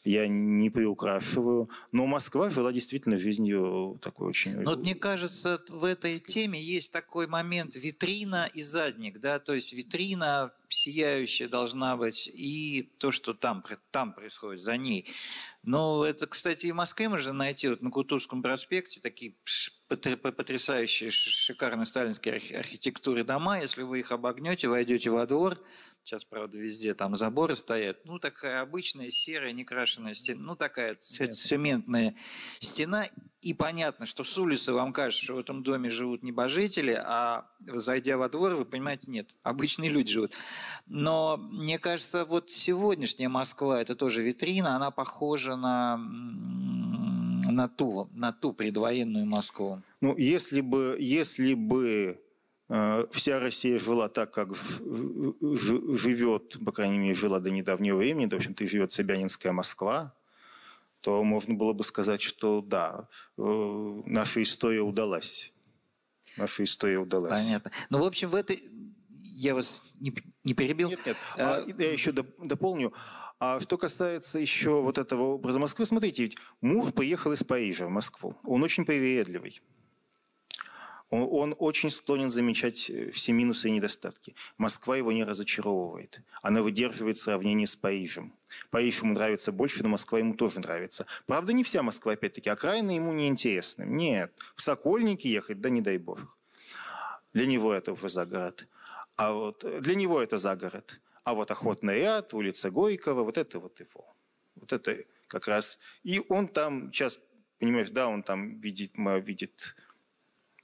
я 0.05 0.29
не 0.29 0.71
приукрашиваю. 0.71 1.69
Но 1.93 2.07
Москва 2.07 2.51
жила 2.51 2.73
действительно 2.73 3.19
жизнью 3.19 3.99
такой 4.03 4.29
очень... 4.29 4.59
Но 4.61 4.71
вот 4.71 4.81
мне 4.81 4.95
кажется, 4.95 5.63
в 5.69 5.85
этой 5.85 6.19
теме 6.19 6.61
есть 6.61 6.93
такой 6.93 7.27
момент 7.27 7.75
витрина 7.75 8.49
и 8.53 8.63
задник, 8.63 9.19
да, 9.21 9.39
то 9.39 9.55
есть 9.55 9.73
витрина 9.73 10.53
сияющая 10.69 11.49
должна 11.49 11.97
быть 11.97 12.31
и 12.33 12.91
то, 12.99 13.11
что 13.11 13.35
там, 13.35 13.65
там 13.91 14.13
происходит 14.13 14.61
за 14.61 14.77
ней. 14.77 15.07
Но 15.63 16.05
это, 16.05 16.27
кстати, 16.27 16.67
и 16.67 16.73
в 16.73 16.77
Москве 16.77 17.09
можно 17.09 17.33
найти 17.33 17.69
вот 17.69 17.83
на 17.83 17.91
Кутузском 17.91 18.43
проспекте 18.43 19.01
такие 19.01 19.35
потрясающие, 19.89 21.11
шикарные 21.11 21.87
сталинские 21.87 22.37
архитектуры 22.57 23.25
дома. 23.25 23.61
Если 23.61 23.83
вы 23.83 24.01
их 24.01 24.13
обогнете, 24.13 24.69
войдете 24.69 25.11
во 25.11 25.27
двор, 25.27 25.59
Сейчас, 26.11 26.25
правда, 26.25 26.59
везде 26.59 26.93
там 26.93 27.15
заборы 27.15 27.55
стоят. 27.55 28.05
Ну, 28.05 28.19
такая 28.19 28.63
обычная 28.63 29.11
серая 29.11 29.53
некрашенная 29.53 30.15
стена. 30.15 30.41
Ну, 30.43 30.57
такая 30.57 30.97
цементная 30.97 32.17
стена. 32.59 33.05
И 33.43 33.55
понятно, 33.55 34.07
что 34.07 34.25
с 34.25 34.37
улицы 34.37 34.73
вам 34.73 34.93
кажется, 34.93 35.23
что 35.23 35.37
в 35.37 35.39
этом 35.39 35.63
доме 35.63 35.89
живут 35.89 36.25
небожители, 36.25 37.01
а 37.01 37.47
зайдя 37.61 38.19
во 38.19 38.29
двор, 38.29 38.57
вы 38.57 38.65
понимаете, 38.65 39.09
нет, 39.09 39.37
обычные 39.45 39.89
люди 39.89 40.13
живут. 40.13 40.33
Но 40.89 41.37
мне 41.37 41.79
кажется, 41.79 42.25
вот 42.25 42.51
сегодняшняя 42.51 43.29
Москва, 43.29 43.81
это 43.81 43.95
тоже 43.95 44.25
витрина, 44.25 44.75
она 44.75 44.91
похожа 44.91 45.55
на 45.55 45.97
на 45.97 47.69
ту, 47.69 48.09
на 48.13 48.33
ту 48.33 48.53
предвоенную 48.53 49.27
Москву. 49.27 49.81
Ну, 50.01 50.17
если 50.17 50.61
бы, 50.61 50.97
если 50.99 51.55
бы 51.55 52.21
вся 53.11 53.41
Россия 53.41 53.79
жила 53.79 54.09
так, 54.09 54.33
как 54.33 54.55
живет, 54.55 56.65
по 56.65 56.73
крайней 56.73 56.99
мере, 56.99 57.15
жила 57.15 57.41
до 57.41 57.51
недавнего 57.51 57.97
времени, 57.97 58.29
в 58.29 58.35
общем-то, 58.35 58.67
живет 58.67 58.93
Собянинская 58.93 59.53
Москва, 59.53 60.15
то 61.01 61.23
можно 61.25 61.55
было 61.55 61.73
бы 61.73 61.83
сказать, 61.83 62.23
что 62.23 62.61
да, 62.61 63.09
э, 63.39 64.03
наша 64.07 64.43
история 64.43 64.83
удалась. 64.83 65.53
Наша 66.37 66.65
история 66.65 66.99
удалась. 66.99 67.43
Понятно. 67.43 67.71
Ну, 67.89 67.99
в 67.99 68.05
общем, 68.05 68.29
в 68.29 68.35
этой... 68.35 68.63
Я 69.23 69.55
вас 69.55 69.83
не, 69.99 70.15
не 70.45 70.55
перебил. 70.55 70.91
Нет, 70.91 71.01
нет. 71.07 71.17
А, 71.39 71.57
а 71.57 71.83
я 71.83 71.93
еще 71.93 72.13
дополню. 72.13 72.93
А 73.39 73.59
что 73.59 73.79
касается 73.79 74.39
еще 74.39 74.83
вот 74.83 74.99
этого 74.99 75.35
образа 75.35 75.59
Москвы, 75.59 75.87
смотрите, 75.87 76.25
ведь 76.25 76.37
Мур 76.61 76.93
поехал 76.93 77.33
из 77.33 77.43
Парижа 77.43 77.87
в 77.87 77.91
Москву. 77.91 78.37
Он 78.45 78.63
очень 78.63 78.85
привередливый. 78.85 79.63
Он, 81.11 81.57
очень 81.59 81.91
склонен 81.91 82.31
замечать 82.31 82.89
э, 82.89 83.11
все 83.11 83.33
минусы 83.33 83.69
и 83.69 83.73
недостатки. 83.73 84.37
Москва 84.59 84.97
его 84.97 85.11
не 85.11 85.25
разочаровывает. 85.25 86.23
Она 86.41 86.63
выдерживает 86.63 87.17
сравнение 87.17 87.67
с 87.67 87.75
Парижем. 87.75 88.33
Париж 88.71 89.03
ему 89.03 89.15
нравится 89.15 89.51
больше, 89.51 89.83
но 89.83 89.89
Москва 89.89 90.21
ему 90.21 90.35
тоже 90.35 90.61
нравится. 90.61 91.07
Правда, 91.27 91.53
не 91.53 91.65
вся 91.65 91.83
Москва, 91.83 92.13
опять-таки. 92.13 92.49
Окраины 92.49 92.93
ему 92.93 93.13
не 93.13 93.27
интересны. 93.27 93.83
Нет. 93.83 94.33
В 94.55 94.63
Сокольники 94.63 95.27
ехать, 95.27 95.61
да 95.61 95.69
не 95.69 95.81
дай 95.81 95.99
бог. 95.99 96.21
Для 97.33 97.47
него 97.47 97.73
это 97.73 97.93
уже 97.93 98.09
загород. 98.09 98.69
А 99.17 99.33
вот 99.33 99.65
э, 99.65 99.81
для 99.81 99.97
него 99.97 100.23
это 100.23 100.39
загород. 100.39 101.01
А 101.25 101.35
вот 101.35 101.51
Охотный 101.51 101.99
ряд, 101.99 102.33
улица 102.35 102.71
Горького, 102.71 103.25
вот 103.25 103.37
это 103.37 103.59
вот 103.59 103.81
его. 103.81 104.15
Вот 104.55 104.73
это 104.73 104.97
как 105.27 105.49
раз. 105.49 105.81
И 106.05 106.23
он 106.29 106.47
там 106.47 106.93
сейчас, 106.93 107.19
понимаешь, 107.59 107.91
да, 107.91 108.09
он 108.09 108.23
там 108.23 108.61
видит, 108.61 108.93
видит 108.97 109.75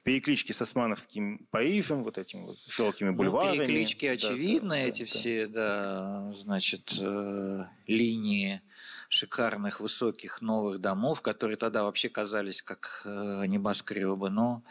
переклички 0.06 0.52
с 0.52 0.62
Османовским 0.62 1.48
Парижем, 1.50 2.04
вот 2.04 2.16
этими 2.16 2.42
вот 2.42 2.56
широкими 2.60 3.08
ну, 3.08 3.16
бульварами. 3.16 3.56
Ну, 3.56 3.66
переклички 3.66 4.06
очевидны, 4.06 4.76
да, 4.76 4.76
эти 4.76 5.02
да, 5.02 5.06
все, 5.06 5.46
да, 5.48 6.32
значит, 6.36 6.94
э, 7.00 7.64
линии 7.88 8.62
шикарных, 9.08 9.80
высоких, 9.80 10.40
новых 10.40 10.78
домов, 10.78 11.22
которые 11.22 11.56
тогда 11.56 11.82
вообще 11.82 12.08
казались 12.08 12.62
как 12.62 13.02
э, 13.04 13.46
небоскребы, 13.48 14.30
но 14.30 14.62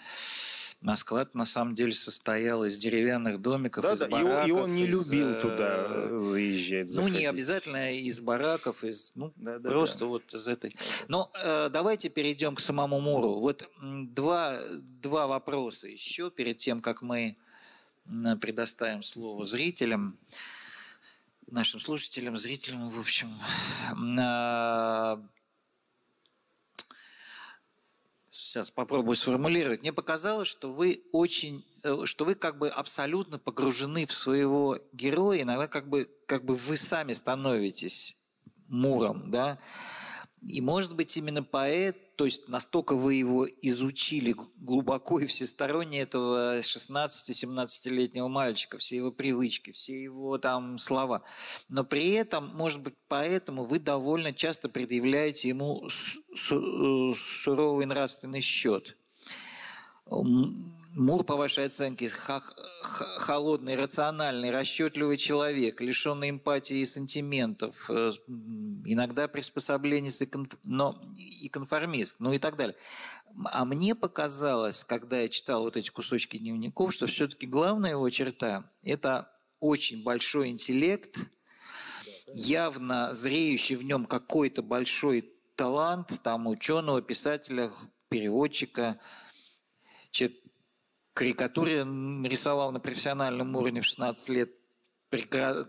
Москва 0.85 1.27
на 1.33 1.45
самом 1.45 1.73
деле 1.73 1.91
состояла 1.91 2.65
из 2.65 2.77
деревянных 2.77 3.41
домиков, 3.41 3.83
да, 3.83 3.93
из 3.93 3.99
да, 3.99 4.07
бараков. 4.07 4.47
И 4.47 4.51
он 4.51 4.75
не 4.75 4.85
любил 4.85 5.31
из, 5.31 5.41
туда 5.41 5.87
э, 5.89 6.19
заезжать. 6.19 6.89
Заходить. 6.89 7.13
Ну, 7.13 7.19
не 7.19 7.25
обязательно 7.25 7.93
из 7.95 8.19
бараков, 8.19 8.83
из, 8.83 9.13
ну, 9.15 9.33
да, 9.35 9.57
да, 9.57 9.71
просто 9.71 9.99
да. 9.99 10.05
вот 10.05 10.33
из 10.33 10.47
этой. 10.47 10.75
Но 11.07 11.31
э, 11.43 11.69
давайте 11.71 12.09
перейдем 12.09 12.55
к 12.55 12.59
самому 12.59 12.99
Муру. 12.99 13.39
Вот 13.39 13.67
два, 13.81 14.59
два 15.01 15.25
вопроса 15.25 15.87
еще 15.87 16.29
перед 16.29 16.57
тем, 16.57 16.81
как 16.81 17.01
мы 17.01 17.35
предоставим 18.39 19.01
слово 19.01 19.47
зрителям 19.47 20.19
нашим 21.47 21.79
слушателям, 21.79 22.37
зрителям, 22.37 22.91
в 22.91 22.99
общем. 22.99 23.33
Сейчас 28.35 28.69
попробую 28.69 29.15
сформулировать. 29.15 29.79
Мне 29.79 29.93
показалось, 29.93 30.49
что 30.49 30.73
вы 30.73 31.01
очень, 31.13 31.65
э, 31.83 32.01
что 32.03 32.25
вы 32.25 32.35
как 32.35 32.57
бы 32.57 32.67
абсолютно 32.67 33.39
погружены 33.39 34.05
в 34.05 34.11
своего 34.11 34.77
героя, 34.91 35.43
иногда 35.43 35.69
как 35.69 35.87
бы, 35.87 36.09
как 36.27 36.43
бы 36.43 36.57
вы 36.57 36.75
сами 36.75 37.13
становитесь 37.13 38.17
Муром, 38.67 39.31
да, 39.31 39.57
и 40.41 40.59
может 40.59 40.97
быть 40.97 41.15
именно 41.15 41.43
поэт, 41.43 41.95
то 42.15 42.25
есть 42.25 42.47
настолько 42.47 42.95
вы 42.95 43.15
его 43.15 43.47
изучили 43.61 44.35
глубоко 44.57 45.19
и 45.19 45.27
всесторонне 45.27 46.01
этого 46.01 46.59
16-17-летнего 46.59 48.27
мальчика, 48.27 48.77
все 48.77 48.97
его 48.97 49.11
привычки, 49.11 49.71
все 49.71 50.01
его 50.01 50.37
там 50.37 50.77
слова. 50.77 51.23
Но 51.69 51.83
при 51.83 52.11
этом, 52.11 52.55
может 52.55 52.81
быть, 52.81 52.95
поэтому 53.07 53.65
вы 53.65 53.79
довольно 53.79 54.33
часто 54.33 54.69
предъявляете 54.69 55.49
ему 55.49 55.85
э, 55.87 57.13
суровый 57.13 57.85
нравственный 57.85 58.41
счет. 58.41 58.97
Мур, 60.95 61.25
по 61.25 61.35
вашей 61.35 61.65
оценке, 61.65 62.09
холодный, 62.09 63.75
рациональный, 63.75 64.49
расчетливый 64.49 65.17
человек, 65.17 65.81
лишенный 65.81 66.29
эмпатии 66.29 66.77
и 66.77 66.85
сантиментов, 66.85 67.89
э, 67.89 68.11
иногда 68.85 69.27
приспособленец, 69.27 70.21
но 70.63 71.01
и 71.17 71.49
конформист, 71.49 72.17
ну 72.19 72.31
и 72.31 72.37
так 72.37 72.55
далее. 72.55 72.77
А 73.51 73.65
мне 73.65 73.93
показалось, 73.93 74.85
когда 74.85 75.19
я 75.19 75.27
читал 75.27 75.63
вот 75.63 75.75
эти 75.75 75.89
кусочки 75.89 76.37
дневников, 76.37 76.93
что 76.93 77.07
все-таки 77.07 77.45
главная 77.45 77.91
его 77.91 78.09
черта– 78.09 78.71
это 78.81 79.29
очень 79.59 80.01
большой 80.01 80.47
интеллект, 80.47 81.29
явно 82.27 83.13
зреющий 83.13 83.75
в 83.75 83.83
нем 83.83 84.05
какой-то 84.05 84.61
большой 84.61 85.29
талант, 85.57 86.21
там 86.23 86.47
ученого, 86.47 87.01
писателя, 87.01 87.69
переводчика, 88.07 88.97
человек 90.11 90.44
карикатуре 91.15 91.79
рисовал 92.27 92.71
на 92.71 92.79
профессиональном 92.79 93.55
уровне 93.55 93.81
в 93.81 93.85
16 93.85 94.29
лет, 94.29 94.51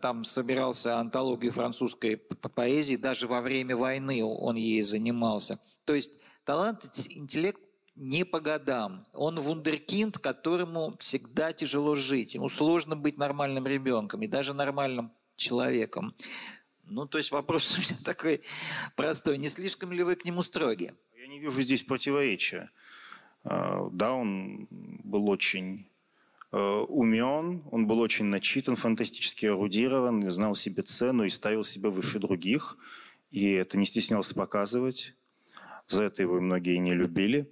там 0.02 0.24
собирался 0.24 0.98
антологию 0.98 1.52
французской 1.52 2.16
поэзии, 2.16 2.96
даже 2.96 3.28
во 3.28 3.40
время 3.40 3.76
войны 3.76 4.24
он 4.24 4.56
ей 4.56 4.82
занимался. 4.82 5.60
То 5.84 5.94
есть 5.94 6.10
талант, 6.44 6.84
интеллект 7.10 7.60
не 7.94 8.24
по 8.24 8.40
годам. 8.40 9.04
Он 9.12 9.40
вундеркинд, 9.40 10.18
которому 10.18 10.96
всегда 10.98 11.52
тяжело 11.52 11.94
жить. 11.94 12.34
Ему 12.34 12.48
сложно 12.48 12.96
быть 12.96 13.16
нормальным 13.16 13.66
ребенком 13.66 14.22
и 14.22 14.26
даже 14.26 14.52
нормальным 14.52 15.12
человеком. 15.36 16.14
Ну, 16.84 17.06
то 17.06 17.18
есть 17.18 17.30
вопрос 17.30 17.74
у 17.78 17.80
меня 17.80 17.96
такой 18.04 18.42
простой. 18.96 19.38
Не 19.38 19.48
слишком 19.48 19.92
ли 19.92 20.02
вы 20.02 20.16
к 20.16 20.24
нему 20.24 20.42
строги? 20.42 20.92
Я 21.16 21.28
не 21.28 21.38
вижу 21.38 21.62
здесь 21.62 21.82
противоречия. 21.82 22.70
А, 23.44 23.88
да, 23.92 24.12
он 24.12 24.68
был 25.16 25.30
очень 25.30 25.88
умен, 26.52 27.64
он 27.70 27.86
был 27.86 28.00
очень 28.00 28.26
начитан, 28.26 28.76
фантастически 28.76 29.46
эрудирован, 29.46 30.30
знал 30.30 30.54
себе 30.54 30.82
цену 30.82 31.24
и 31.24 31.28
ставил 31.28 31.64
себя 31.64 31.90
выше 31.90 32.18
других. 32.18 32.78
И 33.30 33.50
это 33.50 33.76
не 33.78 33.84
стеснялся 33.84 34.34
показывать. 34.34 35.14
За 35.88 36.04
это 36.04 36.22
его 36.22 36.40
многие 36.40 36.76
не 36.76 36.94
любили. 36.94 37.50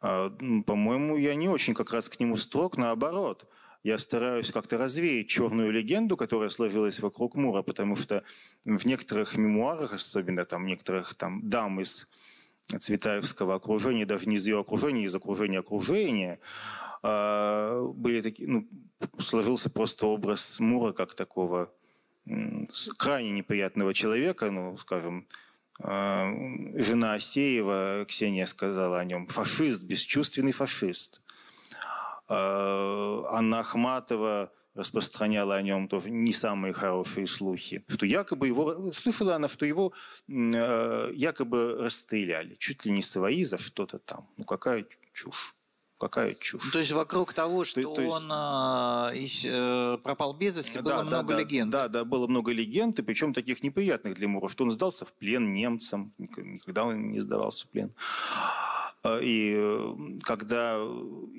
А, 0.00 0.30
по-моему, 0.66 1.16
я 1.16 1.34
не 1.34 1.48
очень 1.48 1.74
как 1.74 1.92
раз 1.92 2.08
к 2.08 2.20
нему 2.20 2.36
строг, 2.36 2.78
наоборот. 2.78 3.48
Я 3.82 3.98
стараюсь 3.98 4.50
как-то 4.50 4.78
развеять 4.78 5.28
черную 5.28 5.70
легенду, 5.70 6.16
которая 6.16 6.48
сложилась 6.48 7.00
вокруг 7.00 7.36
Мура, 7.36 7.62
потому 7.62 7.96
что 7.96 8.24
в 8.64 8.84
некоторых 8.86 9.36
мемуарах, 9.36 9.92
особенно 9.92 10.44
там 10.44 10.66
некоторых 10.66 11.14
там 11.14 11.48
дам 11.48 11.80
из 11.80 12.08
Цветаевского 12.78 13.54
окружения, 13.54 14.04
даже 14.04 14.28
не 14.28 14.36
из 14.36 14.46
ее 14.46 14.60
окружения, 14.60 15.04
из 15.04 15.14
окружения 15.14 15.60
окружения, 15.60 16.40
а, 16.40 16.87
были 17.02 18.20
такие, 18.22 18.48
ну, 18.48 18.68
сложился 19.18 19.70
просто 19.70 20.06
образ 20.06 20.58
Мура 20.58 20.92
как 20.92 21.14
такого 21.14 21.72
крайне 22.96 23.30
неприятного 23.30 23.94
человека, 23.94 24.50
ну, 24.50 24.76
скажем, 24.76 25.26
а, 25.80 26.32
жена 26.74 27.14
Асеева, 27.14 28.04
Ксения 28.08 28.46
сказала 28.46 28.98
о 28.98 29.04
нем, 29.04 29.28
фашист, 29.28 29.84
бесчувственный 29.84 30.52
фашист. 30.52 31.22
А, 32.28 33.24
Анна 33.30 33.60
Ахматова 33.60 34.52
распространяла 34.74 35.56
о 35.56 35.62
нем 35.62 35.88
тоже 35.88 36.10
не 36.10 36.32
самые 36.32 36.72
хорошие 36.72 37.26
слухи, 37.26 37.84
что 37.88 38.06
якобы 38.06 38.46
его, 38.46 38.92
слышала 38.92 39.36
она, 39.36 39.48
что 39.48 39.66
его 39.66 39.92
а, 40.28 41.10
якобы 41.12 41.76
расстреляли, 41.78 42.56
чуть 42.58 42.84
ли 42.84 42.92
не 42.92 43.02
свои 43.02 43.44
за 43.44 43.58
что-то 43.58 43.98
там. 43.98 44.28
Ну 44.36 44.44
какая 44.44 44.84
чушь. 45.12 45.54
Какая 45.98 46.34
чушь. 46.34 46.70
То 46.70 46.78
есть 46.78 46.92
вокруг 46.92 47.34
того, 47.34 47.64
что 47.64 47.82
то, 47.82 47.94
то 47.96 48.02
есть... 48.02 48.14
он 48.14 48.28
а, 48.30 49.12
э, 49.12 49.98
пропал 50.00 50.32
без 50.32 50.56
вести, 50.56 50.78
было 50.78 50.98
да, 50.98 51.02
много 51.02 51.34
да, 51.34 51.40
легенд. 51.40 51.70
Да, 51.72 51.88
да, 51.88 52.04
было 52.04 52.28
много 52.28 52.52
легенд, 52.52 52.96
и 53.00 53.02
причем 53.02 53.34
таких 53.34 53.64
неприятных 53.64 54.14
для 54.14 54.28
Мура, 54.28 54.48
что 54.48 54.62
он 54.62 54.70
сдался 54.70 55.06
в 55.06 55.12
плен 55.12 55.52
немцам, 55.52 56.12
никогда 56.18 56.84
он 56.84 57.10
не 57.10 57.18
сдавался 57.18 57.66
в 57.66 57.70
плен. 57.70 57.92
А, 59.02 59.18
и 59.18 59.54
э, 59.56 59.94
когда 60.22 60.80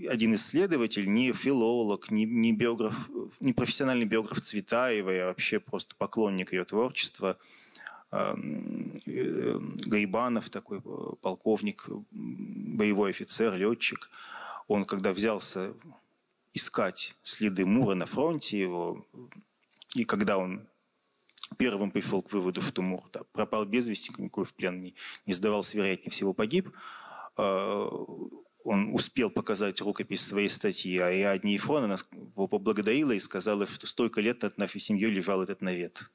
один 0.10 0.36
исследователь, 0.36 1.10
не 1.10 1.32
филолог, 1.32 2.12
не, 2.12 2.26
не 2.26 2.52
биограф, 2.52 3.10
не 3.40 3.54
профессиональный 3.54 4.06
биограф 4.06 4.42
Цветаевой, 4.42 5.24
а 5.24 5.28
вообще 5.28 5.62
просто 5.62 5.96
поклонник 5.98 6.52
ее 6.52 6.66
творчества, 6.66 7.38
э, 8.12 8.34
Гайбанов 9.06 10.50
такой 10.50 10.82
полковник, 11.22 11.88
боевой 12.12 13.12
офицер, 13.12 13.56
летчик– 13.56 14.10
он, 14.70 14.86
когда 14.86 15.12
взялся 15.12 15.74
искать 16.54 17.16
следы 17.24 17.66
Мура 17.66 17.96
на 17.96 18.06
фронте 18.06 18.60
его, 18.62 19.06
и 19.96 20.06
когда 20.06 20.38
он 20.38 20.70
первым 21.58 21.92
пришел 21.92 22.22
к 22.22 22.32
выводу, 22.32 22.62
что 22.62 22.82
Мур 22.84 23.10
да, 23.12 23.22
пропал 23.34 23.66
без 23.66 23.88
вести, 23.88 24.12
никакой 24.18 24.46
в 24.46 24.54
плен 24.54 24.80
не, 24.80 24.96
не 25.26 25.34
сдавался, 25.34 25.76
вероятнее 25.76 26.12
всего 26.12 26.34
погиб, 26.34 26.70
э, 27.38 27.90
он 28.64 28.94
успел 28.94 29.32
показать 29.32 29.82
рукопись 29.82 30.22
своей 30.22 30.50
статьи, 30.50 31.00
а 31.00 31.12
Иадне 31.12 31.56
Ефрон 31.56 31.86
она 31.86 31.96
его 32.12 32.48
поблагодарила 32.48 33.12
и 33.14 33.20
сказала, 33.20 33.66
что 33.66 33.88
столько 33.88 34.22
лет 34.22 34.44
над 34.44 34.60
нашей 34.60 34.80
семьей 34.80 35.10
лежал 35.10 35.42
этот 35.42 35.62
навет. 35.62 36.12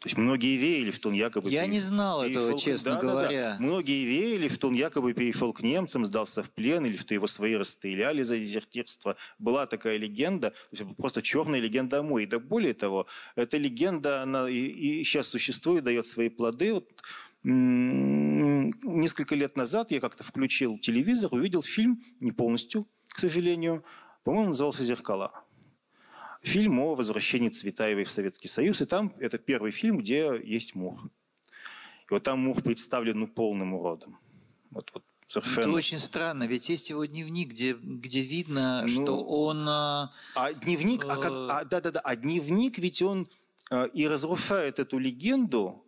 То 0.00 0.06
есть 0.06 0.16
многие 0.16 0.56
верили, 0.56 0.90
что 0.90 1.10
он 1.10 1.14
якобы... 1.14 1.50
Я 1.50 1.66
перешел, 1.66 1.74
не 1.74 1.80
знал 1.80 2.24
перешел, 2.24 2.42
этого, 2.44 2.58
честно 2.58 2.94
да, 2.94 3.00
говоря. 3.00 3.28
Да, 3.28 3.58
да. 3.58 3.62
Многие 3.62 4.06
верили, 4.06 4.48
что 4.48 4.68
он 4.68 4.74
якобы 4.74 5.12
перешел 5.12 5.52
к 5.52 5.60
немцам, 5.60 6.06
сдался 6.06 6.42
в 6.42 6.48
плен, 6.50 6.86
или 6.86 6.96
что 6.96 7.12
его 7.12 7.26
свои 7.26 7.54
расстреляли 7.54 8.22
за 8.22 8.38
дезертирство. 8.38 9.16
Была 9.38 9.66
такая 9.66 9.98
легенда, 9.98 10.52
то 10.52 10.56
есть 10.70 10.96
просто 10.96 11.20
черная 11.20 11.60
легенда 11.60 11.98
о 11.98 12.02
Муре. 12.02 12.24
И 12.24 12.26
да 12.26 12.38
более 12.38 12.72
того, 12.72 13.06
эта 13.36 13.58
легенда, 13.58 14.22
она 14.22 14.48
и, 14.48 14.56
и 14.56 15.04
сейчас 15.04 15.28
существует, 15.28 15.84
дает 15.84 16.06
свои 16.06 16.30
плоды. 16.30 16.72
Вот, 16.72 16.88
несколько 17.44 19.34
лет 19.34 19.54
назад 19.56 19.90
я 19.90 20.00
как-то 20.00 20.24
включил 20.24 20.78
телевизор, 20.78 21.28
увидел 21.34 21.62
фильм, 21.62 22.00
не 22.20 22.32
полностью, 22.32 22.86
к 23.06 23.18
сожалению, 23.18 23.84
по-моему, 24.24 24.48
назывался 24.48 24.82
«Зеркала» 24.82 25.44
фильм 26.42 26.78
о 26.80 26.94
возвращении 26.94 27.48
Цветаевой 27.48 28.04
в 28.04 28.10
Советский 28.10 28.48
Союз. 28.48 28.80
И 28.80 28.86
там 28.86 29.14
это 29.18 29.38
первый 29.38 29.70
фильм, 29.70 29.98
где 29.98 30.40
есть 30.42 30.74
Мур. 30.74 30.98
И 32.10 32.12
вот 32.12 32.22
там 32.22 32.40
Мур 32.40 32.60
представлен 32.62 33.20
ну, 33.20 33.28
полным 33.28 33.74
уродом. 33.74 34.18
Вот, 34.70 34.90
вот 34.94 35.04
совершенно. 35.26 35.60
Это 35.60 35.70
очень 35.70 35.98
странно, 35.98 36.44
ведь 36.44 36.68
есть 36.68 36.90
его 36.90 37.04
дневник, 37.04 37.50
где, 37.50 37.74
где 37.74 38.20
видно, 38.20 38.82
ну, 38.82 38.88
что 38.88 39.22
он... 39.22 39.68
А, 39.68 40.12
а 40.34 40.52
дневник, 40.52 41.04
а 41.04 41.16
как, 41.16 41.32
а, 41.32 41.64
да-да-да, 41.64 42.00
а 42.00 42.16
дневник 42.16 42.78
ведь 42.78 43.02
он 43.02 43.28
а, 43.70 43.84
и 43.84 44.06
разрушает 44.06 44.78
эту 44.78 44.98
легенду, 44.98 45.84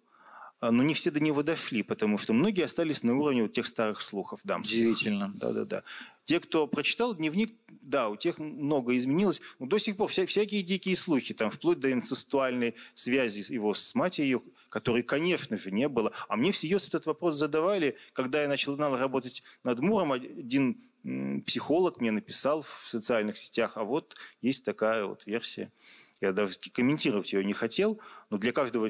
но 0.70 0.82
не 0.82 0.94
все 0.94 1.10
до 1.10 1.20
него 1.20 1.42
дошли, 1.42 1.82
потому 1.82 2.18
что 2.18 2.32
многие 2.32 2.64
остались 2.64 3.02
на 3.02 3.16
уровне 3.16 3.42
вот 3.42 3.52
тех 3.52 3.66
старых 3.66 4.00
слухов 4.00 4.40
дамских. 4.44 4.78
Удивительно. 4.78 5.32
Да-да-да. 5.34 5.82
Те, 6.24 6.38
кто 6.38 6.68
прочитал 6.68 7.16
дневник, 7.16 7.52
да, 7.68 8.08
у 8.08 8.16
тех 8.16 8.38
много 8.38 8.96
изменилось, 8.96 9.42
но 9.58 9.66
до 9.66 9.78
сих 9.78 9.96
пор 9.96 10.08
вся, 10.08 10.24
всякие 10.24 10.62
дикие 10.62 10.94
слухи, 10.94 11.34
там, 11.34 11.50
вплоть 11.50 11.80
до 11.80 11.90
инцестуальной 11.90 12.76
связи 12.94 13.52
его 13.52 13.74
с 13.74 13.94
матерью, 13.96 14.44
которой, 14.68 15.02
конечно 15.02 15.56
же, 15.56 15.72
не 15.72 15.88
было. 15.88 16.12
А 16.28 16.36
мне 16.36 16.52
всерьез 16.52 16.86
этот 16.86 17.06
вопрос 17.06 17.34
задавали, 17.34 17.96
когда 18.12 18.42
я 18.42 18.48
начал 18.48 18.76
работать 18.76 19.42
над 19.64 19.80
Муром, 19.80 20.12
один 20.12 20.80
психолог 21.44 22.00
мне 22.00 22.12
написал 22.12 22.62
в 22.62 22.88
социальных 22.88 23.36
сетях, 23.36 23.72
а 23.74 23.82
вот 23.82 24.14
есть 24.40 24.64
такая 24.64 25.06
вот 25.06 25.26
версия. 25.26 25.72
Я 26.20 26.32
даже 26.32 26.56
комментировать 26.72 27.32
ее 27.32 27.44
не 27.44 27.52
хотел, 27.52 28.00
но 28.33 28.39
для 28.39 28.53
каждого, 28.53 28.89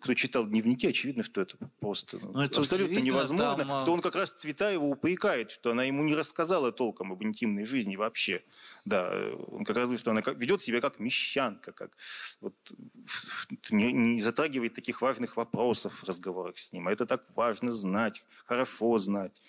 кто 0.00 0.14
читал 0.14 0.46
дневники, 0.46 0.86
очевидно, 0.86 1.22
что 1.22 1.42
это 1.42 1.58
просто 1.78 2.18
ну, 2.22 2.40
это 2.40 2.60
абсолютно 2.60 2.98
невозможно, 3.00 3.66
там... 3.66 3.82
что 3.82 3.92
он 3.92 4.00
как 4.00 4.16
раз 4.16 4.32
Цветаева 4.32 4.82
упрекает, 4.82 5.50
что 5.50 5.72
она 5.72 5.84
ему 5.84 6.02
не 6.04 6.14
рассказала 6.14 6.72
толком 6.72 7.12
об 7.12 7.22
интимной 7.22 7.66
жизни 7.66 7.96
вообще. 7.96 8.42
Да, 8.86 9.10
он 9.48 9.66
как 9.66 9.76
раз 9.76 9.88
говорит, 9.88 10.00
что 10.00 10.12
она 10.12 10.22
ведет 10.22 10.62
себя 10.62 10.80
как 10.80 11.00
мещанка, 11.00 11.72
как 11.72 11.98
вот, 12.40 12.54
не, 13.68 13.92
не 13.92 14.20
затрагивает 14.22 14.72
таких 14.72 15.02
важных 15.02 15.36
вопросов 15.36 15.92
в 16.02 16.04
разговорах 16.04 16.56
с 16.56 16.72
ним. 16.72 16.88
А 16.88 16.92
это 16.92 17.04
так 17.04 17.24
важно 17.36 17.72
знать, 17.72 18.24
хорошо 18.46 18.96
знать. 18.96 19.42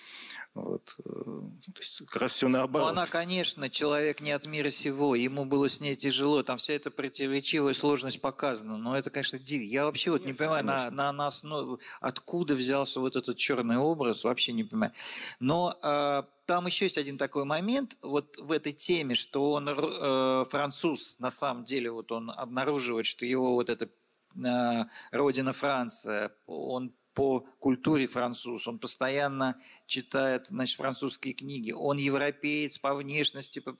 Вот. 0.53 0.95
Э, 1.05 1.11
то 1.13 1.77
есть 1.79 1.99
как 2.07 2.23
раз 2.23 2.33
все 2.33 2.49
наоборот. 2.49 2.87
Ну, 2.87 2.91
она, 2.91 3.05
конечно, 3.05 3.69
человек 3.69 4.19
не 4.19 4.31
от 4.31 4.45
мира 4.45 4.69
сего, 4.69 5.15
ему 5.15 5.45
было 5.45 5.69
с 5.69 5.79
ней 5.79 5.95
тяжело, 5.95 6.43
там 6.43 6.57
вся 6.57 6.73
эта 6.73 6.91
противоречивая 6.91 7.73
сложность 7.73 8.19
показана, 8.19 8.77
но 8.77 8.97
это, 8.97 9.09
конечно, 9.09 9.28
дик. 9.37 9.61
Я 9.61 9.85
вообще 9.85 10.11
вот 10.11 10.25
не 10.25 10.33
понимаю, 10.33 10.65
на, 10.65 10.89
на, 10.89 11.11
на 11.11 11.27
основе, 11.27 11.77
откуда 12.01 12.55
взялся 12.55 12.99
вот 12.99 13.15
этот 13.15 13.37
черный 13.37 13.77
образ, 13.77 14.23
вообще 14.23 14.53
не 14.53 14.63
понимаю. 14.63 14.93
Но 15.39 15.77
э, 15.83 16.23
там 16.45 16.65
еще 16.65 16.85
есть 16.85 16.97
один 16.97 17.17
такой 17.17 17.45
момент 17.45 17.97
вот 18.01 18.37
в 18.37 18.51
этой 18.51 18.71
теме, 18.71 19.15
что 19.15 19.51
он 19.51 19.69
э, 19.69 20.45
француз, 20.49 21.19
на 21.19 21.29
самом 21.29 21.63
деле, 21.63 21.91
вот 21.91 22.11
он 22.11 22.31
обнаруживает, 22.31 23.05
что 23.05 23.25
его 23.25 23.53
вот 23.53 23.69
эта 23.69 23.89
э, 24.35 24.85
родина 25.11 25.53
Франция, 25.53 26.31
он 26.47 26.93
по 27.13 27.41
культуре 27.59 28.07
француз, 28.07 28.67
он 28.67 28.79
постоянно 28.79 29.59
читает 29.85 30.47
значит, 30.47 30.77
французские 30.77 31.33
книги, 31.33 31.71
он 31.71 31.97
европеец 31.97 32.77
по 32.77 32.95
внешности, 32.95 33.59
по 33.59 33.71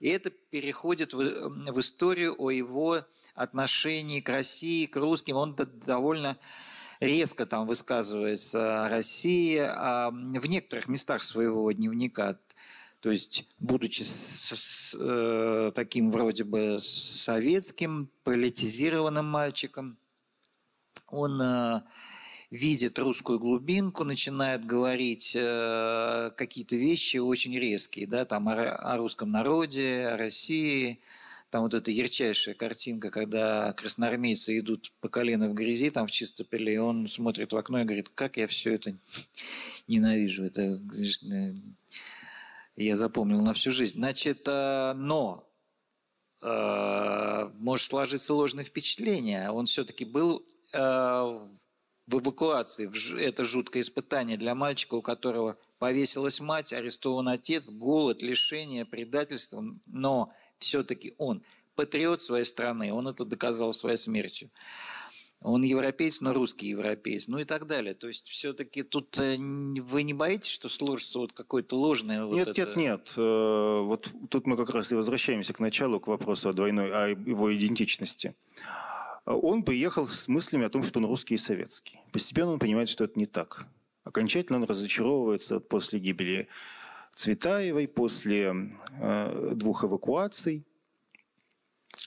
и 0.00 0.08
это 0.08 0.30
переходит 0.30 1.12
в, 1.12 1.18
в 1.18 1.80
историю 1.80 2.34
о 2.38 2.50
его 2.50 3.02
отношении 3.36 4.20
к 4.20 4.28
России, 4.28 4.86
к 4.86 4.96
русским. 4.96 5.36
Он 5.36 5.54
довольно 5.54 6.38
резко 7.00 7.46
там 7.46 7.66
высказывается 7.66 8.86
о 8.86 8.88
России, 8.88 9.58
а 9.58 10.10
в 10.10 10.46
некоторых 10.46 10.88
местах 10.88 11.22
своего 11.22 11.70
дневника, 11.70 12.38
то 13.00 13.10
есть 13.10 13.46
будучи 13.58 14.02
с, 14.02 14.52
с, 14.54 14.96
э, 14.98 15.70
таким 15.74 16.10
вроде 16.10 16.44
бы 16.44 16.78
советским, 16.80 18.10
политизированным 18.24 19.26
мальчиком, 19.26 19.98
он 21.08 21.40
э, 21.40 21.82
видит 22.50 22.98
русскую 22.98 23.38
глубинку, 23.38 24.04
начинает 24.04 24.64
говорить 24.64 25.36
э, 25.38 26.30
какие-то 26.36 26.76
вещи 26.76 27.18
очень 27.18 27.56
резкие, 27.58 28.06
да, 28.06 28.24
там 28.24 28.48
о, 28.48 28.54
о 28.54 28.96
русском 28.96 29.30
народе, 29.30 30.06
о 30.06 30.16
России, 30.16 31.00
там 31.50 31.62
вот 31.62 31.74
эта 31.74 31.90
ярчайшая 31.90 32.54
картинка, 32.54 33.10
когда 33.10 33.72
красноармейцы 33.72 34.58
идут 34.58 34.92
по 35.00 35.08
колено 35.08 35.48
в 35.48 35.54
грязи, 35.54 35.90
там 35.90 36.06
в 36.06 36.10
чистопеле, 36.10 36.74
и 36.74 36.78
он 36.78 37.06
смотрит 37.06 37.52
в 37.52 37.56
окно 37.56 37.80
и 37.80 37.84
говорит, 37.84 38.08
как 38.08 38.36
я 38.36 38.46
все 38.46 38.74
это 38.74 38.96
ненавижу. 39.86 40.44
Это, 40.44 40.80
я 42.76 42.96
запомнил 42.96 43.40
на 43.40 43.54
всю 43.54 43.70
жизнь. 43.70 43.96
Значит, 43.96 44.42
э, 44.46 44.92
но 44.94 45.48
э, 46.42 47.50
может 47.54 47.86
сложиться 47.86 48.34
ложное 48.34 48.64
впечатление. 48.64 49.50
Он 49.50 49.66
все-таки 49.66 50.04
был 50.04 50.44
э, 50.72 50.78
в 50.78 52.18
эвакуации. 52.20 52.90
Это 53.20 53.44
жуткое 53.44 53.82
испытание 53.82 54.36
для 54.36 54.54
мальчика, 54.54 54.94
у 54.94 55.02
которого 55.02 55.56
повесилась 55.78 56.40
мать, 56.40 56.72
арестован 56.72 57.28
отец, 57.28 57.70
голод, 57.70 58.22
лишение, 58.22 58.84
предательство, 58.84 59.64
но 59.86 60.32
все-таки 60.58 61.14
он 61.18 61.42
патриот 61.74 62.22
своей 62.22 62.44
страны, 62.44 62.92
он 62.92 63.08
это 63.08 63.24
доказал 63.24 63.72
своей 63.72 63.98
смертью. 63.98 64.50
Он 65.42 65.62
европеец, 65.62 66.22
но 66.22 66.32
русский 66.32 66.68
европеец, 66.68 67.28
ну 67.28 67.38
и 67.38 67.44
так 67.44 67.66
далее. 67.66 67.94
То 67.94 68.08
есть 68.08 68.26
все-таки 68.26 68.82
тут 68.82 69.18
э, 69.20 69.36
вы 69.36 70.02
не 70.02 70.14
боитесь, 70.14 70.50
что 70.50 70.68
сложится 70.68 71.18
вот 71.18 71.32
какой-то 71.32 71.76
ложный... 71.76 72.24
Вот 72.24 72.34
нет, 72.34 72.48
это... 72.48 72.60
нет, 72.60 72.76
нет. 72.76 73.14
Э, 73.16 73.78
вот 73.82 74.12
тут 74.30 74.46
мы 74.46 74.56
как 74.56 74.70
раз 74.70 74.90
и 74.92 74.94
возвращаемся 74.94 75.52
к 75.52 75.60
началу, 75.60 76.00
к 76.00 76.06
вопросу 76.08 76.48
о 76.48 76.52
двойной, 76.52 76.90
о 76.90 77.08
его 77.08 77.54
идентичности. 77.54 78.34
Он 79.26 79.62
приехал 79.62 80.08
с 80.08 80.26
мыслями 80.26 80.64
о 80.64 80.70
том, 80.70 80.82
что 80.82 81.00
он 81.00 81.06
русский 81.06 81.34
и 81.34 81.38
советский. 81.38 82.00
Постепенно 82.12 82.52
он 82.52 82.58
понимает, 82.58 82.88
что 82.88 83.04
это 83.04 83.18
не 83.18 83.26
так. 83.26 83.66
Окончательно 84.04 84.60
он 84.60 84.64
разочаровывается 84.64 85.60
после 85.60 85.98
гибели 85.98 86.48
Цветаевой, 87.16 87.88
после 87.88 88.54
э, 89.00 89.52
двух 89.54 89.84
эвакуаций. 89.84 90.66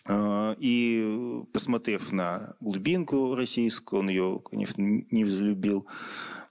Э, 0.07 0.55
и 0.59 1.43
посмотрев 1.51 2.11
на 2.11 2.55
глубинку 2.59 3.33
российскую, 3.33 4.01
он 4.01 4.09
ее, 4.09 4.39
конечно, 4.47 4.83
не 4.83 5.23
взлюбил. 5.25 5.87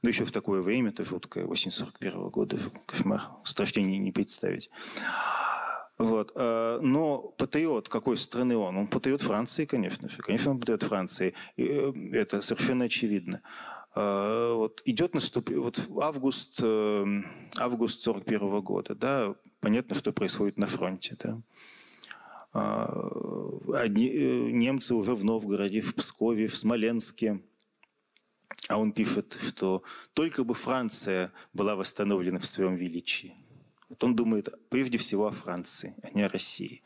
Но 0.03 0.09
еще 0.09 0.25
в 0.25 0.33
такое 0.33 0.61
время, 0.61 0.91
это 0.91 1.05
жуткое, 1.05 1.47
841 1.47 2.31
года, 2.31 2.59
кошмар, 2.87 3.23
страшнее 3.45 3.99
не 3.99 4.11
представить. 4.11 4.71
Вот. 5.97 6.33
Э, 6.35 6.81
но 6.83 7.19
патриот 7.39 7.89
какой 7.89 8.17
страны 8.17 8.57
он? 8.57 8.77
Он 8.77 8.89
патриот 8.89 9.23
Франции, 9.23 9.67
конечно 9.67 10.09
же. 10.09 10.19
Конечно, 10.19 10.51
он 10.51 10.59
патриот 10.59 10.83
Франции. 10.83 11.33
Это 11.57 12.41
совершенно 12.41 12.87
очевидно. 12.87 13.41
А, 14.01 14.55
вот 14.55 14.81
идет 14.85 15.15
наступ... 15.15 15.51
вот 15.51 15.81
август, 16.01 16.61
эм, 16.63 17.27
август 17.59 18.01
41 18.03 18.61
года, 18.61 18.95
да, 18.95 19.35
понятно, 19.59 19.97
что 19.97 20.13
происходит 20.13 20.57
на 20.57 20.69
фронте, 20.69 21.17
да. 21.19 21.43
А, 22.53 22.87
одни, 23.75 24.09
э, 24.09 24.51
немцы 24.53 24.95
уже 24.95 25.17
в 25.17 25.25
Новгороде, 25.25 25.81
в 25.81 25.97
Пскове, 25.97 26.47
в 26.47 26.57
Смоленске, 26.57 27.43
а 28.69 28.79
он 28.79 28.93
пишет, 28.93 29.37
что 29.43 29.83
только 30.13 30.45
бы 30.45 30.55
Франция 30.55 31.33
была 31.53 31.75
восстановлена 31.75 32.39
в 32.39 32.47
своем 32.47 32.77
величии. 32.77 33.35
Вот 33.89 34.05
он 34.05 34.15
думает 34.15 34.49
прежде 34.69 34.99
всего 34.99 35.27
о 35.27 35.33
Франции, 35.33 35.97
а 36.05 36.11
не 36.15 36.23
о 36.23 36.29
России. 36.29 36.83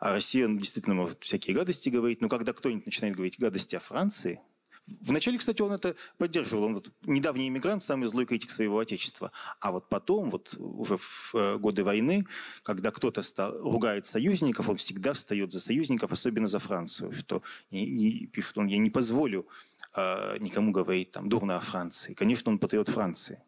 А 0.00 0.10
Россия, 0.10 0.46
он 0.46 0.58
действительно 0.58 0.96
может 0.96 1.22
всякие 1.22 1.54
гадости 1.54 1.88
говорить, 1.88 2.20
но 2.20 2.28
когда 2.28 2.52
кто-нибудь 2.52 2.86
начинает 2.86 3.14
говорить 3.14 3.38
гадости 3.38 3.76
о 3.76 3.80
Франции– 3.80 4.40
Вначале, 4.86 5.38
кстати, 5.38 5.62
он 5.62 5.72
это 5.72 5.94
поддерживал. 6.18 6.64
Он 6.64 6.74
вот, 6.74 6.90
недавний 7.02 7.48
иммигрант, 7.48 7.82
самый 7.82 8.08
злой 8.08 8.26
критик 8.26 8.50
своего 8.50 8.78
отечества. 8.78 9.30
А 9.60 9.70
вот 9.70 9.88
потом, 9.88 10.30
вот 10.30 10.54
уже 10.58 10.96
в 10.96 11.34
э, 11.34 11.56
годы 11.56 11.84
войны, 11.84 12.26
когда 12.62 12.90
кто-то 12.90 13.22
стал, 13.22 13.58
ругает 13.58 14.06
союзников, 14.06 14.68
он 14.68 14.76
всегда 14.76 15.12
встает 15.12 15.52
за 15.52 15.60
союзников, 15.60 16.10
особенно 16.10 16.48
за 16.48 16.58
Францию. 16.58 17.12
Что 17.12 17.42
и, 17.70 17.84
и 17.84 18.26
пишет 18.26 18.58
он, 18.58 18.66
я 18.66 18.78
не 18.78 18.90
позволю 18.90 19.46
э, 19.94 20.38
никому 20.40 20.72
говорить 20.72 21.12
там 21.12 21.28
дурно 21.28 21.56
о 21.56 21.60
Франции. 21.60 22.14
Конечно, 22.14 22.50
он 22.50 22.58
патриот 22.58 22.88
Франции. 22.88 23.40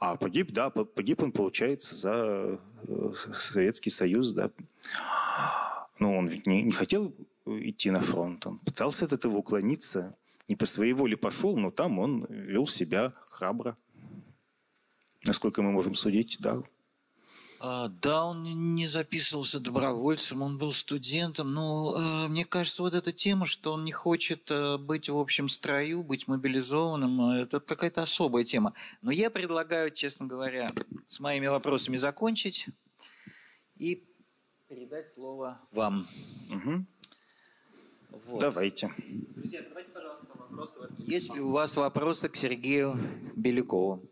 А 0.00 0.16
погиб, 0.16 0.52
да, 0.52 0.70
погиб 0.70 1.22
он, 1.22 1.32
получается, 1.32 1.94
за 1.94 2.60
э, 2.88 3.12
Советский 3.34 3.90
Союз, 3.90 4.32
да. 4.32 4.50
Но 5.98 6.16
он 6.16 6.28
ведь 6.28 6.46
не, 6.46 6.62
не 6.62 6.72
хотел 6.72 7.14
идти 7.44 7.90
на 7.90 8.00
фронт, 8.00 8.46
он 8.46 8.58
пытался 8.58 9.04
от 9.04 9.12
этого 9.12 9.36
уклониться 9.36 10.16
не 10.48 10.56
по 10.56 10.66
своей 10.66 10.94
воле 10.94 11.16
пошел, 11.16 11.56
но 11.56 11.70
там 11.70 11.98
он 11.98 12.24
вел 12.28 12.66
себя 12.66 13.12
храбро. 13.30 13.76
Насколько 15.24 15.62
мы 15.62 15.72
можем 15.72 15.94
судить, 15.94 16.38
да. 16.40 16.62
А, 17.60 17.88
да, 17.88 18.24
он 18.24 18.74
не 18.74 18.86
записывался 18.86 19.58
добровольцем, 19.58 20.42
он 20.42 20.58
был 20.58 20.72
студентом. 20.72 21.52
Но 21.52 21.94
э, 21.96 22.28
мне 22.28 22.44
кажется, 22.44 22.82
вот 22.82 22.94
эта 22.94 23.12
тема, 23.12 23.46
что 23.46 23.72
он 23.72 23.84
не 23.84 23.90
хочет 23.92 24.50
э, 24.50 24.78
быть 24.78 25.08
в 25.08 25.16
общем 25.16 25.48
строю, 25.48 26.04
быть 26.04 26.28
мобилизованным, 26.28 27.32
э, 27.32 27.42
это 27.42 27.58
какая-то 27.58 28.02
особая 28.02 28.44
тема. 28.44 28.74
Но 29.02 29.10
я 29.10 29.28
предлагаю, 29.28 29.90
честно 29.90 30.26
говоря, 30.26 30.70
с 31.04 31.18
моими 31.18 31.48
вопросами 31.48 31.96
закончить 31.96 32.66
и 33.76 34.04
передать 34.68 35.08
слово 35.08 35.60
вам. 35.72 36.06
Угу. 36.50 36.86
Вот. 38.26 38.40
Давайте. 38.40 38.92
Друзья, 39.36 39.62
давайте, 39.68 39.90
пожалуйста, 39.90 40.26
вопросы. 40.36 40.80
Есть 40.98 41.34
ли 41.34 41.40
у 41.40 41.50
вас 41.50 41.76
вопросы 41.76 42.28
к 42.28 42.36
Сергею 42.36 42.96
Белякову? 43.36 44.02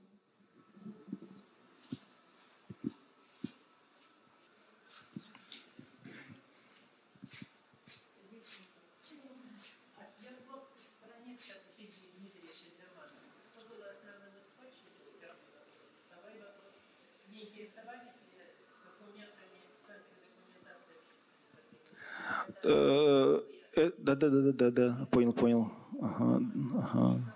Э, 23.76 23.90
да, 23.98 24.14
да, 24.14 24.30
да, 24.30 24.52
да, 24.52 24.70
да, 24.70 25.06
понял, 25.10 25.34
понял. 25.34 25.70
Ага, 26.00 26.40
ага. 26.78 27.34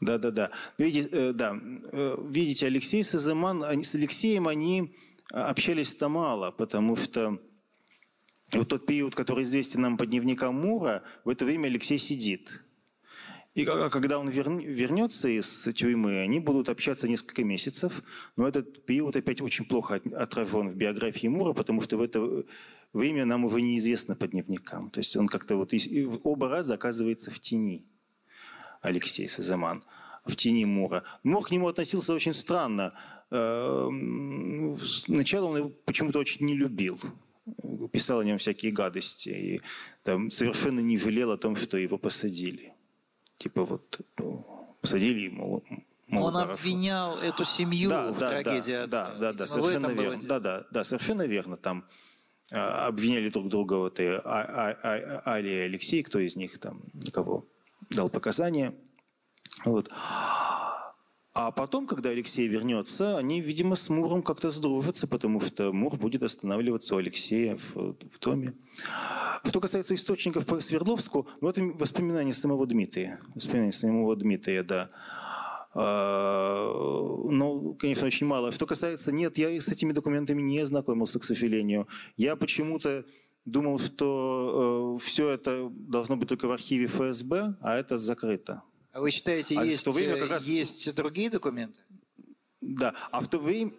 Да, 0.00 0.18
да, 0.18 0.30
да. 0.30 0.50
Видите, 0.78 1.08
э, 1.10 1.32
да. 1.32 1.58
Э, 1.92 2.16
видите, 2.28 2.66
Алексей 2.66 3.02
Сазыман, 3.02 3.64
они, 3.64 3.82
с 3.82 3.92
Алексеем 3.96 4.46
они 4.46 4.94
общались-то 5.30 6.08
мало, 6.08 6.52
потому 6.52 6.94
что 6.94 7.40
вот 8.52 8.68
тот 8.68 8.86
период, 8.86 9.16
который 9.16 9.42
известен 9.42 9.80
нам 9.80 9.96
по 9.96 10.06
дневникам 10.06 10.54
Мура, 10.54 11.02
в 11.24 11.28
это 11.28 11.44
время 11.44 11.66
Алексей 11.66 11.98
сидит. 11.98 12.62
И 13.56 13.64
когда 13.64 14.18
он 14.18 14.28
вернется 14.28 15.28
из 15.28 15.66
тюрьмы, 15.74 16.20
они 16.20 16.40
будут 16.40 16.68
общаться 16.68 17.08
несколько 17.08 17.42
месяцев. 17.42 18.02
Но 18.36 18.46
этот 18.46 18.84
период 18.84 19.16
опять 19.16 19.40
очень 19.40 19.64
плохо 19.64 19.98
отражен 20.14 20.68
в 20.68 20.76
биографии 20.76 21.28
Мура, 21.28 21.54
потому 21.54 21.80
что 21.80 21.96
в 21.96 22.02
это 22.02 22.44
время 22.92 23.24
нам 23.24 23.46
уже 23.46 23.62
неизвестно 23.62 24.14
по 24.14 24.28
дневникам. 24.28 24.90
То 24.90 25.00
есть 25.00 25.16
он 25.16 25.26
как-то 25.26 25.56
вот 25.56 25.72
оба 26.22 26.50
раза 26.50 26.74
оказывается 26.74 27.30
в 27.30 27.40
тени. 27.40 27.86
Алексей 28.82 29.26
Сазаман 29.26 29.82
в 30.26 30.36
тени 30.36 30.66
Мура. 30.66 31.02
Мур 31.22 31.42
к 31.42 31.50
нему 31.50 31.68
относился 31.68 32.12
очень 32.12 32.34
странно. 32.34 32.92
Эм, 33.30 34.78
сначала 34.78 35.46
он 35.46 35.56
его 35.56 35.68
почему-то 35.86 36.18
очень 36.18 36.44
не 36.44 36.58
любил. 36.58 37.00
Писал 37.90 38.20
о 38.20 38.24
нем 38.24 38.36
всякие 38.36 38.70
гадости. 38.70 39.30
И 39.30 39.60
там, 40.02 40.30
совершенно 40.30 40.80
не 40.80 40.98
жалел 40.98 41.30
о 41.30 41.38
том, 41.38 41.56
что 41.56 41.78
его 41.78 41.96
посадили. 41.96 42.75
Типа 43.38 43.64
вот 43.64 44.00
ну, 44.18 44.76
посадили 44.80 45.20
ему 45.20 45.62
он 46.12 46.34
хорошо. 46.34 46.52
обвинял 46.52 47.18
эту 47.18 47.44
семью 47.44 47.90
да, 47.90 48.12
в 48.12 48.18
да, 48.18 48.28
трагедии 48.28 48.72
да, 48.72 48.84
отца. 48.84 48.86
Да, 48.86 49.14
да, 49.18 49.32
да, 49.32 49.46
совершенно 49.46 49.86
верно. 49.88 50.22
Да, 50.22 50.40
да, 50.40 50.66
да, 50.70 50.84
совершенно 50.84 51.22
верно. 51.22 51.56
Там 51.56 51.84
э, 52.52 52.56
обвиняли 52.56 53.28
друг 53.28 53.48
друга 53.48 53.74
вот 53.74 53.98
и 53.98 54.06
а, 54.06 54.20
а, 54.24 54.76
а, 54.82 55.34
Али 55.34 55.50
и 55.50 55.60
Алексей, 55.60 56.02
кто 56.02 56.20
из 56.20 56.36
них 56.36 56.58
там 56.58 56.82
кого 57.12 57.48
дал 57.90 58.08
показания. 58.08 58.74
Вот. 59.64 59.90
А 61.34 61.50
потом, 61.50 61.86
когда 61.86 62.10
Алексей 62.10 62.46
вернется, 62.46 63.18
они, 63.18 63.40
видимо, 63.40 63.74
с 63.76 63.88
Муром 63.88 64.22
как-то 64.22 64.50
сдружатся, 64.50 65.06
потому 65.06 65.40
что 65.40 65.72
Мур 65.72 65.96
будет 65.96 66.22
останавливаться 66.22 66.94
у 66.94 66.98
Алексея 66.98 67.58
в, 67.58 67.94
в 67.94 68.18
доме. 68.20 68.54
Что 69.46 69.60
касается 69.60 69.94
источников 69.94 70.44
по 70.46 70.60
Свердловску, 70.60 71.28
ну, 71.40 71.48
это 71.48 71.62
воспоминания 71.62 72.34
самого 72.34 72.66
Дмитрия. 72.66 73.20
Воспоминания 73.34 73.72
самого 73.72 74.16
Дмитрия, 74.16 74.62
да. 74.62 74.88
А, 75.74 76.72
ну, 77.30 77.74
конечно, 77.74 78.06
очень 78.06 78.26
мало. 78.26 78.50
Что 78.50 78.66
касается, 78.66 79.12
нет, 79.12 79.38
я 79.38 79.48
с 79.48 79.68
этими 79.68 79.92
документами 79.92 80.42
не 80.42 80.64
знакомился, 80.64 81.18
к 81.18 81.24
сожалению. 81.24 81.86
Я 82.16 82.34
почему-то 82.34 83.04
думал, 83.44 83.78
что 83.78 84.96
э, 84.98 85.04
все 85.04 85.28
это 85.28 85.68
должно 85.70 86.16
быть 86.16 86.28
только 86.28 86.48
в 86.48 86.52
архиве 86.52 86.86
ФСБ, 86.86 87.56
а 87.60 87.76
это 87.76 87.98
закрыто. 87.98 88.62
А 88.92 89.00
вы 89.00 89.10
считаете, 89.10 89.58
а 89.58 89.64
есть, 89.64 89.86
время 89.86 90.16
как 90.16 90.30
раз... 90.30 90.46
есть 90.46 90.94
другие 90.94 91.30
документы? 91.30 91.78
Да, 92.60 92.94
а 93.10 93.20
в 93.20 93.28
то 93.28 93.38
время... 93.38 93.72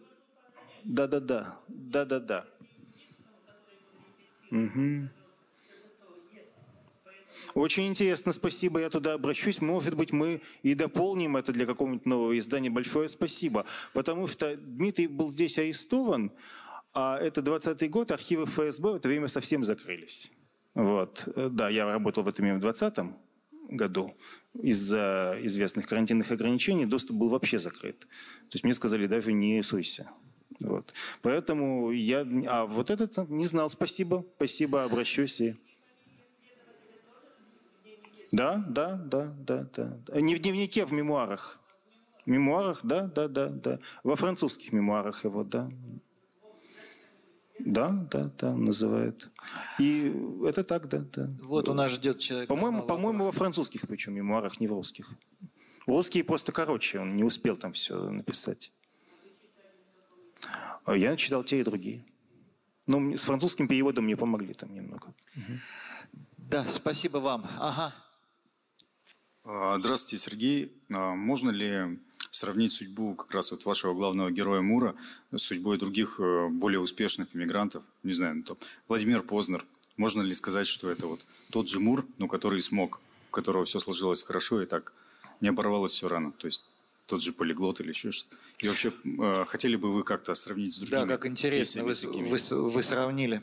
Да-да-да, 0.84 1.58
да-да-да. 1.68 2.46
Угу. 4.52 5.10
Очень 7.58 7.88
интересно, 7.88 8.34
спасибо, 8.34 8.80
я 8.80 8.90
туда 8.92 9.14
обращусь. 9.14 9.62
Может 9.62 9.96
быть, 9.96 10.12
мы 10.12 10.42
и 10.62 10.76
дополним 10.76 11.38
это 11.38 11.52
для 11.52 11.66
какого-нибудь 11.66 12.06
нового 12.06 12.38
издания. 12.38 12.70
Большое 12.70 13.08
спасибо. 13.08 13.66
Потому 13.94 14.28
что 14.28 14.56
Дмитрий 14.56 15.08
был 15.08 15.32
здесь 15.32 15.58
арестован, 15.58 16.32
а 16.94 17.18
это 17.18 17.42
20 17.42 17.90
год, 17.90 18.12
архивы 18.12 18.46
ФСБ 18.46 18.92
в 18.92 18.96
это 18.98 19.10
время 19.10 19.28
совсем 19.28 19.64
закрылись. 19.64 20.32
Вот. 20.76 21.28
Да, 21.36 21.68
я 21.70 21.86
работал 21.86 22.22
в 22.22 22.28
этом 22.28 22.46
в 22.46 22.60
2020 22.60 23.16
году. 23.72 24.16
Из-за 24.54 25.36
известных 25.42 25.88
карантинных 25.88 26.30
ограничений 26.32 26.86
доступ 26.86 27.18
был 27.18 27.30
вообще 27.30 27.58
закрыт. 27.58 28.02
То 28.02 28.54
есть 28.54 28.66
мне 28.66 28.74
сказали, 28.74 29.08
даже 29.08 29.34
не 29.34 29.64
суйся. 29.64 30.12
Вот. 30.60 30.94
Поэтому 31.24 31.90
я... 31.90 32.24
А 32.50 32.68
вот 32.68 32.92
этот 32.92 33.18
не 33.30 33.48
знал. 33.48 33.72
Спасибо. 33.72 34.24
Спасибо. 34.36 34.84
Обращусь 34.84 35.42
и... 35.42 35.56
Да, 38.32 38.64
да, 38.68 38.96
да, 38.96 39.34
да, 39.40 39.64
да. 39.64 40.22
Не 40.22 40.36
в 40.36 40.40
дневнике, 40.40 40.86
в 40.86 40.92
мемуарах. 40.92 41.60
В 42.26 42.30
мемуарах, 42.30 42.82
да, 42.84 43.08
да, 43.08 43.28
да, 43.28 43.48
да. 43.48 43.80
Во 44.04 44.16
французских 44.16 44.74
мемуарах 44.74 45.24
его, 45.24 45.44
да. 45.44 45.72
Да, 47.60 47.90
да, 48.12 48.32
да, 48.38 48.54
называют. 48.54 49.30
И 49.80 50.14
это 50.46 50.64
так, 50.64 50.88
да, 50.90 51.00
да. 51.00 51.30
Вот 51.42 51.70
у 51.70 51.74
нас 51.74 51.92
ждет 51.92 52.20
человек. 52.20 52.48
По-моему, 52.48 52.84
по-моему, 52.84 53.26
во 53.26 53.32
французских 53.32 53.88
причем 53.88 54.14
мемуарах, 54.14 54.60
не 54.60 54.68
в 54.68 54.74
русских. 54.74 55.12
Русские 55.88 56.24
просто 56.24 56.52
короче, 56.52 57.00
он 57.00 57.16
не 57.16 57.24
успел 57.24 57.56
там 57.56 57.74
все 57.74 58.10
написать. 58.10 58.72
А 60.86 60.96
я 60.96 61.16
читал 61.16 61.44
те 61.44 61.60
и 61.60 61.64
другие. 61.64 62.06
Но 62.86 63.18
с 63.18 63.24
французским 63.24 63.68
переводом 63.68 64.06
мне 64.06 64.16
помогли 64.16 64.54
там 64.54 64.74
немного. 64.74 65.14
Да, 66.38 66.66
спасибо 66.68 67.18
вам. 67.18 67.46
Ага. 67.60 67.94
А, 69.50 69.78
здравствуйте, 69.80 70.22
Сергей. 70.22 70.74
А, 70.94 71.16
можно 71.16 71.52
ли 71.52 71.98
сравнить 72.32 72.74
судьбу 72.74 73.16
как 73.16 73.32
раз 73.32 73.52
вот 73.52 73.64
вашего 73.64 73.94
главного 73.94 74.30
героя 74.30 74.60
Мура 74.60 74.94
с 75.34 75.42
судьбой 75.42 75.78
других 75.78 76.20
э, 76.20 76.50
более 76.50 76.82
успешных 76.82 77.34
иммигрантов? 77.34 77.82
Не 78.04 78.12
знаю, 78.12 78.36
ну, 78.36 78.44
там, 78.44 78.58
Владимир 78.90 79.24
Познер. 79.24 79.64
Можно 79.96 80.22
ли 80.22 80.34
сказать, 80.34 80.68
что 80.68 80.92
это 80.92 81.08
вот 81.08 81.22
тот 81.50 81.70
же 81.70 81.80
Мур, 81.80 82.06
но 82.18 82.28
который 82.28 82.62
смог, 82.62 83.00
у 83.30 83.32
которого 83.32 83.64
все 83.64 83.80
сложилось 83.80 84.22
хорошо 84.22 84.62
и 84.62 84.66
так 84.66 84.92
не 85.40 85.48
оборвалось 85.48 85.94
все 85.94 86.10
рано? 86.10 86.34
То 86.34 86.48
есть 86.48 86.66
тот 87.08 87.24
же 87.24 87.32
полиглот 87.32 87.80
или 87.80 87.90
еще 87.90 88.12
что-то. 88.12 88.36
И 88.60 88.68
вообще, 88.68 88.92
э, 89.06 89.46
хотели 89.48 89.78
бы 89.78 89.94
вы 89.94 90.04
как-то 90.04 90.36
сравнить 90.36 90.74
с 90.74 90.80
другими? 90.80 91.00
Да, 91.00 91.08
как 91.08 91.26
интересно, 91.26 91.84
вы, 91.84 91.94
вы, 92.04 92.38
вы 92.70 92.84
сравнили. 92.84 93.42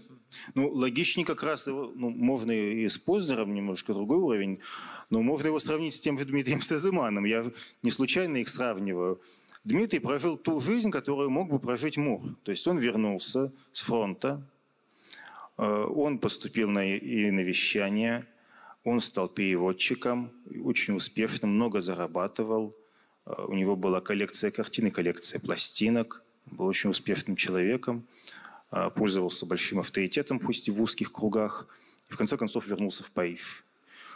Ну, 0.55 0.69
логичнее 0.69 1.25
как 1.25 1.43
раз, 1.43 1.67
его, 1.67 1.91
ну, 1.95 2.11
можно 2.11 2.53
и 2.53 2.87
с 2.87 2.99
Познером, 2.99 3.55
немножко 3.55 3.95
другой 3.95 4.19
уровень, 4.19 4.61
но 5.09 5.23
можно 5.23 5.47
его 5.47 5.59
сравнить 5.59 5.95
с 5.95 6.01
тем 6.01 6.19
же 6.19 6.27
Дмитрием 6.27 6.61
Сазыманом. 6.61 7.25
Я 7.25 7.45
не 7.83 7.91
случайно 7.91 8.37
их 8.37 8.51
сравниваю. 8.51 9.21
Дмитрий 9.65 9.99
прожил 9.99 10.37
ту 10.37 10.61
жизнь, 10.61 10.91
которую 10.91 11.31
мог 11.31 11.49
бы 11.49 11.59
прожить 11.59 11.97
Мур. 11.97 12.21
То 12.43 12.51
есть 12.51 12.67
он 12.67 12.77
вернулся 12.79 13.51
с 13.73 13.81
фронта, 13.81 14.47
э, 15.57 15.65
он 15.65 16.19
поступил 16.19 16.69
на, 16.69 16.97
и 16.97 17.31
на 17.31 17.41
вещание, 17.41 18.27
он 18.83 19.01
стал 19.01 19.31
переводчиком, 19.31 20.31
очень 20.63 20.95
успешным, 20.95 21.55
много 21.55 21.81
зарабатывал– 21.81 22.77
у 23.27 23.55
него 23.55 23.77
была 23.77 24.01
коллекция 24.01 24.51
картин 24.51 24.89
и 24.89 24.91
коллекция 24.91 25.41
пластинок. 25.41 26.23
Был 26.47 26.67
очень 26.67 26.91
успешным 26.91 27.37
человеком, 27.37 28.07
э, 28.71 28.91
пользовался 28.95 29.47
большим 29.47 29.81
авторитетом, 29.81 30.39
пусть 30.39 30.69
и 30.69 30.71
в 30.71 30.81
узких 30.83 31.11
кругах. 31.11 31.67
И 32.11 32.13
в 32.13 32.17
конце 32.19 32.37
концов 32.37 32.67
вернулся 32.67 33.03
в 33.03 33.11
Париж. 33.11 33.65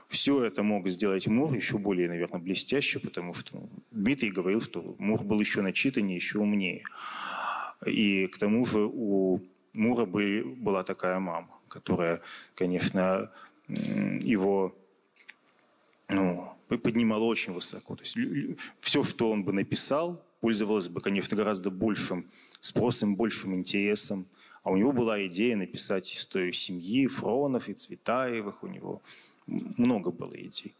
Все 0.09 0.43
это 0.43 0.63
мог 0.63 0.89
сделать 0.89 1.27
Мур 1.27 1.53
еще 1.53 1.79
более, 1.79 2.09
наверное, 2.09 2.41
блестяще, 2.41 2.99
потому 2.99 3.35
что 3.35 3.69
Дмитрий 3.91 4.31
говорил, 4.31 4.63
что 4.63 4.95
Мур 4.99 5.23
был 5.23 5.41
еще 5.41 5.61
начитаннее, 5.61 6.17
еще 6.17 6.39
умнее. 6.39 6.83
И 7.87 8.27
к 8.27 8.39
тому 8.39 8.65
же 8.65 8.81
у 8.81 9.43
Мура 9.75 10.07
была 10.07 10.83
такая 10.83 11.19
мама, 11.19 11.51
которая, 11.69 12.23
конечно, 12.55 13.31
его 13.69 14.75
ну, 16.09 16.58
поднимало 16.77 17.25
очень 17.25 17.53
высоко. 17.53 17.97
То 17.97 18.03
есть 18.03 18.16
все, 18.81 19.03
что 19.03 19.31
он 19.31 19.45
бы 19.45 19.53
написал, 19.53 20.23
пользовалось 20.41 20.89
бы, 20.89 21.01
конечно, 21.01 21.37
гораздо 21.37 21.71
большим 21.71 22.27
спросом, 22.61 23.16
большим 23.16 23.55
интересом. 23.55 24.27
А 24.64 24.71
у 24.71 24.77
него 24.77 24.93
была 24.93 25.25
идея 25.27 25.57
написать 25.57 26.12
историю 26.14 26.53
семьи, 26.53 27.07
Фронов 27.07 27.69
и 27.69 27.75
Цветаевых. 27.75 28.62
У 28.62 28.66
него 28.66 29.03
много 29.47 30.11
было 30.11 30.35
идей. 30.35 30.75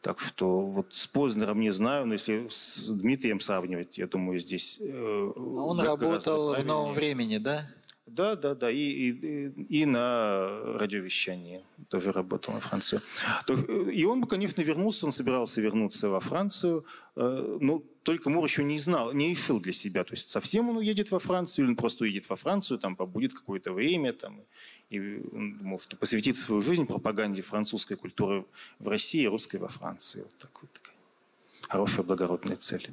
Так 0.00 0.18
что 0.18 0.60
вот 0.60 0.94
с 0.94 1.06
Познером 1.06 1.60
не 1.60 1.70
знаю, 1.70 2.06
но 2.06 2.14
если 2.14 2.46
с 2.48 2.88
Дмитрием 2.88 3.40
сравнивать, 3.40 3.98
я 3.98 4.06
думаю, 4.06 4.38
здесь... 4.38 4.80
Э, 4.80 5.32
а 5.36 5.40
он 5.40 5.80
работал 5.80 6.54
в 6.54 6.64
новом 6.64 6.94
времени, 6.94 7.36
да? 7.36 7.68
Да, 8.14 8.34
да, 8.34 8.54
да, 8.56 8.70
и, 8.70 8.76
и, 8.76 9.80
и 9.80 9.86
на 9.86 10.78
радиовещании 10.78 11.62
тоже 11.88 12.10
работал 12.10 12.54
на 12.54 12.60
Францию. 12.60 13.00
И 13.92 14.04
он 14.04 14.20
бы, 14.20 14.26
конечно, 14.26 14.62
вернулся, 14.62 15.06
он 15.06 15.12
собирался 15.12 15.60
вернуться 15.60 16.08
во 16.08 16.18
Францию, 16.18 16.84
э, 17.14 17.58
но 17.60 17.82
только 18.02 18.28
Мур 18.28 18.44
еще 18.44 18.64
не 18.64 18.78
знал, 18.78 19.12
не 19.12 19.30
решил 19.30 19.60
для 19.60 19.72
себя, 19.72 20.02
то 20.02 20.14
есть 20.14 20.28
совсем 20.28 20.68
он 20.70 20.78
уедет 20.78 21.12
во 21.12 21.20
Францию, 21.20 21.64
или 21.64 21.70
он 21.70 21.76
просто 21.76 22.02
уедет 22.02 22.28
во 22.28 22.34
Францию, 22.34 22.78
там 22.78 22.96
побудет 22.96 23.32
какое-то 23.32 23.72
время, 23.72 24.12
там, 24.12 24.40
и 24.90 24.98
он 25.32 25.58
думал, 25.58 25.78
что 25.78 25.96
посвятит 25.96 26.36
свою 26.36 26.62
жизнь 26.62 26.86
пропаганде 26.86 27.42
французской 27.42 27.96
культуры 27.96 28.44
в 28.80 28.88
России, 28.88 29.24
русской 29.26 29.56
во 29.56 29.68
Франции. 29.68 30.22
Вот 30.22 30.38
такая 30.38 30.70
хорошая 31.68 32.04
благородная 32.04 32.56
цель. 32.56 32.90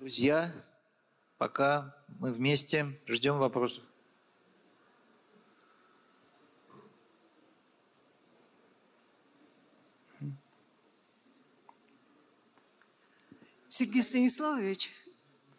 Друзья, 0.00 0.52
Пока 1.38 1.94
мы 2.20 2.32
вместе 2.32 2.86
ждем 3.06 3.38
вопросов. 3.38 3.82
Сергей 13.68 14.04
Станиславович, 14.04 14.92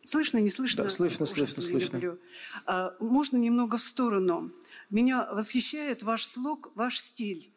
слышно, 0.06 0.38
не 0.38 0.50
слышно? 0.50 0.86
Да, 0.86 0.90
слышно, 0.90 1.26
слышно, 1.26 1.62
слышно. 1.62 2.18
А, 2.66 2.96
можно 3.02 3.36
немного 3.36 3.76
в 3.76 3.82
сторону? 3.82 4.54
Меня 4.90 5.28
восхищает 5.34 6.02
ваш 6.02 6.26
слог, 6.26 6.72
ваш 6.76 6.98
стиль. 6.98 7.52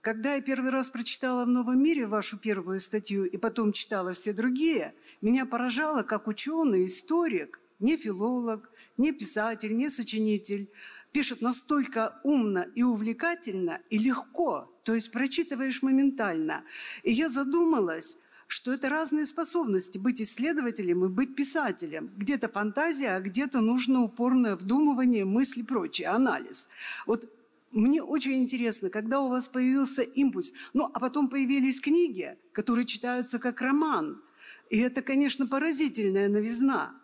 Когда 0.00 0.36
я 0.36 0.40
первый 0.40 0.70
раз 0.70 0.88
прочитала 0.90 1.44
в 1.44 1.48
«Новом 1.48 1.82
мире» 1.82 2.06
вашу 2.06 2.38
первую 2.38 2.78
статью 2.78 3.24
и 3.24 3.36
потом 3.38 3.72
читала 3.72 4.12
все 4.12 4.32
другие, 4.32 4.94
меня 5.20 5.46
поражало, 5.46 6.04
как 6.04 6.28
ученый, 6.28 6.86
историк, 6.86 7.58
не 7.84 7.96
филолог, 7.96 8.70
не 8.96 9.12
писатель, 9.12 9.76
не 9.76 9.90
сочинитель, 9.90 10.70
пишет 11.12 11.42
настолько 11.42 12.18
умно 12.24 12.64
и 12.74 12.82
увлекательно 12.82 13.78
и 13.90 13.98
легко, 13.98 14.72
то 14.84 14.94
есть 14.94 15.12
прочитываешь 15.12 15.82
моментально. 15.82 16.64
И 17.02 17.12
я 17.12 17.28
задумалась, 17.28 18.20
что 18.46 18.72
это 18.72 18.88
разные 18.88 19.26
способности 19.26 19.98
быть 19.98 20.20
исследователем 20.20 21.04
и 21.04 21.08
быть 21.08 21.36
писателем. 21.36 22.10
Где-то 22.16 22.48
фантазия, 22.48 23.10
а 23.16 23.20
где-то 23.20 23.60
нужно 23.60 24.02
упорное 24.02 24.56
вдумывание, 24.56 25.24
мысли 25.26 25.62
прочее, 25.62 26.08
анализ. 26.08 26.70
Вот 27.06 27.30
мне 27.70 28.02
очень 28.02 28.42
интересно, 28.42 28.88
когда 28.88 29.20
у 29.20 29.28
вас 29.28 29.48
появился 29.48 30.02
импульс, 30.02 30.52
ну 30.72 30.88
а 30.94 31.00
потом 31.00 31.28
появились 31.28 31.80
книги, 31.80 32.36
которые 32.52 32.86
читаются 32.86 33.38
как 33.38 33.60
роман. 33.60 34.22
И 34.70 34.78
это, 34.78 35.02
конечно, 35.02 35.46
поразительная 35.46 36.28
новизна. 36.28 36.94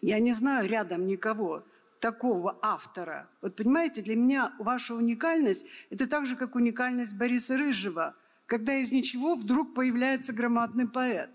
Я 0.00 0.18
не 0.18 0.32
знаю 0.32 0.68
рядом 0.68 1.06
никого 1.06 1.64
такого 2.00 2.58
автора. 2.62 3.28
Вот 3.40 3.56
понимаете, 3.56 4.02
для 4.02 4.16
меня 4.16 4.52
ваша 4.58 4.94
уникальность– 4.94 5.66
это 5.90 6.06
так 6.06 6.26
же, 6.26 6.36
как 6.36 6.54
уникальность 6.54 7.16
Бориса 7.16 7.56
Рыжего, 7.56 8.14
когда 8.46 8.74
из 8.74 8.92
ничего 8.92 9.34
вдруг 9.34 9.74
появляется 9.74 10.32
громадный 10.32 10.86
поэт. 10.88 11.30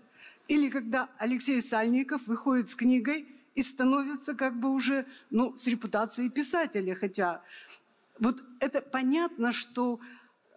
Или 0.48 0.68
когда 0.70 1.08
Алексей 1.18 1.60
Сальников 1.60 2.26
выходит 2.26 2.68
с 2.68 2.74
книгой 2.74 3.28
и 3.54 3.62
становится 3.62 4.34
как 4.34 4.58
бы 4.58 4.70
уже 4.70 5.04
ну, 5.30 5.56
с 5.56 5.66
репутацией 5.66 6.30
писателя. 6.30 6.94
Хотя 6.94 7.42
вот 8.18 8.42
это 8.60 8.80
понятно, 8.80 9.52
что 9.52 10.00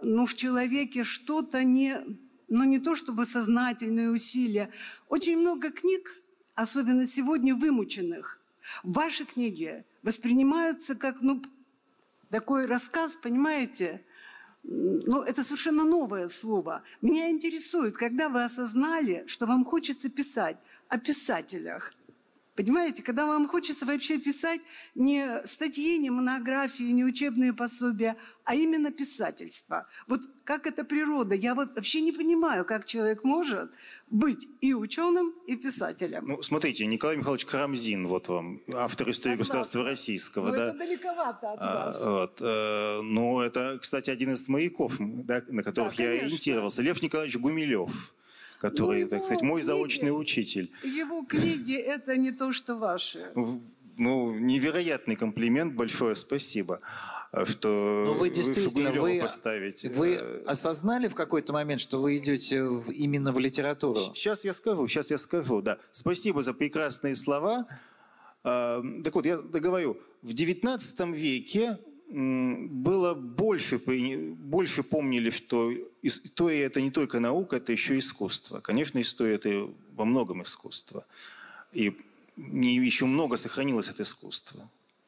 ну, 0.01 0.25
в 0.25 0.33
человеке 0.33 1.03
что-то 1.03 1.63
не, 1.63 1.97
ну 2.47 2.63
не 2.63 2.79
то 2.79 2.95
чтобы 2.95 3.25
сознательные 3.25 4.09
усилия. 4.09 4.69
Очень 5.09 5.39
много 5.39 5.71
книг 5.71 6.21
особенно 6.55 7.05
сегодня 7.05 7.55
вымученных, 7.55 8.39
ваши 8.83 9.25
книги 9.25 9.83
воспринимаются 10.03 10.95
как 10.95 11.21
ну, 11.21 11.41
такой 12.29 12.65
рассказ, 12.65 13.15
понимаете, 13.15 14.01
ну, 14.63 15.21
это 15.21 15.43
совершенно 15.43 15.83
новое 15.83 16.27
слово. 16.27 16.83
Меня 17.01 17.29
интересует, 17.29 17.95
когда 17.95 18.29
вы 18.29 18.43
осознали, 18.43 19.23
что 19.27 19.45
вам 19.45 19.63
хочется 19.63 20.09
писать 20.09 20.57
о 20.89 20.97
писателях. 20.97 21.93
Понимаете, 22.55 23.03
когда 23.03 23.25
вам 23.25 23.47
хочется 23.49 23.85
вообще 23.85 24.17
писать 24.17 24.61
не 24.95 25.45
статьи, 25.45 25.97
не 25.97 26.09
монографии, 26.09 26.83
не 26.83 27.03
учебные 27.03 27.51
пособия, 27.53 28.15
а 28.45 28.55
именно 28.55 28.91
писательство. 28.91 29.87
Вот 30.07 30.21
как 30.45 30.65
это 30.65 30.85
природа. 30.85 31.35
Я 31.35 31.53
вот 31.53 31.75
вообще 31.75 31.99
не 32.01 32.13
понимаю, 32.13 32.63
как 32.63 32.85
человек 32.85 33.25
может 33.25 33.71
быть 34.09 34.47
и 34.61 34.73
ученым, 34.73 35.33
и 35.47 35.57
писателем. 35.57 36.25
Ну, 36.27 36.41
смотрите, 36.41 36.85
Николай 36.85 37.17
Михайлович 37.17 37.45
Карамзин, 37.45 38.07
вот 38.07 38.29
вам, 38.29 38.61
автор 38.73 39.09
истории 39.09 39.33
Согласна. 39.33 39.37
государства 39.37 39.83
российского. 39.83 40.47
Но 40.47 40.55
да? 40.55 40.67
это 40.69 40.77
далековато 40.77 41.51
от 41.51 41.59
а, 41.59 41.85
вас. 41.85 42.01
Вот, 42.01 42.41
э, 42.41 43.01
ну, 43.01 43.41
это, 43.41 43.79
кстати, 43.81 44.09
один 44.09 44.33
из 44.33 44.47
маяков, 44.47 44.93
да, 44.99 45.43
на 45.49 45.61
которых 45.61 45.97
да, 45.97 46.03
я 46.03 46.09
ориентировался. 46.11 46.81
Лев 46.81 47.01
Николаевич 47.01 47.35
Гумилев 47.37 47.91
который, 48.59 49.03
ну, 49.03 49.09
так 49.09 49.23
сказать, 49.23 49.43
мой 49.43 49.61
книги, 49.61 49.67
заочный 49.67 50.09
учитель. 50.09 50.71
Его 50.83 51.23
книги– 51.23 51.75
это 51.75 52.17
не 52.17 52.31
то, 52.31 52.51
что 52.51 52.75
ваши. 52.75 53.31
Ну, 53.97 54.33
невероятный 54.33 55.15
комплимент, 55.15 55.73
большое 55.73 56.15
спасибо 56.15 56.79
что 57.43 58.03
Но 58.07 58.13
вы 58.13 58.29
действительно 58.29 58.91
вы, 58.91 59.19
поставите. 59.19 59.89
Вы 59.89 60.15
э, 60.15 60.43
осознали 60.45 61.07
в 61.07 61.15
какой-то 61.15 61.51
момент, 61.51 61.81
что 61.81 62.01
вы 62.01 62.17
идете 62.17 62.63
в, 62.63 62.89
именно 62.91 63.33
в 63.33 63.39
литературу? 63.39 63.99
Сейчас 64.13 64.45
я 64.45 64.53
скажу, 64.53 64.87
сейчас 64.87 65.11
я 65.11 65.17
скажу, 65.17 65.61
да. 65.61 65.77
Спасибо 65.91 66.41
за 66.43 66.53
прекрасные 66.53 67.15
слова. 67.15 67.67
А, 68.43 68.81
так 69.03 69.15
вот, 69.15 69.25
я 69.25 69.37
договорю. 69.37 69.97
В 70.21 70.29
XIX 70.29 71.13
веке 71.13 71.77
было 72.07 73.13
больше, 73.13 73.79
больше 74.37 74.83
помнили, 74.83 75.29
что 75.29 75.71
история– 76.01 76.63
это 76.65 76.81
не 76.81 76.91
только 76.91 77.19
наука, 77.19 77.57
это 77.57 77.71
еще 77.71 77.97
искусство. 77.97 78.59
Конечно, 78.59 79.01
история– 79.01 79.35
это 79.35 79.73
во 79.95 80.05
многом 80.05 80.43
искусство. 80.43 81.05
И 81.73 81.93
еще 82.37 83.05
много 83.05 83.37
сохранилось 83.37 83.89
от 83.89 83.99
искусства. 83.99 84.61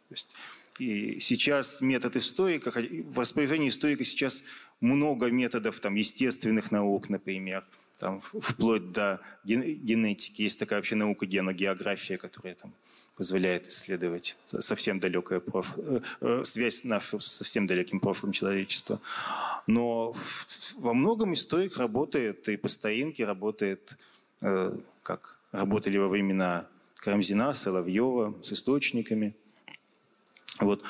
То 0.09 0.13
есть, 0.13 0.33
и 0.79 1.19
сейчас 1.19 1.81
метод 1.81 2.15
историка, 2.15 2.71
в 2.71 3.19
распоряжении 3.19 3.69
историка 3.69 4.03
сейчас 4.03 4.43
много 4.79 5.29
методов 5.31 5.79
там, 5.79 5.95
естественных 5.95 6.71
наук, 6.71 7.09
например, 7.09 7.63
там, 7.97 8.21
вплоть 8.21 8.91
до 8.91 9.19
генетики. 9.43 10.43
Есть 10.43 10.59
такая 10.59 10.79
вообще 10.79 10.95
наука 10.95 11.25
геногеография, 11.25 12.17
которая 12.17 12.55
там, 12.55 12.73
позволяет 13.15 13.67
исследовать 13.67 14.37
совсем 14.45 14.99
далекая 14.99 15.39
проф... 15.39 15.73
Э, 15.77 16.01
э, 16.21 16.43
связь 16.43 16.83
нашу 16.83 17.19
с 17.19 17.27
совсем 17.27 17.65
далеким 17.65 17.99
прошлым 17.99 18.31
человечества. 18.31 18.99
Но 19.65 20.15
во 20.75 20.93
многом 20.93 21.33
историк 21.33 21.77
работает 21.77 22.47
и 22.49 22.57
по 22.57 22.67
старинке 22.67 23.25
работает, 23.25 23.97
э, 24.41 24.77
как 25.01 25.39
работали 25.51 25.97
во 25.97 26.07
времена 26.07 26.67
Карамзина, 26.97 27.53
Соловьева, 27.53 28.35
с 28.43 28.53
источниками. 28.53 29.35
Вот. 30.59 30.83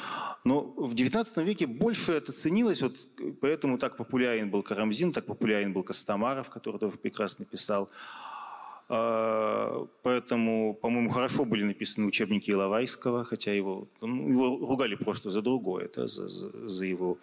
Но 0.45 0.61
в 0.61 0.93
XIX 0.93 1.43
веке 1.43 1.67
больше 1.67 2.13
это 2.13 2.31
ценилось, 2.31 2.81
вот 2.81 2.95
поэтому 3.41 3.77
так 3.77 3.97
популярен 3.97 4.49
был 4.49 4.63
Карамзин, 4.63 5.11
так 5.11 5.25
популярен 5.25 5.73
был 5.73 5.83
Костомаров, 5.83 6.49
который 6.49 6.79
тоже 6.79 6.97
прекрасно 6.97 7.45
писал. 7.45 7.89
А, 8.89 9.85
поэтому, 10.03 10.73
по-моему, 10.73 11.09
хорошо 11.09 11.43
были 11.43 11.63
написаны 11.63 12.07
учебники 12.07 12.51
Иловайского, 12.51 13.25
хотя 13.25 13.53
его, 13.53 13.87
ну, 13.99 14.29
его 14.29 14.67
ругали 14.67 14.95
просто 14.95 15.29
за 15.29 15.41
другое, 15.41 15.89
да, 15.93 16.07
за, 16.07 16.29
за, 16.29 16.85
его 16.85 17.17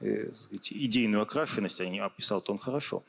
э, 0.00 0.30
идейную 0.50 1.22
окрашенность, 1.22 1.82
они 1.82 1.98
описал-то 1.98 2.52
он 2.52 2.58
хорошо. 2.58 3.02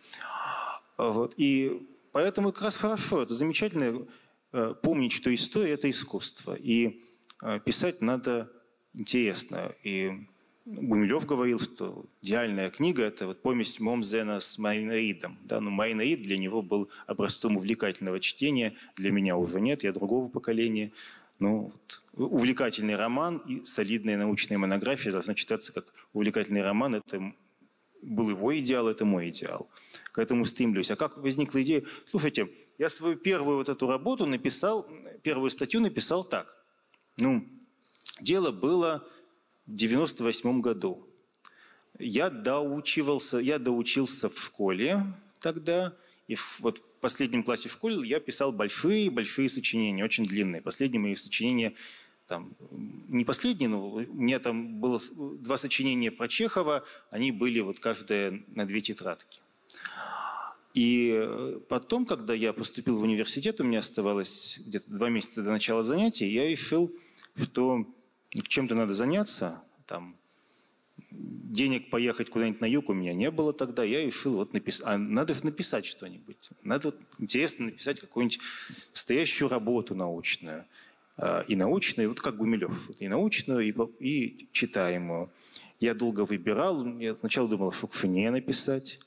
А 0.98 1.10
вот. 1.10 1.34
И 1.38 1.88
поэтому 2.12 2.52
как 2.52 2.64
раз 2.64 2.76
хорошо, 2.76 3.22
это 3.22 3.34
замечательно 3.34 4.06
э, 4.52 4.76
помнить, 4.82 5.14
что 5.14 5.34
история– 5.34 5.72
это 5.74 5.90
искусство. 5.90 6.56
И 6.56 7.02
э, 7.42 7.62
писать 7.64 8.02
надо 8.02 8.52
интересно. 8.94 9.74
И 9.84 10.26
Гумилев 10.66 11.26
говорил, 11.26 11.60
что 11.60 12.06
идеальная 12.22 12.70
книга– 12.70 13.04
это 13.04 13.28
вот 13.28 13.41
помесь 13.41 13.80
Момзена 13.80 14.39
с 14.39 14.58
Майнаидом. 14.58 15.38
Да? 15.44 15.60
Но 15.60 15.70
Майнаид 15.70 16.22
для 16.22 16.38
него 16.38 16.62
был 16.62 16.89
образцом 17.06 17.58
увлекательного 17.58 18.20
чтения. 18.20 18.76
Для 18.96 19.12
меня 19.12 19.36
уже 19.36 19.60
нет, 19.60 19.84
я 19.84 19.91
другого 19.91 20.30
поколения. 20.30 20.91
Ну, 21.39 21.74
вот, 22.14 22.32
увлекательный 22.32 22.96
роман 22.96 23.38
и 23.39 23.66
солидная 23.66 24.18
научная 24.18 24.58
монография 24.58 25.12
должна 25.12 25.34
читаться 25.34 25.74
как 25.74 25.86
увлекательный 26.14 26.62
роман. 26.62 26.96
Это 26.96 27.34
был 28.02 28.30
его 28.30 28.58
идеал, 28.58 28.88
это 28.88 29.04
мой 29.04 29.30
идеал. 29.30 29.70
К 30.12 30.20
этому 30.20 30.46
стремлюсь. 30.46 30.91
А 30.91 30.96
как 30.96 31.18
возникла 31.18 31.62
идея? 31.62 31.84
Слушайте, 32.06 32.50
я 32.78 32.88
свою 32.88 33.18
первую 33.18 33.58
вот 33.58 33.68
эту 33.68 33.88
работу 33.88 34.26
написал, 34.26 34.88
первую 35.24 35.50
статью 35.50 35.82
написал 35.82 36.24
так. 36.24 36.48
Ну, 37.18 37.46
дело 38.20 38.51
было 38.51 39.07
в 39.66 39.76
98 39.76 40.61
году. 40.61 41.07
Я 41.99 42.30
доучивался, 42.30 43.38
я 43.38 43.59
доучился 43.59 44.30
в 44.30 44.41
школе 44.41 45.03
тогда, 45.39 45.93
и 46.28 46.36
вот 46.59 46.80
в 46.80 47.01
последнем 47.01 47.43
классе 47.43 47.70
школы 47.70 48.05
я 48.05 48.20
писал 48.20 48.51
большие-большие 48.51 49.49
сочинения, 49.49 50.03
очень 50.03 50.24
длинные. 50.24 50.61
Последние 50.61 51.01
мои 51.01 51.16
сочинения, 51.16 51.74
там, 52.28 52.55
не 53.09 53.26
последние, 53.26 53.70
но 53.70 53.89
у 53.89 53.99
меня 53.99 54.39
там 54.39 54.80
было 54.80 54.99
два 55.11 55.57
сочинения 55.57 56.11
про 56.11 56.28
Чехова, 56.28 56.84
они 57.11 57.32
были 57.32 57.59
вот 57.59 57.80
каждое 57.80 58.43
на 58.47 58.66
две 58.66 58.82
тетрадки. 58.82 59.41
И 60.74 61.59
потом, 61.70 62.05
когда 62.05 62.34
я 62.34 62.51
поступил 62.51 62.97
в 62.97 63.03
университет, 63.03 63.61
у 63.61 63.64
меня 63.64 63.80
оставалось 63.80 64.59
где-то 64.66 64.89
два 64.89 65.09
месяца 65.09 65.43
до 65.43 65.51
начала 65.51 65.84
занятий, 65.84 66.28
я 66.32 66.47
решил, 66.47 66.91
что 67.36 67.86
чем-то 68.42 68.76
надо 68.76 68.94
заняться, 68.94 69.62
там, 69.86 70.16
денег 71.12 71.90
поехать 71.90 72.30
куда-нибудь 72.30 72.62
на 72.62 72.66
юг 72.66 72.90
у 72.90 72.94
меня 72.94 73.14
не 73.14 73.30
было 73.30 73.54
тогда, 73.54 73.84
я 73.84 74.06
решил 74.06 74.34
вот 74.34 74.54
написать, 74.54 74.86
а 74.88 74.98
надо 74.98 75.34
же 75.34 75.46
написать 75.46 75.86
что-нибудь, 75.86 76.50
надо 76.64 76.90
вот 76.90 77.00
интересно 77.20 77.66
написать 77.66 78.00
какую-нибудь 78.00 78.40
настоящую 78.92 79.50
работу 79.50 79.96
научную, 79.96 80.66
а, 81.18 81.42
и 81.48 81.56
научную, 81.56 82.10
вот 82.10 82.22
как 82.22 82.38
Гумилев, 82.38 82.90
и 83.00 83.08
научную, 83.08 83.68
и, 83.68 83.74
и 84.00 84.48
читаемую. 84.52 85.30
Я 85.80 85.94
долго 85.94 86.26
выбирал, 86.26 86.86
я 86.98 87.16
сначала 87.16 87.48
думал, 87.48 87.72
что 87.72 87.82
Фукшине 87.82 88.32
написать, 88.32 89.00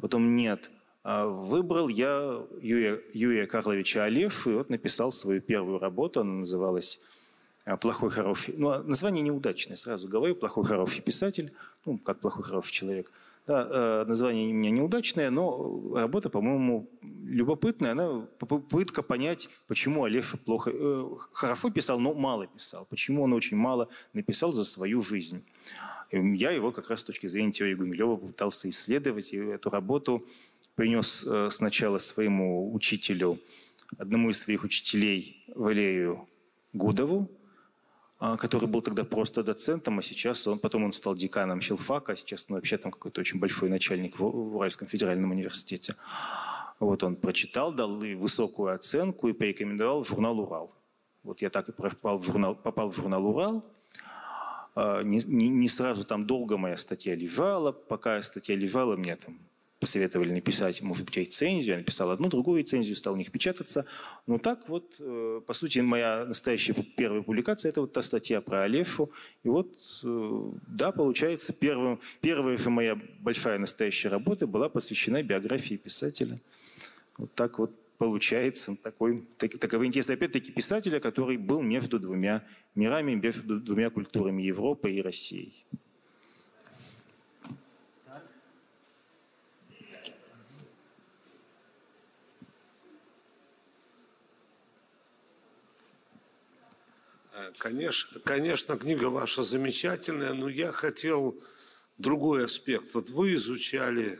потом 0.00 0.36
нет. 0.36 0.70
А 1.02 1.26
выбрал 1.26 1.88
я 1.88 2.40
Юрия, 2.62 3.00
Юрия 3.12 3.46
Карловича 3.46 4.04
Олешу, 4.04 4.50
и 4.50 4.54
вот 4.54 4.70
написал 4.70 5.12
свою 5.12 5.40
первую 5.40 5.78
работу, 5.78 6.20
она 6.20 6.32
называлась 6.32 7.00
плохой, 7.80 8.10
хороший. 8.10 8.54
Ну, 8.56 8.70
а 8.70 8.82
название 8.82 9.22
неудачное, 9.22 9.76
сразу 9.76 10.08
говорю. 10.08 10.34
Плохой, 10.34 10.64
хороший 10.64 11.02
писатель. 11.02 11.52
Ну, 11.86 11.98
как 11.98 12.20
плохой, 12.20 12.44
хороший 12.44 12.72
человек. 12.72 13.10
Да, 13.46 13.68
э, 13.70 14.04
название 14.08 14.50
у 14.50 14.54
меня 14.54 14.70
неудачное, 14.70 15.28
но 15.30 15.94
работа, 15.94 16.30
по-моему, 16.30 16.88
любопытная. 17.02 17.92
Она 17.92 18.26
попытка 18.38 19.02
понять, 19.02 19.50
почему 19.66 20.04
Олеша 20.04 20.38
плохо, 20.38 20.70
э, 20.72 21.10
хорошо 21.32 21.70
писал, 21.70 22.00
но 22.00 22.14
мало 22.14 22.46
писал. 22.46 22.86
Почему 22.88 23.22
он 23.22 23.34
очень 23.34 23.58
мало 23.58 23.88
написал 24.14 24.52
за 24.52 24.64
свою 24.64 25.02
жизнь. 25.02 25.44
Я 26.10 26.52
его 26.52 26.70
как 26.70 26.88
раз 26.88 27.00
с 27.00 27.04
точки 27.04 27.26
зрения 27.26 27.52
теории 27.52 27.74
Гумилева 27.74 28.16
пытался 28.16 28.70
исследовать. 28.70 29.34
И 29.34 29.36
эту 29.36 29.68
работу 29.68 30.24
принес 30.74 31.24
э, 31.26 31.48
сначала 31.50 31.98
своему 31.98 32.74
учителю, 32.74 33.38
одному 33.98 34.30
из 34.30 34.38
своих 34.38 34.64
учителей, 34.64 35.44
Валерию 35.54 36.26
Гудову, 36.72 37.30
который 38.38 38.68
был 38.68 38.82
тогда 38.82 39.04
просто 39.04 39.42
доцентом, 39.42 39.98
а 39.98 40.02
сейчас 40.02 40.46
он, 40.46 40.58
потом 40.58 40.84
он 40.84 40.92
стал 40.92 41.14
деканом 41.14 41.60
филфака, 41.60 42.12
а 42.12 42.16
сейчас 42.16 42.46
он 42.48 42.56
вообще 42.56 42.78
там 42.78 42.90
какой-то 42.90 43.20
очень 43.20 43.38
большой 43.38 43.68
начальник 43.68 44.18
в 44.18 44.24
Уральском 44.56 44.88
федеральном 44.88 45.30
университете. 45.30 45.94
Вот 46.80 47.02
он 47.02 47.16
прочитал, 47.16 47.72
дал 47.72 47.96
высокую 47.98 48.72
оценку 48.72 49.28
и 49.28 49.32
порекомендовал 49.32 50.02
в 50.02 50.08
журнал 50.08 50.40
«Урал». 50.40 50.74
Вот 51.22 51.42
я 51.42 51.50
так 51.50 51.68
и 51.68 51.72
попал 51.72 52.18
в 52.18 52.24
журнал, 52.24 52.54
попал 52.54 52.90
в 52.90 52.96
журнал 52.96 53.26
«Урал». 53.26 53.64
А, 54.74 55.02
не, 55.02 55.20
не, 55.26 55.48
не 55.48 55.68
сразу 55.68 56.04
там 56.04 56.26
долго 56.26 56.56
моя 56.56 56.76
статья 56.76 57.14
лежала. 57.14 57.72
Пока 57.72 58.20
статья 58.22 58.56
лежала, 58.56 58.96
мне 58.96 59.16
там 59.16 59.38
посоветовали 59.84 60.32
написать, 60.32 60.80
может 60.80 61.04
быть, 61.04 61.18
рецензию. 61.18 61.74
Я 61.74 61.78
написал 61.78 62.10
одну, 62.10 62.30
другую 62.30 62.60
рецензию, 62.60 62.96
стал 62.96 63.12
у 63.12 63.16
них 63.18 63.30
печататься. 63.30 63.84
Ну 64.26 64.38
так 64.38 64.66
вот, 64.66 64.96
э, 64.98 65.42
по 65.46 65.52
сути, 65.52 65.80
моя 65.80 66.24
настоящая 66.24 66.72
первая 66.72 67.20
публикация– 67.20 67.68
это 67.70 67.82
вот 67.82 67.92
та 67.92 68.00
статья 68.00 68.40
про 68.40 68.62
Алешу. 68.62 69.10
И 69.42 69.48
вот, 69.48 69.68
э, 70.02 70.50
да, 70.68 70.90
получается, 70.90 71.52
первым, 71.52 72.00
первая 72.22 72.58
моя 72.66 72.98
большая 73.20 73.58
настоящая 73.58 74.08
работа 74.08 74.46
была 74.46 74.70
посвящена 74.70 75.22
биографии 75.22 75.74
писателя. 75.74 76.38
Вот 77.18 77.34
так 77.34 77.58
вот 77.58 77.70
получается 77.98 78.76
такой, 78.82 79.22
так, 79.36 79.58
таковой 79.58 79.88
интерес. 79.88 80.08
Опять-таки 80.08 80.50
писателя, 80.50 80.98
который 80.98 81.36
был 81.36 81.60
между 81.60 81.98
двумя 81.98 82.42
мирами, 82.74 83.12
между 83.16 83.60
двумя 83.60 83.90
культурами 83.90 84.42
Европы 84.44 84.92
и 84.92 85.02
России. 85.02 85.52
Конечно, 97.58 98.20
конечно, 98.20 98.76
книга 98.76 99.06
ваша 99.06 99.42
замечательная, 99.42 100.34
но 100.34 100.48
я 100.48 100.72
хотел 100.72 101.40
другой 101.98 102.44
аспект. 102.44 102.94
Вот 102.94 103.10
вы 103.10 103.34
изучали 103.34 104.18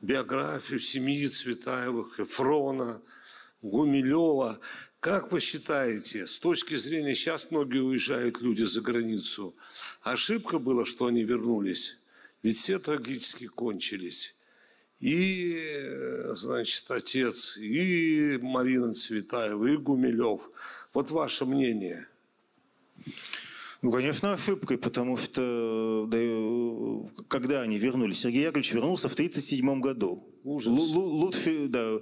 биографию 0.00 0.80
семьи 0.80 1.28
Цветаевых, 1.28 2.20
Эфрона, 2.20 3.02
Гумилева. 3.62 4.60
Как 5.00 5.32
вы 5.32 5.40
считаете, 5.40 6.26
с 6.26 6.38
точки 6.38 6.76
зрения, 6.76 7.14
сейчас 7.14 7.50
многие 7.50 7.82
уезжают 7.82 8.40
люди 8.40 8.62
за 8.62 8.80
границу, 8.80 9.54
ошибка 10.02 10.58
была, 10.58 10.84
что 10.84 11.06
они 11.06 11.24
вернулись? 11.24 11.98
Ведь 12.42 12.56
все 12.56 12.78
трагически 12.78 13.46
кончились. 13.46 14.36
И, 15.00 15.60
значит, 16.36 16.84
отец, 16.88 17.56
и 17.56 18.38
Марина 18.40 18.94
Цветаева, 18.94 19.66
и 19.66 19.76
Гумилев. 19.76 20.48
Вот 20.92 21.10
ваше 21.10 21.44
мнение. 21.44 22.06
Ну, 23.82 23.90
конечно, 23.90 24.32
ошибкой, 24.32 24.78
потому 24.78 25.16
что 25.16 26.06
да, 26.08 26.18
когда 27.28 27.62
они 27.62 27.78
вернулись, 27.78 28.20
Сергей 28.20 28.42
Яковлевич 28.44 28.72
вернулся 28.72 29.08
в 29.08 29.14
1937 29.14 29.80
году. 29.80 30.24
Ужас. 30.44 30.72
Лучше, 30.72 31.66
да, 31.68 31.98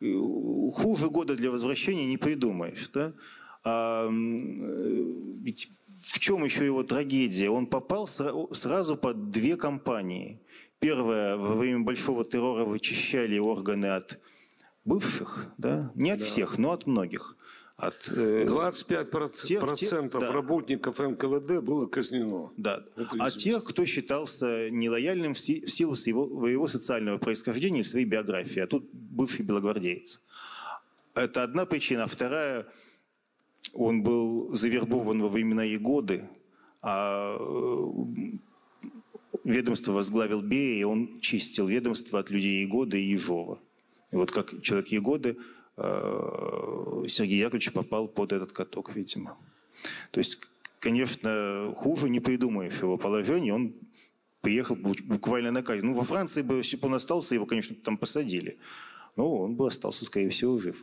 хуже 0.00 1.08
года 1.08 1.36
для 1.36 1.50
возвращения 1.50 2.06
не 2.06 2.18
придумаешь. 2.18 2.88
Да? 2.90 3.14
А, 3.62 4.10
ведь 4.10 5.70
в 5.98 6.18
чем 6.18 6.44
еще 6.44 6.66
его 6.66 6.82
трагедия? 6.82 7.48
Он 7.48 7.66
попал 7.66 8.06
сразу 8.06 8.96
под 8.96 9.30
две 9.30 9.56
компании. 9.56 10.40
Первое, 10.80 11.36
во 11.36 11.54
время 11.54 11.80
большого 11.80 12.24
террора 12.24 12.64
вычищали 12.64 13.38
органы 13.38 13.86
от 13.86 14.20
бывших, 14.84 15.46
да? 15.56 15.90
не 15.94 16.10
от 16.10 16.18
да. 16.18 16.24
всех, 16.26 16.58
но 16.58 16.72
от 16.72 16.86
многих. 16.86 17.36
От, 17.76 18.08
э, 18.08 18.44
25% 18.46 19.46
тех, 19.46 19.60
процентов 19.60 20.20
тех, 20.20 20.30
да. 20.30 20.32
работников 20.32 21.00
НКВД 21.00 21.60
было 21.60 21.88
казнено. 21.88 22.52
Да. 22.56 22.84
а 23.18 23.30
тех, 23.32 23.64
кто 23.64 23.84
считался 23.84 24.70
нелояльным 24.70 25.34
в 25.34 25.38
силу 25.40 25.96
своего, 25.96 26.46
его 26.46 26.68
социального 26.68 27.18
происхождения 27.18 27.80
и 27.80 27.84
своей 27.84 28.06
биографии, 28.06 28.60
а 28.60 28.68
тут 28.68 28.88
бывший 28.92 29.44
белогвардеец. 29.44 30.22
Это 31.14 31.42
одна 31.42 31.66
причина. 31.66 32.06
Вторая, 32.06 32.66
он 33.72 34.04
был 34.04 34.54
завербован 34.54 35.20
во 35.20 35.28
временные 35.28 35.76
годы, 35.76 36.28
а 36.80 37.36
э, 37.40 38.36
ведомство 39.42 39.90
возглавил 39.90 40.42
Берия, 40.42 40.80
и 40.80 40.84
он 40.84 41.18
чистил 41.20 41.66
ведомство 41.66 42.20
от 42.20 42.30
людей 42.30 42.62
Егоды 42.62 43.02
и 43.02 43.10
Ежова. 43.10 43.58
И 44.12 44.16
вот 44.16 44.30
как 44.30 44.62
человек 44.62 44.88
Егоды 44.88 45.36
Э, 45.36 45.40
Сергей 45.76 47.38
Яковлевич 47.38 47.72
попал 47.72 48.08
под 48.08 48.32
этот 48.32 48.52
каток, 48.52 48.94
видимо. 48.94 49.36
То 50.10 50.18
есть, 50.18 50.38
конечно, 50.78 51.74
хуже 51.76 52.08
не 52.08 52.20
придумаешь 52.20 52.80
его 52.80 52.96
положение. 52.96 53.54
Он 53.54 53.74
приехал 54.40 54.76
буквально 54.76 55.50
на 55.50 55.62
казнь. 55.62 55.86
Ну, 55.86 55.94
во 55.94 56.04
Франции 56.04 56.42
бы, 56.42 56.56
если 56.56 56.76
бы 56.76 56.86
он 56.86 56.94
остался, 56.94 57.34
его, 57.34 57.46
конечно, 57.46 57.74
там 57.74 57.96
посадили. 57.96 58.58
Но 59.16 59.36
он 59.36 59.56
бы 59.56 59.66
остался, 59.66 60.04
скорее 60.04 60.28
всего, 60.28 60.58
жив. 60.58 60.76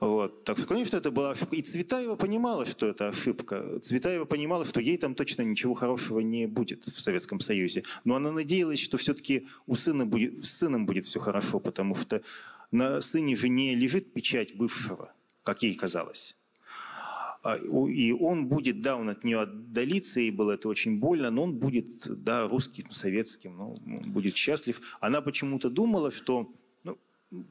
Вот. 0.00 0.44
Так 0.44 0.56
что, 0.56 0.66
конечно, 0.66 0.96
это 0.96 1.10
была 1.10 1.32
ошибка. 1.32 1.56
И 1.56 1.62
Цветаева 1.62 2.16
понимала, 2.16 2.64
что 2.64 2.86
это 2.86 3.08
ошибка. 3.08 3.78
Цветаева 3.80 4.24
понимала, 4.24 4.64
что 4.64 4.80
ей 4.80 4.96
там 4.96 5.14
точно 5.14 5.42
ничего 5.42 5.74
хорошего 5.74 6.20
не 6.20 6.46
будет 6.46 6.86
в 6.86 7.00
Советском 7.02 7.38
Союзе. 7.40 7.82
Но 8.04 8.16
она 8.16 8.32
надеялась, 8.32 8.80
что 8.80 8.96
все-таки 8.96 9.46
у 9.66 9.74
сына 9.74 10.06
будет, 10.06 10.46
с 10.46 10.52
сыном 10.52 10.86
будет 10.86 11.04
все 11.04 11.20
хорошо, 11.20 11.60
потому 11.60 11.94
что 11.94 12.22
на 12.70 13.00
сыне 13.00 13.36
же 13.36 13.48
не 13.48 13.74
лежит 13.74 14.12
печать 14.12 14.56
бывшего, 14.56 15.12
как 15.42 15.62
ей 15.62 15.74
казалось. 15.74 16.36
А, 17.42 17.56
и 17.56 18.12
он 18.12 18.48
будет, 18.48 18.82
да, 18.82 18.96
он 18.96 19.08
от 19.08 19.24
нее 19.24 19.40
отдалится, 19.40 20.20
и 20.20 20.30
было 20.30 20.52
это 20.52 20.68
очень 20.68 20.98
больно, 20.98 21.30
но 21.30 21.44
он 21.44 21.54
будет, 21.54 21.88
да, 22.22 22.46
русским, 22.46 22.90
советским, 22.90 23.56
ну, 23.56 23.80
будет 24.06 24.36
счастлив. 24.36 24.80
Она 25.00 25.22
почему-то 25.22 25.70
думала, 25.70 26.10
что, 26.10 26.52
ну, 26.84 26.98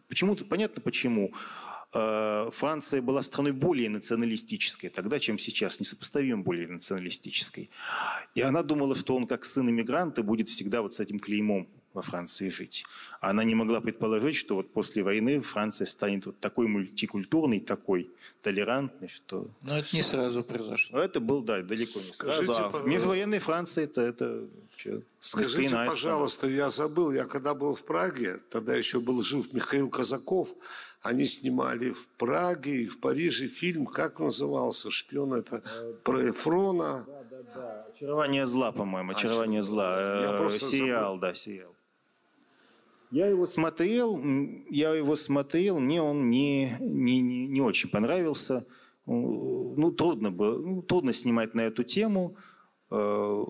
почему-то, 0.07 0.45
понятно 0.45 0.81
почему, 0.81 1.33
а, 1.91 2.51
Франция 2.51 3.01
была 3.01 3.23
страной 3.23 3.51
более 3.51 3.89
националистической 3.89 4.91
тогда, 4.91 5.19
чем 5.19 5.39
сейчас, 5.39 5.79
несопоставимо 5.79 6.43
более 6.43 6.67
националистической. 6.67 7.71
И 8.35 8.41
она 8.41 8.61
думала, 8.61 8.93
что 8.93 9.15
он 9.15 9.25
как 9.25 9.43
сын 9.43 9.67
иммигранта 9.69 10.21
будет 10.21 10.49
всегда 10.49 10.83
вот 10.83 10.93
с 10.93 10.99
этим 10.99 11.17
клеймом 11.17 11.67
во 11.99 12.01
Франции 12.01 12.49
жить. 12.49 12.85
Она 13.21 13.43
не 13.43 13.55
могла 13.55 13.81
предположить, 13.81 14.35
что 14.35 14.55
вот 14.55 14.71
после 14.71 15.03
войны 15.03 15.41
Франция 15.41 15.85
станет 15.85 16.25
вот 16.25 16.39
такой 16.39 16.67
мультикультурной, 16.67 17.59
такой 17.59 18.09
толерантной, 18.41 19.09
что... 19.09 19.47
Но 19.61 19.77
это 19.77 19.95
не 19.95 20.01
сразу 20.01 20.43
произошло. 20.43 20.99
Это 20.99 21.19
был, 21.19 21.41
да, 21.41 21.61
далеко 21.61 21.99
не 21.99 22.13
Скажите, 22.13 22.45
сразу. 22.45 22.65
А 22.65 22.69
в 22.69 22.87
межвоенной 22.87 23.39
Франции 23.39 23.83
это... 23.83 24.01
это 24.01 24.47
Скажите, 25.19 25.75
пожалуйста, 25.75 26.47
я 26.47 26.69
забыл, 26.69 27.11
я 27.11 27.25
когда 27.25 27.53
был 27.53 27.75
в 27.75 27.83
Праге, 27.83 28.37
тогда 28.49 28.73
еще 28.75 29.01
был 29.01 29.21
жив 29.21 29.51
Михаил 29.51 29.89
Казаков, 29.89 30.55
они 31.01 31.25
снимали 31.25 31.91
в 31.91 32.07
Праге 32.17 32.83
и 32.83 32.87
в 32.87 33.01
Париже 33.01 33.47
фильм, 33.47 33.85
как 33.85 34.19
назывался, 34.19 34.89
«Шпион» 34.89 35.33
это 35.33 35.61
про 36.03 36.29
Эфрона. 36.29 37.05
Да, 37.05 37.23
да, 37.29 37.37
да. 37.55 37.85
«Очарование 37.93 38.45
зла», 38.45 38.71
по-моему, 38.71 39.11
«Очарование 39.11 39.63
зла». 39.63 39.99
Я 40.21 40.45
э, 40.45 40.59
сериал, 40.59 41.15
забыл. 41.15 41.19
да, 41.19 41.33
сериал. 41.33 41.75
Я 43.11 43.27
его 43.27 43.47
смотрел, 43.47 44.21
я 44.69 44.93
его 44.93 45.15
смотрел, 45.15 45.79
мне 45.79 46.01
он 46.01 46.29
не, 46.29 46.77
не, 46.79 47.21
не, 47.21 47.47
не 47.47 47.61
очень 47.61 47.89
понравился. 47.89 48.67
Ну, 49.05 49.91
трудно 49.91 50.29
было, 50.29 50.59
ну, 50.59 50.81
трудно 50.83 51.13
снимать 51.13 51.55
на 51.55 51.61
эту 51.61 51.83
тему. 51.83 52.37
Э, 52.91 53.43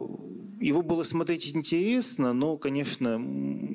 его 0.62 0.82
было 0.82 1.04
смотреть 1.04 1.54
интересно, 1.54 2.32
но, 2.32 2.58
конечно, 2.58 3.22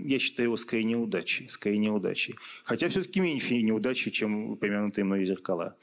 я 0.04 0.18
считаю 0.18 0.48
его 0.48 0.56
скорее 0.56 0.84
неудачей. 0.84 1.48
Скорее 1.50 1.78
неудачей. 1.78 2.36
Хотя 2.64 2.88
все-таки 2.88 3.20
меньше 3.20 3.60
неудачи, 3.60 4.10
чем 4.10 4.52
упомянутые 4.52 5.04
мной 5.04 5.26
зеркала. 5.26 5.76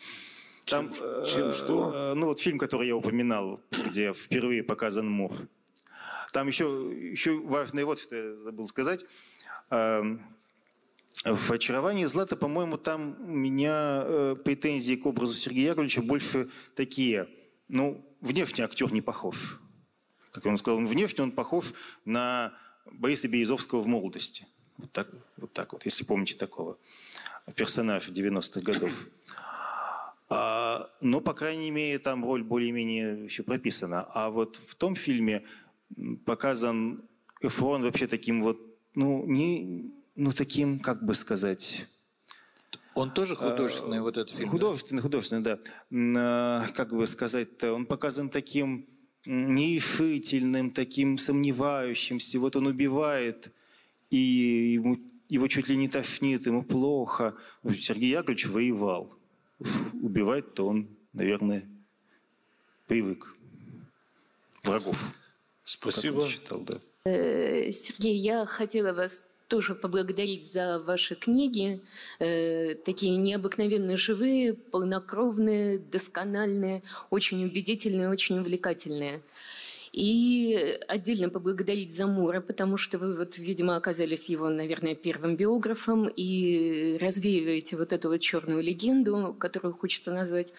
Там, 0.66 0.92
чем, 0.92 1.26
чем 1.26 1.48
э, 1.50 1.52
что? 1.52 1.92
Э, 1.94 2.14
ну 2.16 2.28
вот 2.28 2.40
фильм, 2.40 2.58
который 2.58 2.88
я 2.88 2.96
упоминал, 2.96 3.60
где 3.88 4.14
впервые 4.14 4.64
показан 4.64 5.10
Мур. 5.10 5.32
Там 6.32 6.48
еще, 6.48 6.92
еще 7.12 7.40
важное 7.40 7.86
вот, 7.86 8.00
что 8.00 8.16
я 8.16 8.36
забыл 8.44 8.68
сказать. 8.68 9.06
Эм, 9.70 10.22
в 11.26 11.52
«Очаровании 11.52 12.06
Злата», 12.06 12.36
по-моему, 12.36 12.78
там 12.78 13.18
у 13.20 13.34
меня 13.34 14.04
э, 14.04 14.36
претензии 14.44 14.96
к 14.96 15.06
образу 15.06 15.34
Сергея 15.34 15.70
Яковлевича 15.70 16.02
больше 16.02 16.50
такие. 16.76 17.28
Ну, 17.68 18.06
внешне 18.22 18.64
актер 18.64 18.92
не 18.94 19.02
похож. 19.02 19.60
Как 20.32 20.46
он 20.46 20.58
сказал, 20.58 20.80
внешне 20.80 21.24
он 21.24 21.32
похож 21.32 21.74
на 22.06 22.54
Бориса 22.86 23.28
Березовского 23.28 23.82
в 23.82 23.88
молодости. 23.88 24.48
Вот 24.78 24.92
так, 24.92 25.10
вот 25.38 25.52
так 25.54 25.74
вот, 25.74 25.86
если 25.86 26.06
помните 26.06 26.36
такого 26.38 26.78
персонажа 27.56 28.12
90-х 28.12 28.62
годов. 28.62 28.94
А, 30.30 30.90
но, 31.02 31.20
по 31.20 31.34
крайней 31.34 31.72
мере, 31.72 32.00
там 32.00 32.24
роль 32.24 32.42
более-менее 32.42 33.26
еще 33.26 33.44
прописана. 33.44 34.08
А 34.14 34.30
вот 34.30 34.62
в 34.66 34.76
том 34.76 34.96
фильме 34.96 35.44
показан 36.26 37.04
Эфрон 37.42 37.84
вообще 37.84 38.08
таким 38.08 38.44
вот, 38.44 38.60
ну, 38.96 39.26
не, 39.26 39.92
ну, 40.16 40.32
таким, 40.32 40.80
как 40.80 41.04
бы 41.04 41.14
сказать... 41.14 41.86
Он 42.94 43.14
тоже 43.14 43.36
художественный, 43.36 44.00
а, 44.00 44.02
вот 44.02 44.18
этот 44.18 44.36
фильм? 44.36 44.50
Художественный, 44.50 45.00
да? 45.00 45.04
художественный, 45.04 45.44
да. 45.44 45.60
А, 46.18 46.68
как 46.74 46.94
бы 46.94 47.08
сказать-то, 47.08 47.74
он 47.74 47.86
показан 47.86 48.30
таким 48.30 48.86
нерешительным, 49.26 50.72
таким 50.72 51.18
сомневающимся. 51.18 52.40
Вот 52.40 52.56
он 52.56 52.68
убивает, 52.68 53.52
и 54.10 54.18
ему, 54.74 55.00
его 55.30 55.48
чуть 55.48 55.70
ли 55.70 55.78
не 55.78 55.88
тошнит, 55.88 56.46
ему 56.46 56.64
плохо. 56.64 57.36
Сергей 57.64 58.12
Яковлевич 58.12 58.48
воевал 58.48 59.18
убивать-то 59.94 60.68
он, 60.68 60.88
наверное, 61.14 61.68
привык. 62.88 63.36
Врагов. 64.64 64.98
Спасибо. 65.72 66.28
Считал, 66.28 66.60
да. 66.60 66.80
Э, 67.06 67.72
Сергей, 67.72 68.18
я 68.18 68.46
хотела 68.46 68.94
вас 68.94 69.24
тоже 69.48 69.74
поблагодарить 69.74 70.52
за 70.52 70.80
ваши 70.86 71.16
книги. 71.16 71.82
Э, 72.20 72.76
такие 72.76 73.16
необыкновенно 73.18 73.98
живые, 73.98 74.54
полнокровные, 74.54 75.80
доскональные, 75.80 76.82
очень 77.10 77.44
убедительные, 77.46 78.10
очень 78.10 78.40
увлекательные. 78.40 79.22
И 79.94 80.78
отдельно 80.88 81.30
поблагодарить 81.30 81.94
за 81.94 82.08
Мура, 82.08 82.40
потому 82.40 82.78
что 82.78 82.98
вы, 82.98 83.18
вот, 83.18 83.38
видимо, 83.38 83.76
оказались 83.76 84.30
его, 84.30 84.50
наверное, 84.50 84.96
первым 84.96 85.36
биографом 85.36 86.08
и 86.08 86.98
развеиваете 87.02 87.76
вот 87.76 87.92
эту 87.92 88.10
вот 88.10 88.22
черную 88.22 88.62
легенду, 88.62 89.36
которую 89.38 89.74
хочется 89.74 90.12
назвать 90.12 90.54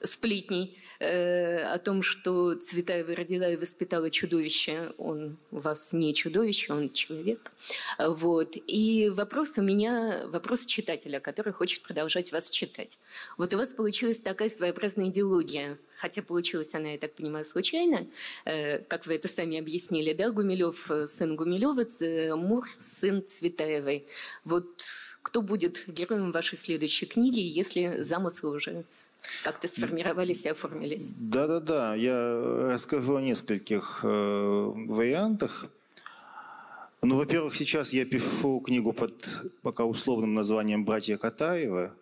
сплетней 0.00 0.78
э, 0.98 1.62
о 1.62 1.78
том, 1.78 2.02
что 2.02 2.54
Цветаева 2.54 3.14
родила 3.14 3.48
и 3.48 3.56
воспитала 3.56 4.10
чудовище. 4.10 4.92
Он 4.98 5.38
у 5.50 5.58
вас 5.58 5.92
не 5.92 6.14
чудовище, 6.14 6.72
он 6.72 6.92
человек. 6.92 7.50
Вот. 7.98 8.56
И 8.66 9.10
вопрос 9.10 9.58
у 9.58 9.62
меня, 9.62 10.26
вопрос 10.26 10.66
читателя, 10.66 11.20
который 11.20 11.52
хочет 11.52 11.82
продолжать 11.82 12.32
вас 12.32 12.50
читать. 12.50 12.98
Вот 13.36 13.54
у 13.54 13.56
вас 13.56 13.68
получилась 13.68 14.18
такая 14.18 14.48
своеобразная 14.48 15.06
идеология, 15.06 15.78
хотя 15.96 16.22
получилась 16.22 16.74
она, 16.74 16.92
я 16.92 16.98
так 16.98 17.14
понимаю, 17.14 17.44
случайно, 17.44 18.06
э, 18.44 18.78
как 18.78 19.06
вы 19.06 19.14
это 19.14 19.28
сами 19.28 19.58
объяснили, 19.58 20.12
да, 20.12 20.30
Гумилев 20.30 20.90
э, 20.90 21.06
сын 21.06 21.36
Гумилева, 21.36 21.86
Мур 22.36 22.68
сын 22.80 23.24
Цветаевой. 23.26 24.06
Вот 24.44 24.82
кто 25.22 25.42
будет 25.42 25.84
героем 25.86 26.32
вашей 26.32 26.56
следующей 26.56 27.06
книги, 27.06 27.40
если 27.40 28.00
замыслы 28.00 28.50
уже 28.50 28.84
как-то 29.42 29.68
сформировались 29.68 30.44
и 30.44 30.48
оформились. 30.48 31.12
Да-да-да, 31.16 31.94
я 31.94 32.70
расскажу 32.72 33.16
о 33.16 33.22
нескольких 33.22 34.00
э, 34.02 34.72
вариантах. 34.88 35.66
Ну, 37.02 37.16
во-первых, 37.16 37.54
сейчас 37.54 37.92
я 37.92 38.04
пишу 38.04 38.60
книгу 38.60 38.92
под 38.92 39.42
пока 39.62 39.84
условным 39.84 40.34
названием 40.34 40.84
«Братья 40.84 41.16
Катаева», 41.16 41.94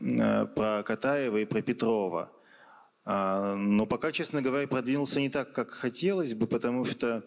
э, 0.00 0.46
про 0.46 0.82
Катаева 0.82 1.38
и 1.38 1.44
про 1.44 1.62
Петрова. 1.62 2.30
А, 3.04 3.56
но 3.56 3.86
пока, 3.86 4.12
честно 4.12 4.42
говоря, 4.42 4.68
продвинулся 4.68 5.20
не 5.20 5.30
так, 5.30 5.52
как 5.52 5.70
хотелось 5.70 6.34
бы, 6.34 6.46
потому 6.46 6.84
что 6.84 7.24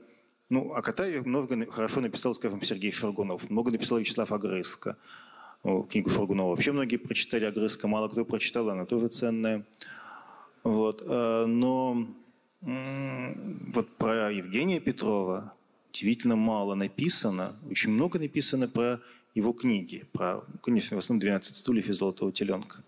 ну, 0.49 0.73
о 0.73 0.81
Катаеве 0.81 1.21
много 1.21 1.65
хорошо 1.71 1.99
написал, 1.99 2.36
скажем, 2.36 2.61
Сергей 2.61 2.91
Шаргунов, 2.91 3.49
много 3.49 3.71
написал 3.71 3.97
Вячеслав 3.97 4.31
Агрыско 4.31 4.97
книгу 5.64 6.09
Фургунова. 6.09 6.49
Вообще 6.49 6.72
многие 6.72 6.97
прочитали 6.97 7.45
Огрызка, 7.45 7.88
мало 7.88 8.09
кто 8.09 8.26
прочитал, 8.26 8.70
она 8.70 8.86
тоже 8.86 9.07
ценная. 9.07 9.66
Вот. 10.64 11.03
Э, 11.05 11.45
но 11.45 12.05
вот 12.61 13.97
про 13.97 14.32
Евгения 14.32 14.80
Петрова 14.80 15.53
удивительно 15.89 16.36
мало 16.36 16.76
написано, 16.76 17.53
очень 17.70 17.91
много 17.91 18.20
написано 18.20 18.68
про 18.68 18.99
его 19.36 19.51
книги, 19.53 20.05
про, 20.11 20.43
конечно, 20.61 20.95
в 20.95 20.99
основном 20.99 21.28
«12 21.28 21.41
стульев» 21.55 21.89
и 21.89 21.91
«Золотого 21.93 22.32
теленка». 22.32 22.84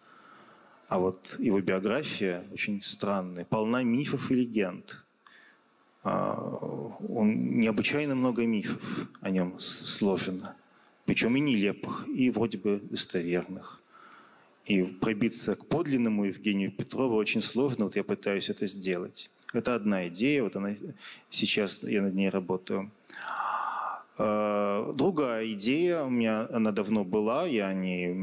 А 0.88 1.00
вот 1.00 1.36
его 1.40 1.60
биография 1.62 2.44
очень 2.54 2.82
странная, 2.84 3.46
полна 3.46 3.84
мифов 3.84 4.32
и 4.32 4.36
легенд. 4.36 5.04
А, 6.04 6.36
он 7.10 7.56
необычайно 7.56 8.16
много 8.16 8.46
мифов 8.46 9.08
о 9.22 9.30
нем 9.30 9.60
сложено 9.60 10.56
причем 11.06 11.36
и 11.36 11.40
нелепых, 11.40 12.08
и 12.08 12.30
вроде 12.30 12.58
бы 12.58 12.82
достоверных. 12.84 13.80
И 14.66 14.84
пробиться 14.84 15.56
к 15.56 15.66
подлинному 15.68 16.26
Евгению 16.26 16.72
Петрову 16.72 17.16
очень 17.16 17.42
сложно, 17.42 17.86
вот 17.86 17.96
я 17.96 18.04
пытаюсь 18.04 18.50
это 18.50 18.66
сделать. 18.66 19.30
Это 19.54 19.76
одна 19.76 20.08
идея, 20.08 20.44
вот 20.44 20.56
она 20.56 20.76
сейчас 21.30 21.84
я 21.84 22.02
над 22.02 22.16
ней 22.16 22.30
работаю. 22.30 22.92
А, 24.18 24.92
другая 24.94 25.52
идея, 25.54 26.04
у 26.04 26.10
меня 26.10 26.48
она 26.52 26.72
давно 26.72 27.04
была, 27.04 27.46
я 27.46 27.68
о 27.68 27.74
ней 27.74 28.14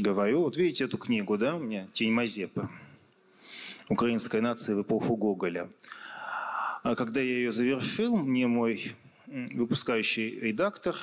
говорю. 0.00 0.42
Вот 0.42 0.56
видите 0.56 0.84
эту 0.84 0.98
книгу, 0.98 1.36
да, 1.36 1.56
у 1.56 1.58
меня 1.58 1.86
«Тень 1.92 2.12
Мазепы». 2.12 2.68
«Украинская 3.88 4.40
нация 4.40 4.76
в 4.76 4.82
эпоху 4.82 5.16
Гоголя». 5.16 5.68
А 6.82 6.94
когда 6.94 7.20
я 7.20 7.26
ее 7.26 7.52
завершил, 7.52 8.16
мне 8.16 8.46
мой 8.46 8.92
выпускающий 9.26 10.38
редактор 10.40 10.96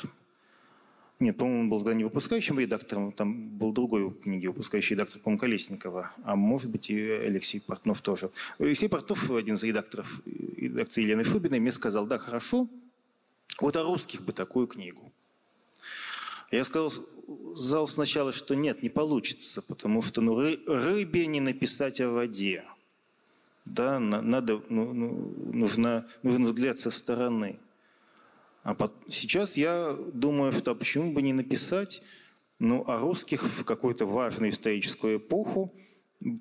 нет, 1.19 1.37
по-моему, 1.37 1.61
он 1.61 1.69
был 1.69 1.79
тогда 1.79 1.93
не 1.93 2.05
выпускающим 2.05 2.59
редактором, 2.59 3.11
там 3.11 3.49
был 3.49 3.73
другой 3.73 4.11
книги 4.13 4.47
выпускающий 4.47 4.95
редактор, 4.95 5.19
по-моему, 5.21 5.39
Колесникова, 5.39 6.11
а 6.23 6.35
может 6.35 6.69
быть 6.69 6.89
и 6.89 6.97
Алексей 6.97 7.59
Портнов 7.59 8.01
тоже. 8.01 8.31
Алексей 8.57 8.87
Портнов, 8.87 9.29
один 9.29 9.55
из 9.55 9.63
редакторов 9.63 10.21
редакции 10.25 11.03
Елены 11.03 11.25
Шубиной, 11.25 11.59
мне 11.59 11.73
сказал, 11.73 12.07
да, 12.07 12.17
хорошо, 12.17 12.69
вот 13.59 13.75
о 13.75 13.83
русских 13.83 14.21
бы 14.23 14.31
такую 14.31 14.67
книгу. 14.67 15.11
Я 16.51 16.63
сказал 16.63 16.91
зал 17.55 17.85
сначала, 17.85 18.31
что 18.31 18.55
нет, 18.55 18.81
не 18.81 18.89
получится, 18.89 19.61
потому 19.61 20.01
что 20.01 20.21
ну, 20.21 20.39
ры, 20.39 20.59
рыбе 20.65 21.27
не 21.27 21.41
написать 21.41 22.01
о 22.01 22.09
воде. 22.09 22.63
Да, 23.65 23.99
надо, 23.99 24.63
ну, 24.69 24.93
ну, 24.93 25.33
нужно, 25.53 26.07
нужно 26.23 26.47
взгляд 26.47 26.79
со 26.79 26.89
стороны. 26.89 27.59
А 28.77 28.91
сейчас 29.09 29.57
я 29.57 29.97
думаю, 30.13 30.51
что 30.51 30.75
почему 30.75 31.11
бы 31.11 31.21
не 31.21 31.33
написать 31.33 32.03
ну, 32.59 32.83
о 32.87 32.99
русских 32.99 33.43
в 33.43 33.63
какую-то 33.63 34.05
важную 34.05 34.51
историческую 34.51 35.17
эпоху, 35.17 35.73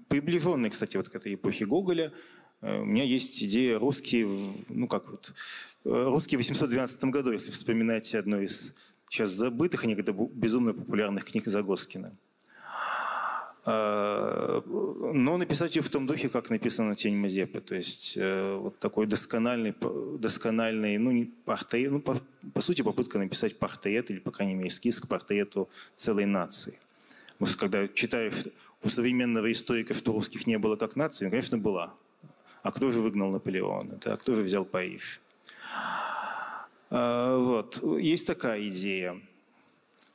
приближенной, 0.09 0.69
кстати, 0.69 0.97
вот 0.97 1.09
к 1.09 1.15
этой 1.15 1.35
эпохе 1.35 1.65
Гоголя. 1.65 2.13
Э, 2.61 2.81
у 2.81 2.85
меня 2.85 3.05
есть 3.05 3.43
идея 3.43 3.79
русские, 3.79 4.29
ну 4.69 4.89
как 4.89 5.09
вот, 5.09 5.33
э, 5.85 5.89
русские 5.89 6.39
в 6.39 6.41
812 6.41 7.05
году, 7.05 7.33
если 7.33 7.51
вспоминать 7.51 8.15
одну 8.15 8.41
из 8.41 8.77
сейчас 9.09 9.31
забытых, 9.31 9.85
а 9.85 9.87
безумно 9.87 10.75
популярных 10.75 11.25
книг 11.25 11.47
Загоскина. 11.47 12.15
А, 13.71 14.63
но 14.67 15.37
написать 15.37 15.77
ее 15.77 15.83
в 15.83 15.91
том 15.91 16.07
духе, 16.07 16.31
как 16.31 16.49
написано 16.49 16.97
«Тень 16.97 17.19
Мазепы». 17.19 17.61
То 17.61 17.75
есть 17.75 18.15
э, 18.17 18.57
вот 18.57 18.79
такой 18.79 19.07
доскональный, 19.07 19.75
доскональный 20.19 20.97
ну, 20.97 21.11
не 21.11 21.27
портрет, 21.27 21.93
ну, 21.93 22.01
по, 22.01 22.17
по 22.55 22.63
сути, 22.63 22.81
попытка 22.81 23.19
написать 23.19 23.59
портрет 23.59 24.11
или, 24.11 24.21
по 24.21 24.31
крайней 24.31 24.55
мере, 24.55 24.69
эскиз 24.69 25.01
к 25.01 25.07
портрету 25.07 25.69
целой 25.95 26.25
нации. 26.25 26.79
Потому 27.33 27.51
что 27.51 27.59
когда 27.59 27.89
читаешь 27.89 28.45
у 28.83 28.89
современного 28.89 29.53
историка, 29.53 29.93
что 29.93 30.13
русских 30.13 30.47
не 30.47 30.57
было 30.57 30.77
как 30.77 30.97
нации, 30.97 31.29
конечно, 31.29 31.59
была. 31.59 31.93
А 32.63 32.73
кто 32.73 32.89
же 32.89 33.03
выгнал 33.03 33.31
Наполеона? 33.31 33.99
Да? 34.03 34.15
А 34.15 34.17
кто 34.17 34.35
же 34.35 34.43
взял 34.45 34.65
Париж? 34.65 35.21
А, 36.89 37.37
вот. 37.37 37.83
Есть 38.01 38.27
такая 38.27 38.67
идея. 38.69 39.21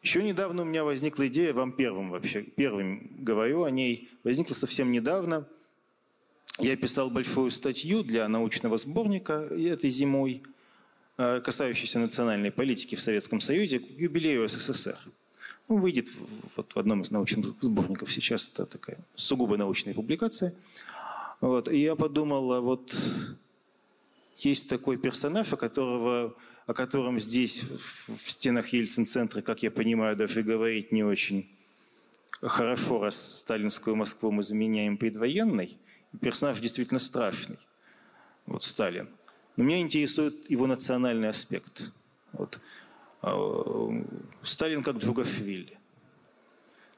Еще 0.03 0.21
недавно 0.21 0.63
у 0.63 0.65
меня 0.65 0.83
возникла 0.83 1.27
идея, 1.29 1.53
вам 1.53 1.71
первым 1.71 2.11
вообще, 2.11 2.41
первым 2.41 3.09
говорю 3.19 3.63
о 3.63 3.71
ней, 3.71 4.09
возникла 4.25 4.53
совсем 4.53 4.91
недавно. 4.91 5.47
Я 6.59 6.75
писал 6.75 7.09
большую 7.09 7.51
статью 7.51 8.03
для 8.03 8.27
научного 8.27 8.75
сборника 8.75 9.47
этой 9.49 9.89
зимой, 9.89 10.43
э, 11.17 11.39
касающейся 11.39 11.99
национальной 11.99 12.51
политики 12.51 12.95
в 12.95 13.01
Советском 13.01 13.39
Союзе 13.39 13.79
к 13.79 13.89
юбилею 13.97 14.45
СССР. 14.49 14.99
Ну, 15.69 15.77
выйдет 15.77 16.09
вот 16.57 16.73
в 16.75 16.77
одном 16.77 17.01
из 17.01 17.11
научных 17.11 17.45
сборников 17.61 18.11
сейчас. 18.11 18.49
Это 18.49 18.65
такая 18.65 18.97
сугубо 19.15 19.55
научная 19.55 19.93
публикация. 19.93 20.53
Вот. 21.39 21.71
И 21.71 21.79
я 21.79 21.95
подумал, 21.95 22.51
а 22.51 22.59
вот 22.59 22.93
есть 24.37 24.67
такой 24.67 24.97
персонаж, 24.97 25.53
о 25.53 25.57
которого 25.57 26.35
о 26.66 26.74
котором 26.74 27.20
здесь, 27.20 27.61
в 28.07 28.30
стенах 28.30 28.70
Ельцин-центра, 28.70 29.41
как 29.41 29.64
я 29.64 29.72
понимаю, 29.72 30.16
даже 30.16 30.43
говорить 30.43 30.91
не 30.91 31.03
очень 31.03 31.49
хорошо, 32.41 33.01
раз 33.01 33.39
сталинскую 33.39 33.95
Москву 33.95 34.32
мы 34.32 34.43
заменяем 34.43 34.97
предвоенной. 34.97 35.78
Персонаж 36.22 36.59
действительно 36.59 36.99
страшный, 36.99 37.57
вот 38.45 38.64
Сталин. 38.64 39.09
Но 39.55 39.64
меня 39.64 39.80
интересует 39.80 40.49
его 40.49 40.68
национальный 40.68 41.30
аспект. 41.30 41.91
Вот. 42.32 42.59
А, 43.22 43.89
Сталин 44.41 44.84
как 44.84 44.97
Джугашвили. 44.97 45.78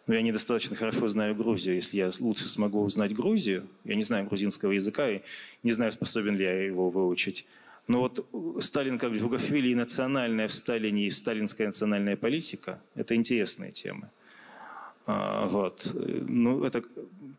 Но 0.07 0.13
я 0.13 0.21
недостаточно 0.21 0.75
хорошо 0.75 1.07
знаю 1.07 1.35
Грузию. 1.35 1.75
Если 1.75 1.97
я 1.97 2.11
лучше 2.19 2.47
смогу 2.47 2.83
узнать 2.83 3.15
Грузию, 3.15 3.67
я 3.83 3.95
не 3.95 4.03
знаю 4.03 4.27
грузинского 4.27 4.71
языка 4.71 5.09
и 5.09 5.21
не 5.63 5.71
знаю, 5.71 5.91
способен 5.91 6.35
ли 6.35 6.43
я 6.43 6.65
его 6.65 6.89
выучить, 6.89 7.45
но 7.87 7.99
вот 7.99 8.25
Сталин 8.63 8.97
как 8.97 9.13
Джугашвили 9.13 9.69
и 9.69 9.75
национальная 9.75 10.47
в 10.47 10.53
Сталине, 10.53 11.05
и 11.05 11.11
сталинская 11.11 11.67
национальная 11.67 12.15
политика– 12.15 12.81
это 12.95 13.15
интересная 13.15 13.71
тема. 13.71 14.09
А, 15.05 15.45
вот. 15.45 15.91
Ну, 15.93 16.63
это 16.63 16.83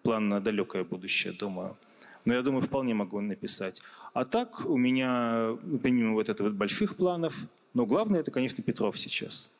план 0.02 0.28
на 0.28 0.40
далекое 0.40 0.84
будущее, 0.84 1.32
думаю. 1.32 1.76
Но 2.24 2.34
я 2.34 2.42
думаю, 2.42 2.62
вполне 2.62 2.94
могу 2.94 3.20
написать. 3.20 3.82
А 4.14 4.24
так 4.24 4.66
у 4.66 4.76
меня, 4.76 5.56
ну, 5.62 5.78
помимо 5.78 6.14
вот 6.14 6.28
этого 6.28 6.50
больших 6.50 6.96
планов, 6.96 7.34
но 7.74 7.86
главное 7.86 8.20
это, 8.20 8.30
конечно, 8.30 8.62
Петров 8.62 8.98
сейчас. 8.98 9.52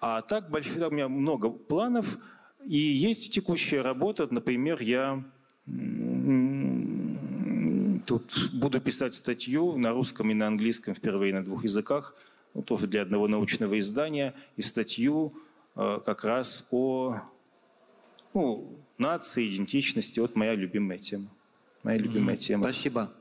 А 0.00 0.22
так 0.22 0.50
больших, 0.50 0.76
у 0.88 0.90
меня 0.90 1.08
много 1.08 1.50
планов. 1.50 2.18
И 2.66 2.76
есть 2.76 3.32
текущая 3.32 3.82
работа. 3.82 4.26
Например, 4.30 4.80
я 4.80 5.22
Тут 8.10 8.50
буду 8.52 8.80
писать 8.80 9.14
статью 9.14 9.76
на 9.76 9.92
русском 9.92 10.32
и 10.32 10.34
на 10.34 10.48
английском 10.48 10.96
впервые 10.96 11.32
на 11.32 11.44
двух 11.44 11.62
языках, 11.62 12.16
ну, 12.54 12.62
тоже 12.62 12.88
для 12.88 13.02
одного 13.02 13.28
научного 13.28 13.78
издания, 13.78 14.34
и 14.56 14.62
статью 14.62 15.32
э, 15.76 16.00
как 16.04 16.24
раз 16.24 16.66
о 16.72 17.20
ну, 18.34 18.76
нации, 18.98 19.54
идентичности. 19.54 20.18
Вот 20.18 20.34
моя 20.34 20.56
любимая 20.56 20.98
тема. 20.98 21.28
Моя 21.84 21.98
любимая 21.98 22.36
тема. 22.36 22.64
Спасибо. 22.64 23.12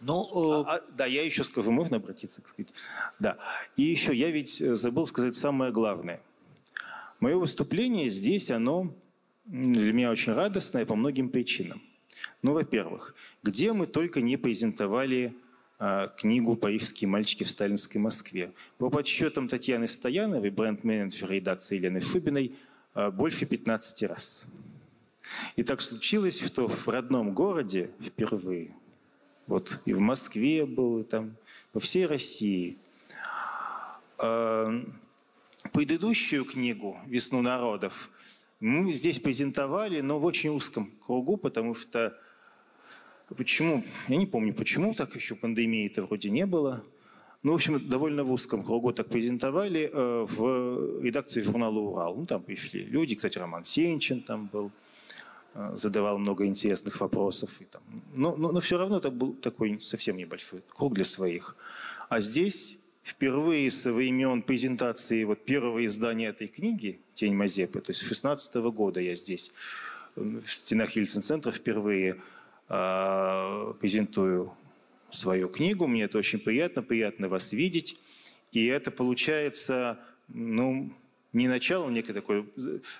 Ну, 0.00 0.62
э... 0.62 0.64
а, 0.64 0.76
а, 0.76 0.82
да, 0.96 1.06
я 1.06 1.24
еще 1.24 1.42
скажу, 1.42 1.72
можно 1.72 1.96
обратиться, 1.96 2.40
сказать? 2.40 2.72
Да. 3.18 3.36
И 3.76 3.82
еще 3.82 4.14
я 4.14 4.30
ведь 4.30 4.58
забыл 4.58 5.06
сказать 5.06 5.34
самое 5.34 5.72
главное. 5.72 6.22
Мое 7.18 7.36
выступление 7.36 8.10
здесь, 8.10 8.52
оно 8.52 8.94
для 9.44 9.92
меня 9.92 10.12
очень 10.12 10.34
радостная 10.34 10.86
по 10.86 10.94
многим 10.94 11.30
причинам. 11.30 11.82
Ну, 12.42 12.54
во-первых, 12.54 13.14
где 13.44 13.72
мы 13.72 13.86
только 13.86 14.20
не 14.20 14.36
презентовали 14.36 15.32
а, 15.78 16.08
книгу 16.08 16.56
«Парижские 16.56 17.08
мальчики 17.08 17.44
в 17.44 17.50
сталинской 17.50 18.00
Москве». 18.00 18.52
По 18.78 18.90
подсчетам 18.90 19.48
Татьяны 19.48 19.86
Стояновой, 19.86 20.50
бренд-менеджера 20.50 21.34
редакции 21.34 21.76
Елены 21.76 22.00
Фубиной, 22.00 22.56
а, 22.94 23.12
больше 23.12 23.46
15 23.46 24.02
раз. 24.02 24.46
И 25.54 25.62
так 25.62 25.80
случилось, 25.80 26.40
что 26.44 26.66
в 26.66 26.88
родном 26.88 27.32
городе 27.32 27.90
впервые, 28.00 28.74
вот 29.46 29.78
и 29.84 29.92
в 29.92 30.00
Москве 30.00 30.66
был, 30.66 30.98
и 30.98 31.04
там, 31.04 31.36
по 31.70 31.78
всей 31.78 32.06
России, 32.06 32.76
а, 34.18 34.84
предыдущую 35.72 36.44
книгу 36.44 36.98
«Весну 37.06 37.40
народов» 37.40 38.10
мы 38.58 38.92
здесь 38.92 39.20
презентовали, 39.20 40.00
но 40.00 40.18
в 40.18 40.24
очень 40.24 40.50
узком 40.50 40.90
кругу, 41.06 41.36
потому 41.36 41.74
что 41.74 42.18
Почему? 43.36 43.82
Я 44.08 44.16
не 44.16 44.26
помню, 44.26 44.54
почему 44.54 44.94
так 44.94 45.14
еще 45.14 45.34
пандемии-то 45.34 46.04
вроде 46.04 46.30
не 46.30 46.46
было. 46.46 46.82
Ну, 47.42 47.52
в 47.52 47.54
общем, 47.56 47.88
довольно 47.88 48.22
в 48.22 48.30
узком 48.30 48.62
кругу 48.62 48.92
так 48.92 49.08
презентовали 49.08 49.90
э, 49.92 50.26
в 50.28 51.02
редакции 51.02 51.42
журнала 51.42 51.78
«Урал». 51.78 52.14
Ну, 52.14 52.26
там 52.26 52.42
пришли 52.42 52.84
люди, 52.84 53.16
кстати, 53.16 53.36
Роман 53.38 53.64
Сенчин 53.64 54.20
там 54.20 54.46
был, 54.46 54.70
э, 55.54 55.72
задавал 55.74 56.18
много 56.18 56.46
интересных 56.46 57.00
вопросов. 57.00 57.50
И 57.60 57.64
там. 57.64 57.82
Но, 58.14 58.36
но, 58.36 58.52
но 58.52 58.60
все 58.60 58.78
равно 58.78 58.98
это 58.98 59.10
был 59.10 59.32
такой 59.32 59.80
совсем 59.80 60.16
небольшой 60.16 60.62
круг 60.68 60.94
для 60.94 61.04
своих. 61.04 61.56
А 62.08 62.20
здесь 62.20 62.78
впервые 63.02 63.68
со 63.72 63.92
времен 63.92 64.42
презентации 64.42 65.24
вот 65.24 65.44
первого 65.44 65.84
издания 65.84 66.28
этой 66.28 66.46
книги 66.46 67.00
«Тень 67.14 67.34
Мазепы», 67.34 67.80
то 67.80 67.90
есть 67.90 68.02
с 68.02 68.06
16 68.06 68.54
года 68.70 69.00
я 69.00 69.16
здесь, 69.16 69.52
в 70.14 70.46
стенах 70.46 70.94
Ельцин-центра 70.94 71.50
впервые 71.50 72.14
Э, 72.14 72.18
презентую 73.80 74.52
свою 75.10 75.48
книгу. 75.48 75.86
Мне 75.86 76.04
это 76.04 76.16
очень 76.18 76.38
приятно, 76.38 76.82
приятно 76.82 77.28
вас 77.28 77.52
видеть. 77.52 77.98
И 78.52 78.66
это 78.66 78.90
получается, 78.90 79.98
ну, 80.28 80.90
не 81.32 81.48
начало, 81.48 81.88
некое 81.90 82.12
такое 82.12 82.46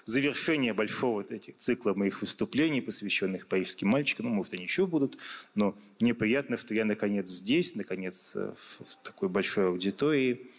завершение 0.05 0.73
большого 0.73 1.17
вот 1.17 1.33
этих 1.33 1.57
цикла 1.57 1.95
моих 1.95 2.23
выступлений, 2.23 2.81
посвященных 2.81 3.47
парижским 3.47 3.89
мальчикам. 3.89 4.27
Ну, 4.27 4.33
может, 4.33 4.55
они 4.55 4.65
еще 4.65 4.87
будут, 4.87 5.19
но 5.55 5.75
мне 6.01 6.15
приятно, 6.15 6.57
что 6.57 6.75
я 6.75 6.85
наконец 6.85 7.29
здесь, 7.29 7.75
наконец 7.75 8.35
э, 8.37 8.53
в 8.81 8.97
такой 9.03 9.29
большой 9.29 9.69
аудитории 9.69 10.51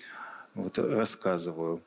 вот, 0.54 0.78
рассказываю. 0.78 1.82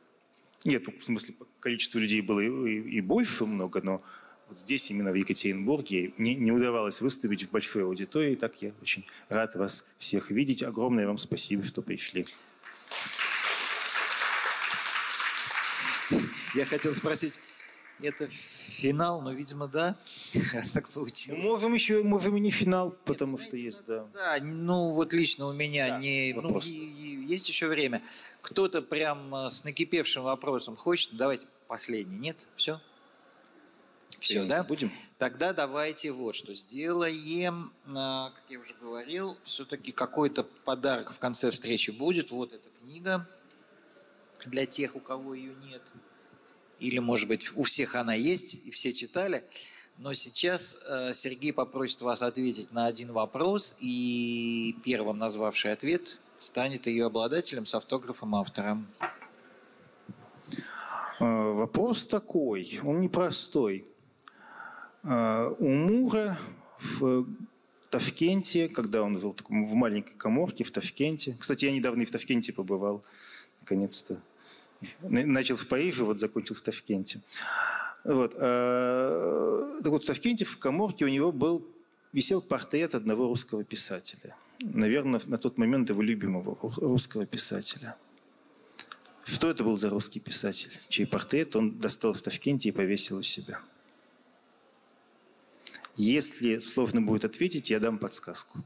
Нет, 0.65 0.85
ну, 0.87 0.95
в 0.99 1.05
смысле, 1.05 1.35
количество 1.61 1.99
людей 1.99 2.21
было 2.21 2.41
и, 2.41 2.81
и 2.81 3.01
больше 3.01 3.47
много, 3.47 3.81
но 3.81 4.03
вот 4.49 4.59
здесь, 4.59 4.91
именно 4.91 5.11
в 5.11 5.15
Екатеринбурге, 5.15 6.13
мне 6.19 6.35
не 6.35 6.53
удавалось 6.53 7.01
выступить 7.01 7.45
в 7.45 7.51
большой 7.51 7.83
аудитории. 7.83 8.37
Так 8.37 8.63
я 8.63 8.73
очень 8.81 9.05
рад 9.29 9.55
вас 9.57 9.95
всех 9.99 10.31
видеть. 10.31 10.63
Огромное 10.63 11.07
вам 11.07 11.19
спасибо, 11.19 11.65
что 11.65 11.83
пришли. 11.83 12.27
Я 16.55 16.65
хотел 16.65 16.95
спросить, 16.95 17.41
это 18.01 18.29
финал, 18.29 19.21
но, 19.21 19.33
видимо, 19.33 19.67
да, 19.67 19.97
раз 20.55 20.71
так 20.71 20.89
получилось. 20.91 21.41
Ну, 21.43 21.51
можем 21.51 21.75
еще, 21.75 22.03
можем 22.03 22.37
и 22.37 22.41
не 22.41 22.51
финал, 22.51 22.95
потому 23.05 23.37
Нет, 23.37 23.47
что 23.47 23.57
есть, 23.57 23.85
да. 23.87 24.07
Да, 24.15 24.39
ну 24.43 24.93
вот 24.93 25.13
лично 25.13 25.47
у 25.49 25.53
меня 25.53 25.89
да, 25.89 25.99
не, 25.99 26.33
ну, 26.35 26.59
и, 26.59 26.69
и, 26.69 27.25
есть 27.27 27.49
еще 27.49 27.67
время. 27.67 28.03
Кто-то 28.43 28.81
прям 28.81 29.35
э, 29.35 29.51
с 29.51 29.65
накипевшим 29.65 30.23
вопросом 30.23 30.77
хочет, 30.77 31.17
давайте 31.17 31.47
последний, 31.67 32.17
нет, 32.17 32.47
все? 32.55 32.81
Все, 34.19 34.45
да? 34.45 34.65
Будем? 34.65 34.91
Тогда 35.19 35.53
давайте 35.53 36.11
вот 36.13 36.35
что 36.35 36.55
сделаем. 36.55 37.73
А, 37.87 38.31
как 38.31 38.45
я 38.49 38.59
уже 38.59 38.75
говорил, 38.75 39.37
все-таки 39.45 39.93
какой-то 39.93 40.45
подарок 40.45 41.13
в 41.13 41.19
конце 41.19 41.51
встречи 41.51 41.91
будет. 41.91 42.31
Вот 42.31 42.53
эта 42.53 42.69
книга 42.81 43.29
для 44.47 44.67
тех, 44.67 44.97
у 44.97 45.01
кого 45.01 45.35
ее 45.35 45.55
нет. 45.65 45.83
Или, 46.79 46.99
может 46.99 47.29
быть, 47.29 47.57
у 47.57 47.63
всех 47.63 47.95
она 47.95 48.15
есть, 48.15 48.55
и 48.67 48.71
все 48.71 48.93
читали. 48.93 49.43
Но 49.99 50.13
сейчас 50.13 50.77
э, 50.89 51.13
Сергей 51.15 51.53
попросит 51.53 52.03
вас 52.03 52.21
ответить 52.21 52.71
на 52.73 52.87
один 52.87 53.13
вопрос, 53.13 53.77
и 53.81 54.77
первым 54.85 55.17
назвавший 55.17 55.73
ответ 55.73 56.19
станет 56.39 56.87
ее 56.87 57.07
обладателем 57.07 57.65
с 57.65 57.75
автографом 57.75 58.35
автора. 58.35 58.83
А, 61.19 61.53
вопрос 61.53 62.07
такой, 62.07 62.79
он 62.85 63.01
непростой. 63.01 63.87
А, 65.09 65.55
у 65.61 65.69
Мура 65.69 66.37
в 66.81 67.27
Ташкенте, 67.91 68.69
когда 68.69 69.03
он 69.03 69.19
жил 69.19 69.37
в 69.49 69.75
маленькой 69.75 70.15
коморке 70.17 70.65
в 70.65 70.73
Ташкенте. 70.73 71.37
Кстати, 71.39 71.67
я 71.67 71.73
недавно 71.73 72.03
и 72.03 72.05
в 72.05 72.11
Ташкенте 72.11 72.53
побывал, 72.53 73.05
наконец-то. 73.61 74.21
Начал 75.03 75.57
в 75.57 75.67
Париже, 75.69 76.05
вот 76.05 76.19
закончил 76.19 76.57
в 76.57 76.61
Ташкенте. 76.61 77.21
Вот. 78.05 78.35
А, 78.37 79.79
так 79.81 79.93
вот, 79.93 80.03
в 80.03 80.07
Ташкенте 80.07 80.45
в 80.45 80.59
коморке 80.59 81.05
у 81.05 81.09
него 81.09 81.31
был, 81.31 81.65
висел 82.13 82.43
портрет 82.43 82.97
одного 82.97 83.29
русского 83.29 83.63
писателя. 83.63 84.37
Наверное, 84.61 85.21
на 85.27 85.39
тот 85.39 85.57
момент 85.57 85.89
его 85.89 86.03
любимого 86.03 86.59
русского 86.79 87.27
писателя. 87.27 87.97
Что 89.25 89.51
это 89.51 89.63
был 89.63 89.79
за 89.79 89.89
русский 89.91 90.19
писатель, 90.19 90.71
чей 90.89 91.07
портрет 91.07 91.55
он 91.55 91.79
достал 91.79 92.13
в 92.13 92.21
Ташкенте 92.23 92.71
и 92.71 92.73
повесил 92.73 93.19
у 93.19 93.23
себя? 93.23 93.61
Если 95.97 96.59
сложно 96.59 97.01
будет 97.01 97.25
ответить, 97.25 97.71
я 97.71 97.81
дам 97.81 97.99
подсказку. 97.99 98.59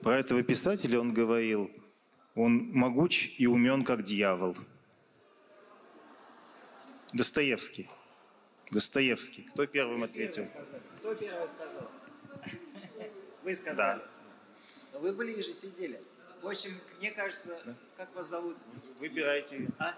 Про 0.00 0.18
этого 0.18 0.42
писателя 0.42 1.00
он 1.00 1.12
говорил, 1.12 1.70
он 2.34 2.70
могуч 2.72 3.34
и 3.38 3.46
умен, 3.46 3.84
как 3.84 4.02
дьявол. 4.02 4.56
Достоевский. 7.12 7.90
Достоевский. 8.70 9.42
Кто 9.52 9.66
первым 9.66 10.04
ответил? 10.04 10.46
Кто 10.98 11.14
первый 11.14 11.48
сказал? 11.48 11.90
Вы 13.42 13.56
сказали? 13.56 14.00
Да. 14.92 14.98
Вы 15.00 15.12
ближе 15.12 15.52
сидели. 15.52 16.00
В 16.42 16.46
общем, 16.46 16.70
мне 16.98 17.10
кажется, 17.10 17.58
да. 17.64 17.74
как 17.96 18.14
вас 18.14 18.28
зовут? 18.28 18.56
Выбирайте. 18.98 19.68
А? 19.78 19.94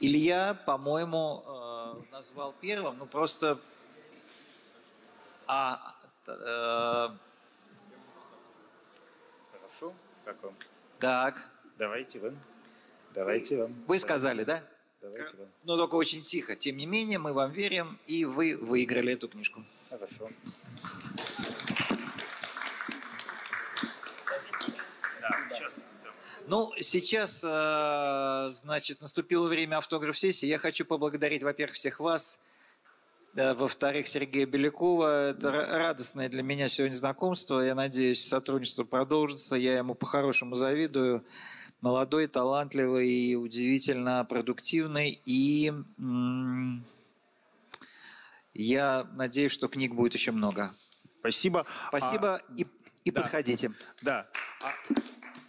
Илья, 0.00 0.54
по-моему, 0.66 1.44
э, 1.46 2.12
назвал 2.12 2.54
первым, 2.60 2.96
ну 2.98 3.06
просто... 3.06 3.58
А, 5.46 5.78
э... 6.26 7.08
Хорошо, 9.52 9.92
как 10.24 10.42
вам? 10.42 10.54
Так. 10.98 11.50
Давайте 11.76 12.18
вам. 12.18 12.38
Давайте 13.14 13.56
вам. 13.58 13.74
Вы 13.88 13.98
сказали, 13.98 14.44
да? 14.44 14.62
Давайте 15.02 15.36
вам. 15.36 15.48
Но 15.64 15.76
только 15.76 15.96
очень 15.96 16.22
тихо. 16.22 16.56
Тем 16.56 16.76
не 16.76 16.86
менее, 16.86 17.18
мы 17.18 17.32
вам 17.32 17.50
верим, 17.50 17.98
и 18.06 18.24
вы 18.24 18.56
выиграли 18.56 19.12
эту 19.12 19.28
книжку. 19.28 19.64
Хорошо. 19.90 20.28
Ну, 26.50 26.72
сейчас, 26.80 27.44
э, 27.44 28.50
значит, 28.50 29.00
наступило 29.00 29.46
время 29.46 29.76
автограф-сессии. 29.76 30.46
Я 30.46 30.58
хочу 30.58 30.84
поблагодарить, 30.84 31.44
во-первых, 31.44 31.76
всех 31.76 32.00
вас, 32.00 32.40
во-вторых, 33.34 34.08
Сергея 34.08 34.46
Белякова. 34.46 35.30
Это 35.30 35.52
радостное 35.52 36.28
для 36.28 36.42
меня 36.42 36.66
сегодня 36.66 36.96
знакомство. 36.96 37.60
Я 37.60 37.76
надеюсь, 37.76 38.26
сотрудничество 38.26 38.82
продолжится. 38.82 39.54
Я 39.54 39.76
ему 39.76 39.94
по-хорошему 39.94 40.56
завидую. 40.56 41.24
Молодой, 41.82 42.26
талантливый, 42.26 43.08
и 43.08 43.36
удивительно 43.36 44.24
продуктивный. 44.24 45.22
И 45.24 45.72
я 48.54 49.06
надеюсь, 49.12 49.52
что 49.52 49.68
книг 49.68 49.94
будет 49.94 50.14
еще 50.14 50.32
много. 50.32 50.74
Спасибо. 51.20 51.64
Спасибо 51.90 52.34
а, 52.34 52.40
и, 52.56 52.66
и 53.04 53.12
да, 53.12 53.22
подходите. 53.22 53.70
Да. 54.02 54.26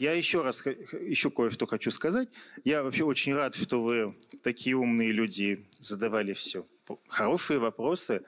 Я 0.02 0.14
еще 0.14 0.42
раз 0.42 0.66
еще 0.66 1.30
кое-что 1.30 1.68
хочу 1.68 1.92
сказать. 1.92 2.28
Я 2.64 2.82
вообще 2.82 3.04
очень 3.04 3.36
рад, 3.36 3.54
что 3.54 3.84
вы 3.84 4.16
такие 4.42 4.76
умные 4.76 5.12
люди 5.12 5.68
задавали 5.80 6.34
все 6.34 6.66
хорошие 7.08 7.60
вопросы 7.60 8.24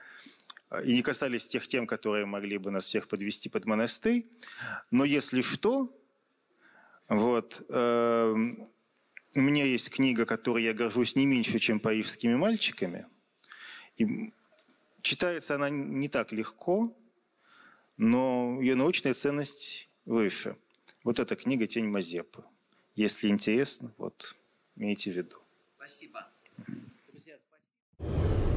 а, 0.70 0.84
и 0.84 0.94
не 0.94 1.02
касались 1.02 1.48
тех 1.48 1.68
тем, 1.68 1.88
которые 1.88 2.28
могли 2.28 2.60
бы 2.60 2.70
нас 2.70 2.86
всех 2.86 3.08
подвести 3.08 3.50
под 3.50 3.66
монастырь. 3.66 4.28
Но 4.92 5.04
если 5.04 5.42
что, 5.42 5.92
вот, 7.08 7.66
э, 7.68 8.36
у 9.36 9.42
меня 9.42 9.66
есть 9.66 9.90
книга, 9.90 10.28
которой 10.28 10.64
я 10.64 10.76
горжусь 10.76 11.16
не 11.16 11.26
меньше, 11.26 11.58
чем 11.58 11.80
«Парижскими 11.80 12.36
мальчиками». 12.36 13.08
И 13.98 14.32
читается 15.02 15.56
она 15.56 15.72
не 15.72 16.08
так 16.08 16.34
легко, 16.34 16.96
но 17.98 18.60
ее 18.62 18.76
научная 18.76 19.16
ценность 19.16 19.90
выше– 20.06 20.56
вот 21.04 21.20
эта 21.20 21.36
книга 21.36 21.68
«Тень 21.68 21.88
Мазепы». 21.88 22.46
Если 22.96 23.28
интересно, 23.28 23.92
вот 23.98 24.38
имейте 24.78 25.12
в 25.12 25.18
виду. 25.18 25.36
Спасибо. 25.76 26.30
Друзья, 27.10 27.38
спасибо. 28.00 28.53